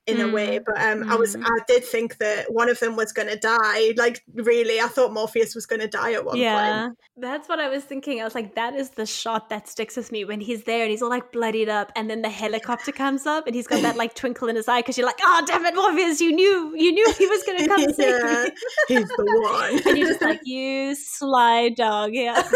in 0.08 0.16
mm. 0.16 0.28
a 0.28 0.32
way 0.32 0.58
mm. 0.58 0.64
but 0.66 0.76
um 0.78 1.04
mm. 1.04 1.12
i 1.12 1.14
was 1.14 1.36
mm. 1.36 1.44
i 1.44 1.58
did 1.68 1.84
think 1.84 2.18
that 2.18 2.52
one 2.52 2.68
of 2.68 2.80
them 2.80 2.96
was 2.96 3.12
going 3.12 3.28
to 3.28 3.36
die 3.36 3.92
like 3.96 4.24
really 4.34 4.80
i 4.80 4.86
thought 4.88 5.12
morpheus 5.12 5.54
was 5.54 5.64
going 5.64 5.80
to 5.80 5.86
die 5.86 6.12
at 6.12 6.24
one 6.24 6.36
yeah 6.36 6.86
point. 6.86 6.98
that's 7.18 7.48
what 7.48 7.60
i 7.60 7.68
was 7.68 7.84
thinking 7.84 8.20
i 8.20 8.24
was 8.24 8.34
like 8.34 8.56
that 8.56 8.74
is 8.74 8.90
the 8.90 9.06
shot 9.06 9.48
that 9.48 9.68
sticks 9.68 9.96
with 9.96 10.10
me 10.10 10.24
when 10.24 10.40
he's 10.40 10.64
there 10.64 10.82
and 10.82 10.90
he's 10.90 11.02
all 11.02 11.08
like 11.08 11.30
bloodied 11.30 11.68
up 11.68 11.92
and 11.94 12.10
then 12.10 12.20
the 12.20 12.28
helicopter 12.28 12.90
comes 12.90 13.26
up 13.26 13.46
and 13.46 13.54
he's 13.54 13.68
got 13.68 13.80
that 13.82 13.96
like 13.96 14.12
twinkle 14.14 14.48
in 14.48 14.56
his 14.56 14.66
eye 14.66 14.80
because 14.80 14.98
you're 14.98 15.06
like 15.06 15.20
oh 15.22 15.44
damn 15.46 15.64
it 15.64 15.74
morpheus 15.74 16.20
you 16.20 16.32
knew 16.32 16.74
you 16.76 16.90
knew 16.90 17.14
he 17.16 17.26
was 17.28 17.42
going 17.44 17.58
to 17.58 17.68
come 17.68 17.80
yeah, 17.98 18.46
he's 18.88 19.08
the 19.08 19.40
one 19.52 19.80
and 19.86 19.98
you're 19.98 20.08
just 20.08 20.22
like 20.22 20.40
you 20.44 20.96
sly 20.96 21.68
dog 21.68 22.12
yeah 22.12 22.42
such 22.42 22.52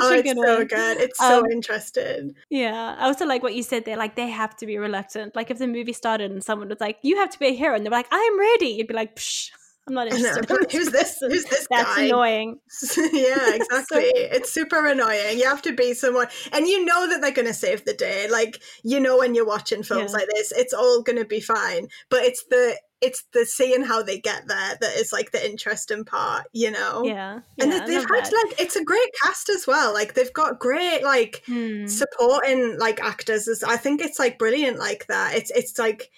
oh, 0.00 0.18
a 0.18 0.22
good 0.22 0.26
it's 0.26 0.36
one. 0.36 0.46
so 0.46 0.64
good 0.64 0.96
it's 0.98 1.18
so 1.18 1.40
um, 1.40 1.44
interesting 1.50 2.34
yeah 2.48 2.96
i 2.98 3.04
also 3.04 3.26
like 3.26 3.42
what 3.42 3.54
you 3.54 3.62
said 3.62 3.84
there 3.84 3.98
like 3.98 4.16
they 4.16 4.28
have 4.28 4.56
to 4.56 4.64
be 4.64 4.78
reluctant 4.78 5.36
like 5.36 5.50
if 5.50 5.58
the 5.58 5.66
movie 5.66 5.81
movie 5.82 5.92
started 5.92 6.30
and 6.30 6.42
someone 6.42 6.68
was 6.68 6.80
like, 6.80 6.98
"You 7.02 7.16
have 7.16 7.30
to 7.30 7.38
be 7.38 7.48
a 7.48 7.54
hero," 7.54 7.74
and 7.74 7.84
they're 7.84 7.90
like, 7.90 8.06
"I'm 8.10 8.38
ready," 8.38 8.68
you'd 8.68 8.86
be 8.86 8.94
like, 8.94 9.16
Psh, 9.16 9.50
"I'm 9.88 9.94
not 9.94 10.06
interested." 10.06 10.48
Who's 10.72 10.90
this? 10.90 11.18
Who's 11.20 11.44
this 11.44 11.66
That's 11.70 11.96
guy? 11.96 12.04
annoying. 12.04 12.60
yeah, 13.12 13.54
exactly. 13.54 14.02
so- 14.02 14.12
it's 14.14 14.52
super 14.52 14.86
annoying. 14.86 15.38
You 15.38 15.46
have 15.46 15.62
to 15.62 15.72
be 15.72 15.94
someone, 15.94 16.28
and 16.52 16.66
you 16.66 16.84
know 16.84 17.08
that 17.08 17.20
they're 17.20 17.32
going 17.32 17.48
to 17.48 17.54
save 17.54 17.84
the 17.84 17.94
day. 17.94 18.28
Like 18.30 18.62
you 18.82 19.00
know 19.00 19.18
when 19.18 19.34
you're 19.34 19.46
watching 19.46 19.82
films 19.82 20.12
yeah. 20.12 20.18
like 20.18 20.28
this, 20.34 20.52
it's 20.52 20.72
all 20.72 21.02
going 21.02 21.18
to 21.18 21.24
be 21.24 21.40
fine. 21.40 21.88
But 22.10 22.22
it's 22.22 22.44
the 22.44 22.76
it's 23.02 23.24
the 23.32 23.44
seeing 23.44 23.82
how 23.82 24.02
they 24.02 24.18
get 24.18 24.46
there 24.46 24.76
that 24.80 24.96
is 24.96 25.12
like 25.12 25.32
the 25.32 25.44
interesting 25.44 26.04
part, 26.04 26.44
you 26.52 26.70
know. 26.70 27.02
Yeah, 27.04 27.40
and 27.58 27.72
yeah, 27.72 27.84
they've 27.84 28.00
had 28.00 28.24
that. 28.24 28.44
like 28.46 28.60
it's 28.60 28.76
a 28.76 28.84
great 28.84 29.10
cast 29.22 29.48
as 29.48 29.66
well. 29.66 29.92
Like 29.92 30.14
they've 30.14 30.32
got 30.32 30.60
great 30.60 31.02
like 31.02 31.42
hmm. 31.46 31.86
supporting 31.86 32.78
like 32.78 33.00
actors. 33.02 33.62
I 33.66 33.76
think 33.76 34.00
it's 34.00 34.18
like 34.18 34.38
brilliant 34.38 34.78
like 34.78 35.06
that. 35.08 35.34
It's 35.34 35.50
it's 35.50 35.78
like 35.78 36.10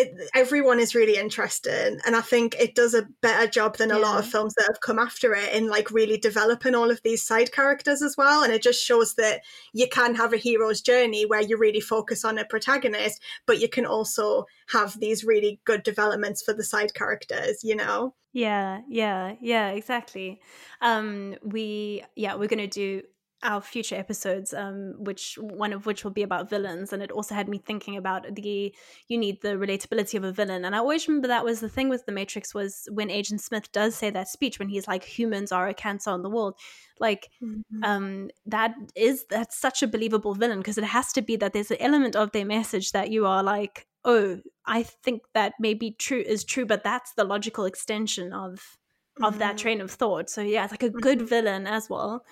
it, 0.00 0.30
everyone 0.34 0.80
is 0.80 0.94
really 0.94 1.16
interested 1.16 2.00
and 2.06 2.16
i 2.16 2.20
think 2.20 2.56
it 2.58 2.74
does 2.74 2.94
a 2.94 3.06
better 3.20 3.46
job 3.46 3.76
than 3.76 3.90
a 3.90 3.98
yeah. 3.98 4.04
lot 4.04 4.18
of 4.18 4.26
films 4.26 4.54
that 4.54 4.66
have 4.66 4.80
come 4.80 4.98
after 4.98 5.34
it 5.34 5.52
in 5.52 5.68
like 5.68 5.90
really 5.90 6.16
developing 6.16 6.74
all 6.74 6.90
of 6.90 7.00
these 7.02 7.22
side 7.22 7.52
characters 7.52 8.00
as 8.02 8.16
well 8.16 8.42
and 8.42 8.52
it 8.52 8.62
just 8.62 8.82
shows 8.82 9.14
that 9.14 9.40
you 9.72 9.86
can 9.88 10.14
have 10.14 10.32
a 10.32 10.38
hero's 10.38 10.80
journey 10.80 11.26
where 11.26 11.42
you 11.42 11.56
really 11.58 11.80
focus 11.80 12.24
on 12.24 12.38
a 12.38 12.44
protagonist 12.44 13.20
but 13.46 13.60
you 13.60 13.68
can 13.68 13.84
also 13.84 14.46
have 14.68 14.98
these 15.00 15.24
really 15.24 15.60
good 15.64 15.82
developments 15.82 16.42
for 16.42 16.54
the 16.54 16.64
side 16.64 16.94
characters 16.94 17.62
you 17.62 17.76
know 17.76 18.14
yeah 18.32 18.80
yeah 18.88 19.34
yeah 19.40 19.70
exactly 19.70 20.40
um 20.80 21.34
we 21.42 22.02
yeah 22.16 22.34
we're 22.34 22.48
gonna 22.48 22.66
do 22.66 23.02
our 23.42 23.60
future 23.60 23.96
episodes, 23.96 24.52
um, 24.52 24.94
which 24.98 25.38
one 25.40 25.72
of 25.72 25.86
which 25.86 26.04
will 26.04 26.10
be 26.10 26.22
about 26.22 26.50
villains, 26.50 26.92
and 26.92 27.02
it 27.02 27.10
also 27.10 27.34
had 27.34 27.48
me 27.48 27.58
thinking 27.58 27.96
about 27.96 28.34
the 28.34 28.74
you 29.08 29.18
need 29.18 29.40
the 29.42 29.56
relatability 29.56 30.14
of 30.14 30.24
a 30.24 30.32
villain, 30.32 30.64
and 30.64 30.74
I 30.74 30.78
always 30.78 31.08
remember 31.08 31.28
that 31.28 31.44
was 31.44 31.60
the 31.60 31.68
thing 31.68 31.88
with 31.88 32.06
the 32.06 32.12
Matrix 32.12 32.54
was 32.54 32.88
when 32.90 33.10
Agent 33.10 33.40
Smith 33.40 33.72
does 33.72 33.94
say 33.94 34.10
that 34.10 34.28
speech 34.28 34.58
when 34.58 34.68
he's 34.68 34.86
like 34.86 35.04
humans 35.04 35.52
are 35.52 35.68
a 35.68 35.74
cancer 35.74 36.10
on 36.10 36.22
the 36.22 36.30
world, 36.30 36.54
like 36.98 37.30
mm-hmm. 37.42 37.84
um, 37.84 38.30
that 38.46 38.74
is 38.94 39.24
that's 39.30 39.58
such 39.58 39.82
a 39.82 39.88
believable 39.88 40.34
villain 40.34 40.58
because 40.58 40.78
it 40.78 40.84
has 40.84 41.12
to 41.12 41.22
be 41.22 41.36
that 41.36 41.52
there's 41.52 41.70
an 41.70 41.78
element 41.80 42.16
of 42.16 42.32
their 42.32 42.46
message 42.46 42.92
that 42.92 43.10
you 43.10 43.26
are 43.26 43.42
like, 43.42 43.86
oh, 44.04 44.38
I 44.66 44.82
think 44.82 45.22
that 45.34 45.54
maybe 45.58 45.92
true 45.92 46.22
is 46.24 46.44
true, 46.44 46.66
but 46.66 46.84
that's 46.84 47.14
the 47.14 47.24
logical 47.24 47.64
extension 47.64 48.32
of 48.32 48.76
of 49.22 49.32
mm-hmm. 49.32 49.38
that 49.40 49.58
train 49.58 49.80
of 49.80 49.90
thought. 49.90 50.30
So 50.30 50.42
yeah, 50.42 50.64
it's 50.64 50.72
like 50.72 50.82
a 50.82 50.90
good 50.90 51.18
mm-hmm. 51.18 51.26
villain 51.26 51.66
as 51.66 51.88
well. 51.88 52.24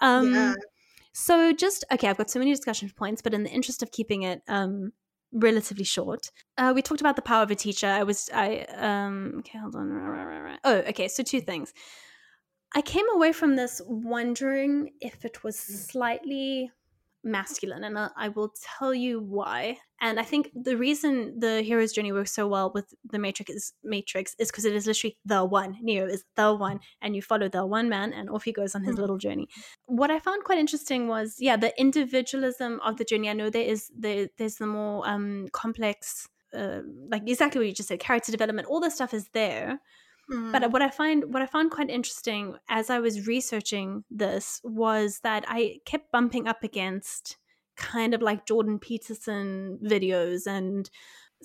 Um, 0.00 0.34
yeah. 0.34 0.54
So 1.12 1.52
just 1.52 1.84
okay, 1.92 2.08
I've 2.08 2.18
got 2.18 2.30
so 2.30 2.38
many 2.38 2.52
discussion 2.52 2.90
points, 2.94 3.22
but 3.22 3.32
in 3.32 3.42
the 3.42 3.50
interest 3.50 3.82
of 3.82 3.90
keeping 3.90 4.22
it 4.22 4.42
um, 4.48 4.92
relatively 5.32 5.84
short, 5.84 6.30
uh, 6.58 6.72
we 6.74 6.82
talked 6.82 7.00
about 7.00 7.16
the 7.16 7.22
power 7.22 7.42
of 7.42 7.50
a 7.50 7.54
teacher. 7.54 7.86
I 7.86 8.02
was 8.02 8.28
I 8.34 8.66
um 8.76 9.36
okay, 9.38 9.58
hold 9.58 9.74
on. 9.76 10.58
Oh, 10.64 10.76
okay. 10.88 11.08
So 11.08 11.22
two 11.22 11.40
things. 11.40 11.72
I 12.74 12.82
came 12.82 13.06
away 13.14 13.32
from 13.32 13.56
this 13.56 13.80
wondering 13.86 14.90
if 15.00 15.24
it 15.24 15.42
was 15.42 15.58
slightly 15.58 16.70
masculine, 17.26 17.84
and 17.84 17.98
I 17.98 18.28
will 18.28 18.54
tell 18.78 18.94
you 18.94 19.20
why. 19.20 19.76
And 20.00 20.20
I 20.20 20.22
think 20.22 20.50
the 20.54 20.76
reason 20.76 21.38
the 21.38 21.62
hero's 21.62 21.92
journey 21.92 22.12
works 22.12 22.32
so 22.32 22.46
well 22.46 22.70
with 22.72 22.94
the 23.04 23.18
Matrix 23.18 23.50
is 23.50 23.72
Matrix 23.82 24.34
is 24.38 24.50
because 24.50 24.64
it 24.64 24.74
is 24.74 24.86
literally 24.86 25.18
the 25.24 25.44
one. 25.44 25.76
Neo 25.82 26.06
is 26.06 26.24
the 26.36 26.54
one, 26.54 26.80
and 27.02 27.16
you 27.16 27.22
follow 27.22 27.48
the 27.48 27.66
one 27.66 27.88
man, 27.88 28.12
and 28.12 28.30
off 28.30 28.44
he 28.44 28.52
goes 28.52 28.74
on 28.74 28.84
his 28.84 28.92
mm-hmm. 28.92 29.00
little 29.00 29.18
journey. 29.18 29.48
What 29.86 30.10
I 30.10 30.20
found 30.20 30.44
quite 30.44 30.58
interesting 30.58 31.08
was, 31.08 31.36
yeah, 31.38 31.56
the 31.56 31.78
individualism 31.78 32.80
of 32.84 32.96
the 32.96 33.04
journey. 33.04 33.28
I 33.28 33.32
know 33.34 33.50
there 33.50 33.62
is 33.62 33.90
the 33.98 34.30
there's 34.38 34.56
the 34.56 34.66
more 34.66 35.06
um, 35.08 35.48
complex, 35.52 36.28
uh, 36.56 36.80
like 37.10 37.28
exactly 37.28 37.58
what 37.58 37.66
you 37.66 37.74
just 37.74 37.88
said, 37.88 38.00
character 38.00 38.32
development. 38.32 38.68
All 38.68 38.80
the 38.80 38.90
stuff 38.90 39.12
is 39.12 39.28
there. 39.32 39.80
Mm. 40.30 40.52
But 40.52 40.72
what 40.72 40.82
I 40.82 40.90
find 40.90 41.32
what 41.32 41.42
I 41.42 41.46
found 41.46 41.70
quite 41.70 41.90
interesting 41.90 42.56
as 42.68 42.90
I 42.90 42.98
was 42.98 43.26
researching 43.26 44.04
this 44.10 44.60
was 44.64 45.20
that 45.20 45.44
I 45.46 45.78
kept 45.84 46.10
bumping 46.10 46.48
up 46.48 46.64
against 46.64 47.36
kind 47.76 48.14
of 48.14 48.22
like 48.22 48.46
Jordan 48.46 48.78
Peterson 48.78 49.78
videos 49.84 50.46
and 50.46 50.90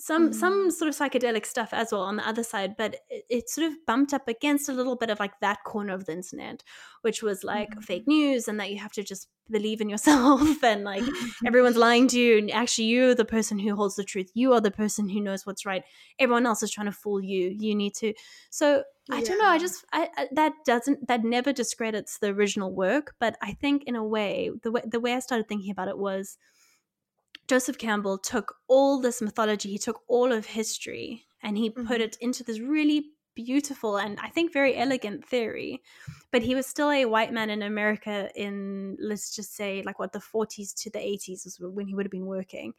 some 0.02 0.30
mm. 0.30 0.34
some 0.34 0.68
sort 0.68 0.88
of 0.88 0.96
psychedelic 0.96 1.46
stuff 1.46 1.68
as 1.72 1.92
well 1.92 2.02
on 2.02 2.16
the 2.16 2.28
other 2.28 2.42
side 2.42 2.74
but 2.76 2.96
it, 3.08 3.24
it, 3.30 3.48
sort 3.48 3.68
of 3.68 3.74
bumped 3.86 4.12
up 4.12 4.26
against 4.26 4.68
a 4.68 4.72
little 4.72 4.96
bit 4.96 5.10
of 5.10 5.20
like 5.20 5.38
that 5.40 5.62
corner 5.64 5.94
of 5.94 6.06
the 6.06 6.12
internet 6.12 6.64
which 7.02 7.22
was 7.22 7.44
like 7.44 7.70
mm. 7.70 7.84
fake 7.84 8.08
news 8.08 8.48
and 8.48 8.58
that 8.58 8.70
you 8.72 8.78
have 8.78 8.92
to 8.92 9.04
just 9.04 9.28
believe 9.48 9.80
in 9.80 9.88
yourself 9.88 10.42
and 10.64 10.82
like 10.82 11.04
everyone's 11.46 11.76
lying 11.76 12.08
to 12.08 12.18
you 12.18 12.38
and 12.38 12.50
actually 12.50 12.86
you're 12.86 13.14
the 13.14 13.24
person 13.24 13.60
who 13.60 13.76
holds 13.76 13.94
the 13.94 14.02
truth 14.02 14.28
you 14.34 14.52
are 14.52 14.60
the 14.60 14.72
person 14.72 15.08
who 15.08 15.20
knows 15.20 15.46
what's 15.46 15.64
right 15.64 15.84
everyone 16.18 16.46
else 16.46 16.64
is 16.64 16.70
trying 16.72 16.86
to 16.86 16.92
fool 16.92 17.20
you 17.22 17.54
you 17.56 17.72
need 17.72 17.94
to 17.94 18.12
so 18.50 18.82
i 19.10 19.22
don't 19.22 19.38
know 19.38 19.46
i 19.46 19.58
just 19.58 19.84
I, 19.92 20.08
I, 20.16 20.28
that 20.32 20.52
doesn't 20.66 21.06
that 21.06 21.22
never 21.22 21.52
discredits 21.52 22.18
the 22.18 22.28
original 22.28 22.74
work 22.74 23.14
but 23.20 23.36
i 23.40 23.52
think 23.52 23.84
in 23.84 23.94
a 23.94 24.04
way 24.04 24.50
the 24.64 24.72
way 24.72 24.82
the 24.84 25.00
way 25.00 25.14
i 25.14 25.20
started 25.20 25.48
thinking 25.48 25.70
about 25.70 25.86
it 25.86 25.98
was 25.98 26.38
joseph 27.48 27.78
campbell 27.78 28.18
took 28.18 28.56
all 28.68 29.00
this 29.00 29.20
mythology 29.20 29.70
he 29.70 29.78
took 29.78 30.00
all 30.08 30.32
of 30.32 30.46
history 30.46 31.26
and 31.42 31.58
he 31.58 31.70
mm-hmm. 31.70 31.86
put 31.86 32.00
it 32.00 32.16
into 32.20 32.44
this 32.44 32.60
really 32.60 33.06
beautiful 33.34 33.96
and 33.96 34.18
I 34.20 34.28
think 34.28 34.52
very 34.52 34.76
elegant 34.76 35.26
theory. 35.26 35.82
But 36.30 36.42
he 36.42 36.54
was 36.54 36.66
still 36.66 36.90
a 36.90 37.04
white 37.06 37.32
man 37.32 37.50
in 37.50 37.62
America 37.62 38.30
in, 38.34 38.96
let's 39.00 39.34
just 39.34 39.54
say, 39.54 39.82
like 39.84 39.98
what 39.98 40.12
the 40.12 40.18
40s 40.18 40.74
to 40.82 40.90
the 40.90 40.98
80s 40.98 41.44
was 41.44 41.58
when 41.60 41.86
he 41.86 41.94
would 41.94 42.06
have 42.06 42.10
been 42.10 42.26
working. 42.26 42.74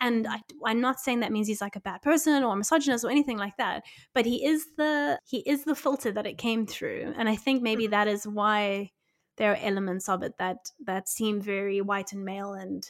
And 0.00 0.26
I, 0.28 0.40
I'm 0.64 0.80
not 0.80 1.00
saying 1.00 1.20
that 1.20 1.32
means 1.32 1.48
he's 1.48 1.60
like 1.60 1.76
a 1.76 1.80
bad 1.80 2.02
person 2.02 2.42
or 2.42 2.52
a 2.52 2.56
misogynist 2.56 3.04
or 3.04 3.10
anything 3.10 3.38
like 3.38 3.56
that, 3.56 3.84
but 4.14 4.26
he 4.26 4.44
is 4.44 4.66
the 4.76 5.18
he 5.26 5.38
is 5.38 5.64
the 5.64 5.74
filter 5.74 6.12
that 6.12 6.26
it 6.26 6.38
came 6.38 6.66
through, 6.66 7.14
and 7.16 7.28
I 7.28 7.34
think 7.34 7.62
maybe 7.62 7.84
mm-hmm. 7.84 7.90
that 7.90 8.06
is 8.06 8.24
why 8.24 8.92
there 9.38 9.52
are 9.52 9.58
elements 9.60 10.08
of 10.08 10.22
it 10.22 10.38
that 10.38 10.70
that 10.86 11.08
seem 11.08 11.40
very 11.40 11.80
white 11.80 12.12
and 12.12 12.24
male 12.24 12.52
and 12.52 12.88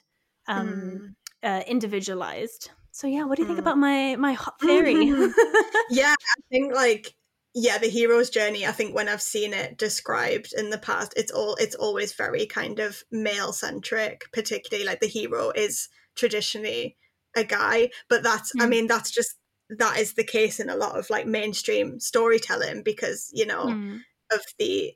um, 0.48 1.14
mm. 1.42 1.48
uh, 1.48 1.62
individualized. 1.66 2.70
So 2.90 3.06
yeah, 3.06 3.24
what 3.24 3.36
do 3.36 3.42
you 3.42 3.46
think 3.46 3.58
mm. 3.58 3.62
about 3.62 3.78
my 3.78 4.16
my 4.16 4.32
hot 4.32 4.60
theory? 4.60 4.94
yeah, 5.90 6.14
I 6.14 6.40
think 6.50 6.74
like 6.74 7.14
yeah, 7.54 7.78
the 7.78 7.88
hero's 7.88 8.30
journey. 8.30 8.66
I 8.66 8.72
think 8.72 8.94
when 8.94 9.08
I've 9.08 9.22
seen 9.22 9.52
it 9.52 9.78
described 9.78 10.52
in 10.56 10.70
the 10.70 10.78
past, 10.78 11.14
it's 11.16 11.32
all 11.32 11.54
it's 11.56 11.74
always 11.74 12.12
very 12.12 12.46
kind 12.46 12.78
of 12.80 13.02
male 13.10 13.52
centric. 13.52 14.24
Particularly 14.32 14.86
like 14.86 15.00
the 15.00 15.06
hero 15.06 15.50
is 15.54 15.88
traditionally 16.16 16.96
a 17.36 17.44
guy, 17.44 17.90
but 18.08 18.22
that's 18.22 18.52
mm. 18.56 18.62
I 18.62 18.66
mean 18.66 18.86
that's 18.86 19.10
just 19.10 19.36
that 19.70 19.98
is 19.98 20.14
the 20.14 20.24
case 20.24 20.60
in 20.60 20.70
a 20.70 20.76
lot 20.76 20.98
of 20.98 21.10
like 21.10 21.26
mainstream 21.26 22.00
storytelling 22.00 22.82
because 22.82 23.30
you 23.32 23.46
know 23.46 23.66
mm. 23.66 24.00
of 24.32 24.40
the 24.58 24.92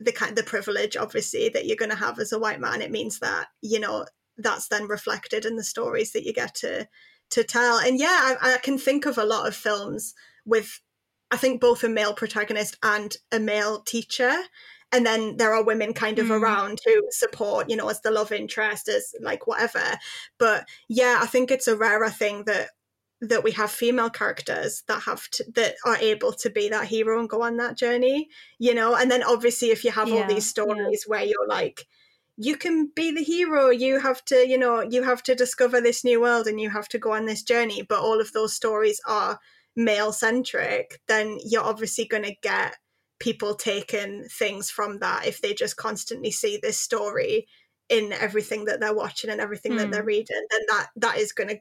the 0.00 0.12
kind 0.12 0.36
the 0.36 0.42
privilege 0.42 0.96
obviously 0.96 1.48
that 1.48 1.66
you're 1.66 1.76
going 1.76 1.90
to 1.90 1.96
have 1.96 2.18
as 2.18 2.32
a 2.32 2.38
white 2.38 2.60
man 2.60 2.82
it 2.82 2.90
means 2.90 3.20
that 3.20 3.46
you 3.62 3.80
know 3.80 4.04
that's 4.38 4.68
then 4.68 4.86
reflected 4.86 5.44
in 5.44 5.56
the 5.56 5.64
stories 5.64 6.12
that 6.12 6.24
you 6.24 6.32
get 6.32 6.54
to 6.54 6.88
to 7.30 7.44
tell 7.44 7.78
and 7.78 7.98
yeah 7.98 8.36
I, 8.42 8.54
I 8.54 8.58
can 8.58 8.78
think 8.78 9.06
of 9.06 9.18
a 9.18 9.24
lot 9.24 9.46
of 9.46 9.54
films 9.54 10.14
with 10.44 10.80
i 11.30 11.36
think 11.36 11.60
both 11.60 11.82
a 11.84 11.88
male 11.88 12.14
protagonist 12.14 12.76
and 12.82 13.16
a 13.30 13.40
male 13.40 13.82
teacher 13.82 14.32
and 14.92 15.06
then 15.06 15.38
there 15.38 15.54
are 15.54 15.64
women 15.64 15.94
kind 15.94 16.18
of 16.18 16.26
mm. 16.26 16.40
around 16.40 16.80
who 16.84 17.02
support 17.10 17.70
you 17.70 17.76
know 17.76 17.88
as 17.88 18.00
the 18.02 18.10
love 18.10 18.32
interest 18.32 18.88
as 18.88 19.14
like 19.20 19.46
whatever 19.46 19.98
but 20.38 20.66
yeah 20.88 21.18
i 21.20 21.26
think 21.26 21.50
it's 21.50 21.68
a 21.68 21.76
rarer 21.76 22.10
thing 22.10 22.44
that 22.44 22.68
that 23.22 23.44
we 23.44 23.52
have 23.52 23.70
female 23.70 24.10
characters 24.10 24.82
that 24.88 25.02
have 25.02 25.28
to, 25.30 25.44
that 25.54 25.76
are 25.86 25.96
able 25.98 26.32
to 26.32 26.50
be 26.50 26.68
that 26.68 26.88
hero 26.88 27.20
and 27.20 27.28
go 27.28 27.42
on 27.42 27.56
that 27.56 27.78
journey 27.78 28.28
you 28.58 28.74
know 28.74 28.94
and 28.94 29.10
then 29.10 29.22
obviously 29.22 29.70
if 29.70 29.84
you 29.84 29.90
have 29.90 30.08
yeah, 30.08 30.16
all 30.16 30.26
these 30.26 30.48
stories 30.48 31.04
yeah. 31.06 31.10
where 31.10 31.24
you're 31.24 31.48
like 31.48 31.86
you 32.36 32.56
can 32.56 32.90
be 32.94 33.10
the 33.10 33.22
hero 33.22 33.70
you 33.70 34.00
have 34.00 34.24
to 34.24 34.48
you 34.48 34.56
know 34.56 34.80
you 34.80 35.02
have 35.02 35.22
to 35.22 35.34
discover 35.34 35.80
this 35.80 36.04
new 36.04 36.20
world 36.20 36.46
and 36.46 36.60
you 36.60 36.70
have 36.70 36.88
to 36.88 36.98
go 36.98 37.12
on 37.12 37.26
this 37.26 37.42
journey 37.42 37.82
but 37.82 38.00
all 38.00 38.20
of 38.20 38.32
those 38.32 38.54
stories 38.54 39.00
are 39.06 39.38
male 39.76 40.12
centric 40.12 41.00
then 41.08 41.38
you're 41.44 41.62
obviously 41.62 42.06
going 42.06 42.22
to 42.22 42.34
get 42.42 42.76
people 43.18 43.54
taking 43.54 44.24
things 44.24 44.70
from 44.70 44.98
that 44.98 45.26
if 45.26 45.40
they 45.40 45.54
just 45.54 45.76
constantly 45.76 46.30
see 46.30 46.58
this 46.60 46.78
story 46.78 47.46
in 47.88 48.12
everything 48.12 48.64
that 48.64 48.80
they're 48.80 48.94
watching 48.94 49.30
and 49.30 49.40
everything 49.40 49.72
mm. 49.72 49.78
that 49.78 49.90
they're 49.90 50.00
hmm. 50.00 50.08
reading 50.08 50.46
then 50.50 50.60
that 50.68 50.88
that 50.96 51.18
is 51.18 51.32
going 51.32 51.48
to 51.48 51.58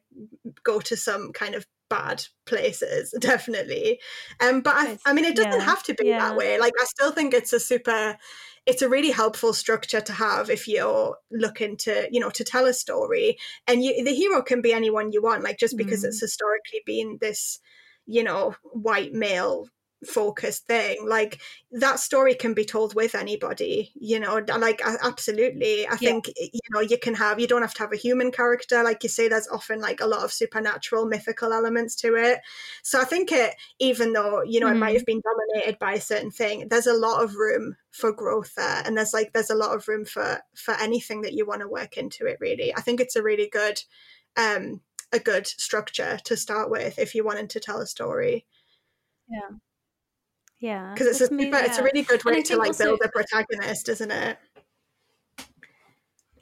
go 0.63 0.79
to 0.79 0.95
some 0.95 1.31
kind 1.33 1.55
of 1.55 1.65
bad 1.89 2.23
places 2.45 3.13
definitely 3.19 3.99
um 4.39 4.61
but 4.61 4.73
I, 4.75 4.97
I 5.05 5.13
mean 5.13 5.25
it 5.25 5.35
doesn't 5.35 5.51
yeah. 5.51 5.65
have 5.65 5.83
to 5.83 5.93
be 5.93 6.07
yeah. 6.07 6.19
that 6.19 6.37
way 6.37 6.57
like 6.59 6.73
i 6.79 6.85
still 6.85 7.11
think 7.11 7.33
it's 7.33 7.51
a 7.53 7.59
super 7.59 8.17
it's 8.65 8.81
a 8.81 8.89
really 8.89 9.11
helpful 9.11 9.53
structure 9.53 10.01
to 10.01 10.13
have 10.13 10.49
if 10.49 10.67
you're 10.67 11.17
looking 11.31 11.75
to 11.77 12.07
you 12.11 12.19
know 12.19 12.29
to 12.29 12.43
tell 12.43 12.65
a 12.65 12.73
story 12.73 13.37
and 13.67 13.83
you, 13.83 14.03
the 14.03 14.13
hero 14.13 14.41
can 14.41 14.61
be 14.61 14.73
anyone 14.73 15.11
you 15.11 15.21
want 15.21 15.43
like 15.43 15.57
just 15.57 15.77
because 15.77 16.03
mm. 16.03 16.07
it's 16.07 16.19
historically 16.19 16.81
been 16.85 17.17
this 17.21 17.59
you 18.05 18.23
know 18.23 18.55
white 18.73 19.13
male 19.13 19.67
focused 20.05 20.65
thing 20.65 20.97
like 21.07 21.39
that 21.71 21.99
story 21.99 22.33
can 22.33 22.55
be 22.55 22.65
told 22.65 22.95
with 22.95 23.13
anybody 23.13 23.91
you 23.93 24.19
know 24.19 24.41
like 24.57 24.81
absolutely 25.03 25.85
i 25.87 25.91
yeah. 25.91 25.95
think 25.95 26.27
you 26.37 26.59
know 26.71 26.79
you 26.79 26.97
can 26.97 27.13
have 27.13 27.39
you 27.39 27.45
don't 27.45 27.61
have 27.61 27.73
to 27.73 27.83
have 27.83 27.93
a 27.93 27.97
human 27.97 28.31
character 28.31 28.83
like 28.83 29.03
you 29.03 29.09
say 29.09 29.27
there's 29.27 29.47
often 29.49 29.79
like 29.79 30.01
a 30.01 30.07
lot 30.07 30.23
of 30.23 30.33
supernatural 30.33 31.05
mythical 31.05 31.53
elements 31.53 31.95
to 31.95 32.15
it 32.15 32.39
so 32.81 32.99
i 32.99 33.03
think 33.03 33.31
it 33.31 33.53
even 33.79 34.11
though 34.11 34.41
you 34.41 34.59
know 34.59 34.67
mm. 34.67 34.71
it 34.71 34.79
might 34.79 34.93
have 34.93 35.03
mm. 35.03 35.05
been 35.05 35.21
dominated 35.21 35.77
by 35.77 35.93
a 35.93 36.01
certain 36.01 36.31
thing 36.31 36.67
there's 36.69 36.87
a 36.87 36.93
lot 36.93 37.23
of 37.23 37.35
room 37.35 37.75
for 37.91 38.11
growth 38.11 38.55
there 38.55 38.81
and 38.83 38.97
there's 38.97 39.13
like 39.13 39.31
there's 39.33 39.51
a 39.51 39.55
lot 39.55 39.75
of 39.75 39.87
room 39.87 40.03
for 40.03 40.39
for 40.55 40.73
anything 40.75 41.21
that 41.21 41.33
you 41.33 41.45
want 41.45 41.61
to 41.61 41.67
work 41.67 41.95
into 41.95 42.25
it 42.25 42.37
really 42.39 42.73
i 42.75 42.81
think 42.81 42.99
it's 42.99 43.15
a 43.15 43.23
really 43.23 43.49
good 43.49 43.79
um 44.35 44.81
a 45.13 45.19
good 45.19 45.45
structure 45.45 46.17
to 46.23 46.35
start 46.35 46.71
with 46.71 46.97
if 46.97 47.13
you 47.13 47.23
wanted 47.23 47.51
to 47.51 47.59
tell 47.59 47.81
a 47.81 47.85
story 47.85 48.47
yeah 49.29 49.57
yeah, 50.61 50.93
because 50.93 51.07
it's 51.07 51.31
a 51.31 51.35
yeah. 51.35 51.65
it's 51.65 51.79
a 51.79 51.83
really 51.83 52.03
good 52.03 52.23
way 52.23 52.43
to 52.43 52.55
like 52.55 52.67
also, 52.67 52.85
build 52.85 53.01
a 53.03 53.09
protagonist, 53.09 53.89
isn't 53.89 54.11
it? 54.11 54.37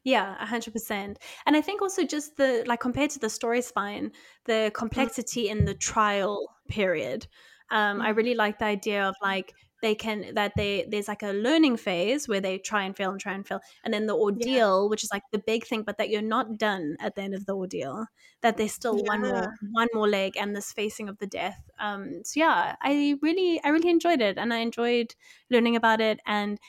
Yeah, 0.04 0.36
a 0.42 0.46
hundred 0.46 0.74
percent. 0.74 1.20
And 1.46 1.56
I 1.56 1.62
think 1.62 1.82
also 1.82 2.04
just 2.04 2.36
the 2.36 2.64
like 2.68 2.82
compared 2.82 3.12
to 3.12 3.20
the 3.20 3.30
story 3.30 3.62
spine, 3.62 4.12
the 4.46 4.70
mm. 4.70 4.74
complexity 4.74 5.48
in 5.48 5.64
the 5.64 5.74
trial 5.74 6.54
period. 6.68 7.28
Um. 7.72 8.02
I 8.02 8.10
really 8.10 8.36
like 8.36 8.60
the 8.60 8.66
idea 8.66 9.08
of 9.08 9.16
like 9.22 9.54
they 9.82 9.96
can 9.96 10.34
that 10.34 10.54
they 10.56 10.86
there's 10.90 11.08
like 11.08 11.24
a 11.24 11.32
learning 11.32 11.78
phase 11.78 12.28
where 12.28 12.42
they 12.42 12.58
try 12.58 12.84
and 12.84 12.96
fail 12.96 13.12
and 13.12 13.20
try 13.20 13.34
and 13.34 13.48
fail 13.48 13.60
and 13.84 13.94
then 13.94 14.08
the 14.08 14.16
ordeal 14.16 14.84
yeah. 14.84 14.90
which 14.90 15.04
is 15.04 15.12
like 15.12 15.24
the 15.32 15.40
big 15.40 15.66
thing 15.66 15.84
but 15.84 15.98
that 15.98 16.10
you're 16.10 16.22
not 16.22 16.58
done 16.58 16.96
at 17.00 17.16
the 17.16 17.22
end 17.22 17.34
of 17.34 17.46
the 17.46 17.54
ordeal 17.54 18.06
that 18.42 18.58
there's 18.58 18.72
still 18.72 18.98
yeah. 18.98 19.04
one 19.08 19.22
more 19.22 19.54
one 19.72 19.88
more 19.94 20.08
leg 20.08 20.36
and 20.38 20.56
this 20.56 20.72
facing 20.72 21.10
of 21.10 21.18
the 21.20 21.28
death 21.28 21.70
um 21.80 22.22
so 22.24 22.40
yeah 22.40 22.76
i 22.82 23.16
really 23.22 23.62
i 23.64 23.70
really 23.70 23.90
enjoyed 23.90 24.22
it 24.22 24.38
and 24.38 24.54
i 24.54 24.58
enjoyed 24.58 25.16
learning 25.50 25.76
about 25.76 26.02
it 26.02 26.20
and 26.26 26.60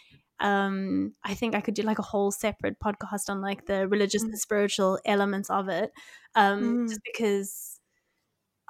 um 0.41 1.13
i 1.25 1.35
think 1.35 1.55
i 1.55 1.61
could 1.61 1.75
do 1.75 1.83
like 1.83 1.99
a 1.99 2.03
whole 2.03 2.31
separate 2.31 2.79
podcast 2.81 3.29
on 3.29 3.41
like 3.41 3.67
the 3.67 3.87
religious 3.89 4.23
mm. 4.23 4.29
and 4.29 4.39
spiritual 4.39 4.99
elements 5.05 5.51
of 5.51 5.69
it 5.69 5.93
um 6.35 6.63
mm. 6.63 6.89
just 6.89 7.01
because 7.05 7.80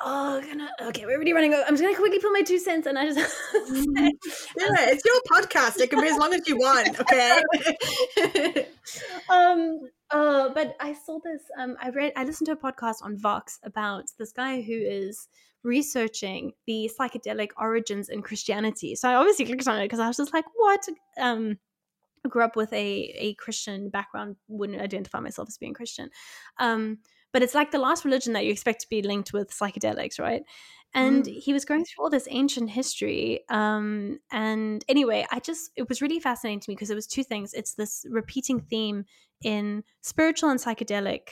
oh, 0.03 0.41
gonna 0.41 0.71
okay, 0.83 1.05
we're 1.07 1.15
already 1.15 1.33
running. 1.33 1.55
Over. 1.55 1.63
I'm 1.63 1.75
just 1.75 1.83
gonna 1.83 1.97
quickly 1.97 2.19
put 2.19 2.33
my 2.33 2.43
two 2.43 2.59
cents, 2.59 2.87
and 2.87 2.99
I 2.99 3.07
just 3.07 3.19
yeah, 3.55 4.91
it's 4.91 5.05
your 5.05 5.21
podcast. 5.31 5.81
It 5.81 5.91
can 5.91 6.01
be 6.01 6.09
as 6.09 6.19
long 6.19 6.33
as 6.33 6.47
you 6.49 6.57
want. 6.57 7.01
Okay. 7.01 8.67
um. 9.31 9.81
Uh, 10.11 10.49
but 10.53 10.75
I 10.81 10.93
saw 10.93 11.21
this. 11.23 11.43
Um, 11.59 11.77
I 11.81 11.91
read. 11.91 12.13
I 12.17 12.25
listened 12.25 12.47
to 12.47 12.53
a 12.53 12.57
podcast 12.57 12.97
on 13.03 13.17
Vox 13.17 13.59
about 13.63 14.05
this 14.19 14.33
guy 14.33 14.61
who 14.61 14.75
is 14.75 15.29
researching 15.63 16.53
the 16.67 16.91
psychedelic 16.99 17.51
origins 17.59 18.09
in 18.09 18.23
Christianity. 18.23 18.97
So 18.97 19.09
I 19.09 19.15
obviously 19.15 19.45
clicked 19.45 19.69
on 19.69 19.79
it 19.79 19.85
because 19.85 20.01
I 20.01 20.09
was 20.09 20.17
just 20.17 20.35
like, 20.35 20.47
what? 20.55 20.87
Um. 21.21 21.59
I 22.23 22.29
grew 22.29 22.43
up 22.43 22.55
with 22.55 22.71
a 22.75 23.15
a 23.17 23.35
Christian 23.35 23.89
background. 23.89 24.37
Wouldn't 24.49 24.81
identify 24.83 25.21
myself 25.21 25.49
as 25.49 25.57
being 25.57 25.73
Christian. 25.73 26.11
Um 26.59 26.99
but 27.33 27.43
it's 27.43 27.55
like 27.55 27.71
the 27.71 27.79
last 27.79 28.05
religion 28.05 28.33
that 28.33 28.45
you 28.45 28.51
expect 28.51 28.81
to 28.83 28.89
be 28.89 29.03
linked 29.03 29.33
with 29.33 29.51
psychedelics, 29.51 30.19
right? 30.19 30.43
And 30.93 31.25
mm. 31.25 31.39
he 31.41 31.53
was 31.53 31.65
going 31.65 31.85
through 31.85 32.05
all 32.05 32.11
this 32.11 32.27
ancient 32.31 32.71
history. 32.71 33.41
Um, 33.49 34.19
and 34.33 34.85
anyway, 34.89 35.27
I 35.31 35.39
just, 35.39 35.71
it 35.77 35.89
was 35.89 36.03
really 36.03 36.19
fascinating 36.19 36.61
to 36.61 36.71
me 36.71 36.75
because 36.75 36.91
it 36.91 36.97
was 36.97 37.07
two 37.07 37.23
things. 37.23 37.55
It's 37.55 37.75
this 37.75 38.05
repeating 38.11 38.61
theme 38.61 39.05
in 39.43 39.85
spiritual 40.01 40.51
and 40.51 40.59
psychedelic, 40.59 41.29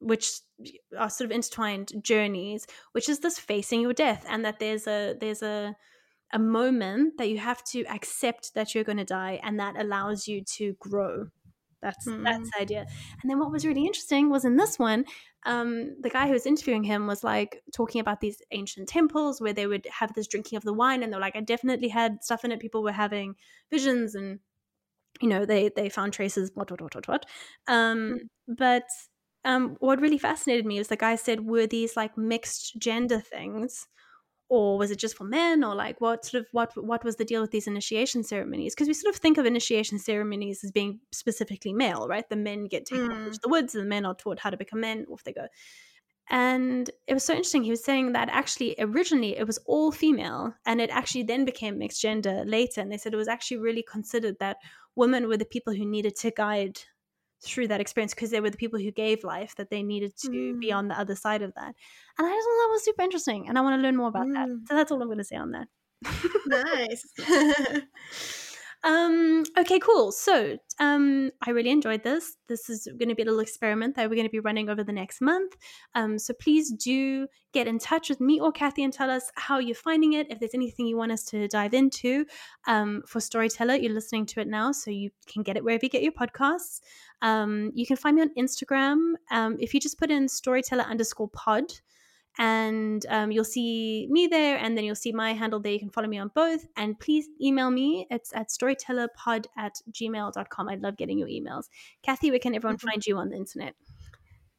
which 0.00 0.30
are 0.98 1.08
sort 1.08 1.30
of 1.30 1.34
intertwined 1.34 1.92
journeys, 2.02 2.66
which 2.92 3.08
is 3.08 3.20
this 3.20 3.38
facing 3.38 3.80
your 3.80 3.94
death 3.94 4.26
and 4.28 4.44
that 4.44 4.58
there's 4.58 4.86
a, 4.86 5.14
there's 5.18 5.42
a, 5.42 5.74
a 6.32 6.38
moment 6.38 7.16
that 7.16 7.30
you 7.30 7.38
have 7.38 7.64
to 7.64 7.84
accept 7.86 8.54
that 8.54 8.74
you're 8.74 8.84
going 8.84 8.98
to 8.98 9.04
die 9.04 9.40
and 9.42 9.58
that 9.58 9.80
allows 9.80 10.28
you 10.28 10.42
to 10.44 10.74
grow 10.78 11.28
that's 11.84 12.08
mm. 12.08 12.24
that's 12.24 12.50
the 12.50 12.60
idea. 12.60 12.86
And 13.22 13.30
then 13.30 13.38
what 13.38 13.52
was 13.52 13.66
really 13.66 13.86
interesting 13.86 14.30
was 14.30 14.44
in 14.44 14.56
this 14.56 14.78
one, 14.78 15.04
um, 15.44 15.94
the 16.00 16.08
guy 16.08 16.26
who 16.26 16.32
was 16.32 16.46
interviewing 16.46 16.82
him 16.82 17.06
was 17.06 17.22
like 17.22 17.62
talking 17.72 18.00
about 18.00 18.20
these 18.20 18.38
ancient 18.50 18.88
temples 18.88 19.40
where 19.40 19.52
they 19.52 19.66
would 19.66 19.86
have 20.00 20.14
this 20.14 20.26
drinking 20.26 20.56
of 20.56 20.64
the 20.64 20.72
wine, 20.72 21.02
and 21.02 21.12
they're 21.12 21.20
like, 21.20 21.36
I 21.36 21.40
definitely 21.40 21.88
had 21.88 22.24
stuff 22.24 22.44
in 22.44 22.52
it. 22.52 22.60
People 22.60 22.82
were 22.82 22.92
having 22.92 23.34
visions, 23.70 24.14
and 24.14 24.40
you 25.20 25.28
know, 25.28 25.44
they 25.44 25.70
they 25.76 25.90
found 25.90 26.14
traces. 26.14 26.50
What 26.54 26.70
what 26.70 26.80
what 26.80 26.94
what 26.94 27.08
what. 27.08 27.26
Um, 27.68 27.98
mm. 27.98 28.18
But 28.48 28.88
um, 29.44 29.76
what 29.80 30.00
really 30.00 30.18
fascinated 30.18 30.64
me 30.64 30.78
is 30.78 30.88
the 30.88 30.96
guy 30.96 31.16
said 31.16 31.46
were 31.46 31.66
these 31.66 31.96
like 31.96 32.16
mixed 32.16 32.78
gender 32.78 33.20
things 33.20 33.86
or 34.48 34.78
was 34.78 34.90
it 34.90 34.98
just 34.98 35.16
for 35.16 35.24
men 35.24 35.64
or 35.64 35.74
like 35.74 36.00
what 36.00 36.24
sort 36.24 36.42
of 36.42 36.46
what 36.52 36.70
what 36.76 37.02
was 37.04 37.16
the 37.16 37.24
deal 37.24 37.40
with 37.40 37.50
these 37.50 37.66
initiation 37.66 38.22
ceremonies? 38.22 38.74
Because 38.74 38.88
we 38.88 38.94
sort 38.94 39.14
of 39.14 39.20
think 39.20 39.38
of 39.38 39.46
initiation 39.46 39.98
ceremonies 39.98 40.62
as 40.62 40.70
being 40.70 41.00
specifically 41.12 41.72
male 41.72 42.06
right? 42.08 42.28
The 42.28 42.36
men 42.36 42.66
get 42.66 42.86
taken 42.86 43.08
mm. 43.08 43.32
to 43.32 43.40
the 43.42 43.48
woods 43.48 43.74
and 43.74 43.84
the 43.84 43.88
men 43.88 44.04
are 44.04 44.14
taught 44.14 44.38
how 44.38 44.50
to 44.50 44.56
become 44.56 44.80
men 44.80 45.06
off 45.10 45.24
they 45.24 45.32
go. 45.32 45.46
And 46.30 46.90
it 47.06 47.12
was 47.12 47.24
so 47.24 47.34
interesting 47.34 47.64
he 47.64 47.70
was 47.70 47.84
saying 47.84 48.12
that 48.12 48.28
actually 48.30 48.74
originally 48.78 49.36
it 49.36 49.46
was 49.46 49.58
all 49.66 49.92
female 49.92 50.54
and 50.64 50.80
it 50.80 50.90
actually 50.90 51.24
then 51.24 51.44
became 51.44 51.78
mixed 51.78 52.00
gender 52.00 52.44
later 52.46 52.80
and 52.80 52.90
they 52.90 52.96
said 52.96 53.12
it 53.12 53.18
was 53.18 53.28
actually 53.28 53.58
really 53.58 53.82
considered 53.82 54.36
that 54.40 54.56
women 54.96 55.28
were 55.28 55.36
the 55.36 55.44
people 55.44 55.74
who 55.74 55.84
needed 55.84 56.16
to 56.16 56.30
guide 56.30 56.80
through 57.44 57.68
that 57.68 57.80
experience 57.80 58.14
because 58.14 58.30
they 58.30 58.40
were 58.40 58.50
the 58.50 58.56
people 58.56 58.78
who 58.78 58.90
gave 58.90 59.24
life 59.24 59.54
that 59.56 59.70
they 59.70 59.82
needed 59.82 60.16
to 60.18 60.30
mm. 60.30 60.60
be 60.60 60.72
on 60.72 60.88
the 60.88 60.98
other 60.98 61.14
side 61.14 61.42
of 61.42 61.54
that. 61.54 61.74
And 62.18 62.26
I 62.26 62.30
just 62.30 62.44
thought 62.44 62.62
that 62.62 62.70
was 62.70 62.84
super 62.84 63.02
interesting 63.02 63.48
and 63.48 63.58
I 63.58 63.60
want 63.60 63.78
to 63.78 63.82
learn 63.82 63.96
more 63.96 64.08
about 64.08 64.26
mm. 64.26 64.34
that. 64.34 64.48
So 64.68 64.74
that's 64.74 64.90
all 64.90 65.00
I'm 65.00 65.08
going 65.08 65.18
to 65.18 65.24
say 65.24 65.36
on 65.36 65.52
that. 65.52 65.68
nice. 66.46 67.82
Um, 68.84 69.44
okay, 69.56 69.78
cool. 69.78 70.12
So 70.12 70.58
um, 70.78 71.30
I 71.40 71.50
really 71.50 71.70
enjoyed 71.70 72.02
this. 72.02 72.36
This 72.48 72.68
is 72.68 72.86
going 72.98 73.08
to 73.08 73.14
be 73.14 73.22
a 73.22 73.24
little 73.24 73.40
experiment 73.40 73.96
that 73.96 74.10
we're 74.10 74.16
going 74.16 74.26
to 74.26 74.32
be 74.32 74.40
running 74.40 74.68
over 74.68 74.84
the 74.84 74.92
next 74.92 75.22
month. 75.22 75.56
Um, 75.94 76.18
so 76.18 76.34
please 76.34 76.70
do 76.70 77.26
get 77.54 77.66
in 77.66 77.78
touch 77.78 78.10
with 78.10 78.20
me 78.20 78.40
or 78.40 78.52
Kathy 78.52 78.84
and 78.84 78.92
tell 78.92 79.10
us 79.10 79.30
how 79.36 79.58
you're 79.58 79.74
finding 79.74 80.12
it. 80.12 80.30
If 80.30 80.38
there's 80.38 80.54
anything 80.54 80.86
you 80.86 80.98
want 80.98 81.12
us 81.12 81.24
to 81.26 81.48
dive 81.48 81.72
into 81.72 82.26
um, 82.66 83.02
for 83.06 83.20
Storyteller, 83.20 83.76
you're 83.76 83.94
listening 83.94 84.26
to 84.26 84.40
it 84.40 84.48
now, 84.48 84.70
so 84.72 84.90
you 84.90 85.10
can 85.26 85.42
get 85.42 85.56
it 85.56 85.64
wherever 85.64 85.84
you 85.84 85.90
get 85.90 86.02
your 86.02 86.12
podcasts. 86.12 86.80
Um, 87.22 87.70
you 87.74 87.86
can 87.86 87.96
find 87.96 88.16
me 88.16 88.22
on 88.22 88.34
Instagram. 88.38 89.14
Um, 89.30 89.56
if 89.58 89.72
you 89.72 89.80
just 89.80 89.98
put 89.98 90.10
in 90.10 90.28
storyteller 90.28 90.84
underscore 90.84 91.30
pod, 91.30 91.64
and 92.38 93.04
um, 93.08 93.30
you'll 93.30 93.44
see 93.44 94.08
me 94.10 94.26
there 94.26 94.56
and 94.56 94.76
then 94.76 94.84
you'll 94.84 94.94
see 94.94 95.12
my 95.12 95.32
handle 95.34 95.60
there. 95.60 95.72
You 95.72 95.78
can 95.78 95.90
follow 95.90 96.08
me 96.08 96.18
on 96.18 96.30
both 96.34 96.66
and 96.76 96.98
please 96.98 97.28
email 97.40 97.70
me. 97.70 98.06
It's 98.10 98.34
at 98.34 98.48
storytellerpod 98.48 99.46
at 99.56 99.74
gmail.com 99.92 100.68
i 100.68 100.74
love 100.76 100.96
getting 100.96 101.18
your 101.18 101.28
emails. 101.28 101.64
Kathy 102.02 102.30
where 102.30 102.38
can 102.38 102.54
everyone 102.54 102.76
mm-hmm. 102.76 102.88
find 102.88 103.06
you 103.06 103.16
on 103.16 103.30
the 103.30 103.36
internet 103.36 103.74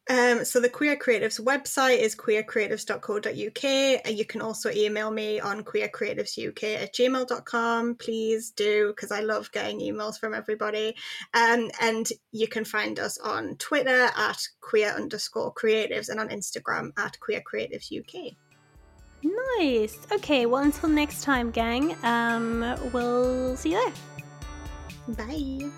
Um, 0.09 0.45
so 0.45 0.59
the 0.59 0.69
Queer 0.69 0.95
Creatives 0.97 1.41
website 1.41 1.97
is 1.97 2.15
queercreatives.co.uk. 2.15 4.11
You 4.11 4.25
can 4.25 4.41
also 4.41 4.69
email 4.69 5.09
me 5.09 5.39
on 5.39 5.63
queercreativesuk 5.63 6.63
at 6.63 6.93
gmail.com. 6.93 7.95
Please 7.95 8.51
do, 8.51 8.89
because 8.89 9.11
I 9.11 9.21
love 9.21 9.51
getting 9.51 9.79
emails 9.79 10.19
from 10.19 10.35
everybody. 10.35 10.95
Um, 11.33 11.71
and 11.81 12.07
you 12.31 12.47
can 12.47 12.65
find 12.65 12.99
us 12.99 13.17
on 13.17 13.55
Twitter 13.57 14.09
at 14.15 14.39
queer 14.61 14.89
underscore 14.89 15.53
creatives 15.53 16.09
and 16.09 16.19
on 16.19 16.29
Instagram 16.29 16.91
at 16.97 17.19
queer 17.19 17.41
creatives 17.41 17.91
UK. 17.91 18.33
Nice. 19.57 19.97
Okay, 20.11 20.45
well, 20.45 20.61
until 20.61 20.89
next 20.89 21.23
time, 21.23 21.49
gang, 21.49 21.95
um, 22.03 22.59
we'll 22.93 23.55
see 23.57 23.71
you 23.71 23.91
there. 25.07 25.15
Bye. 25.15 25.71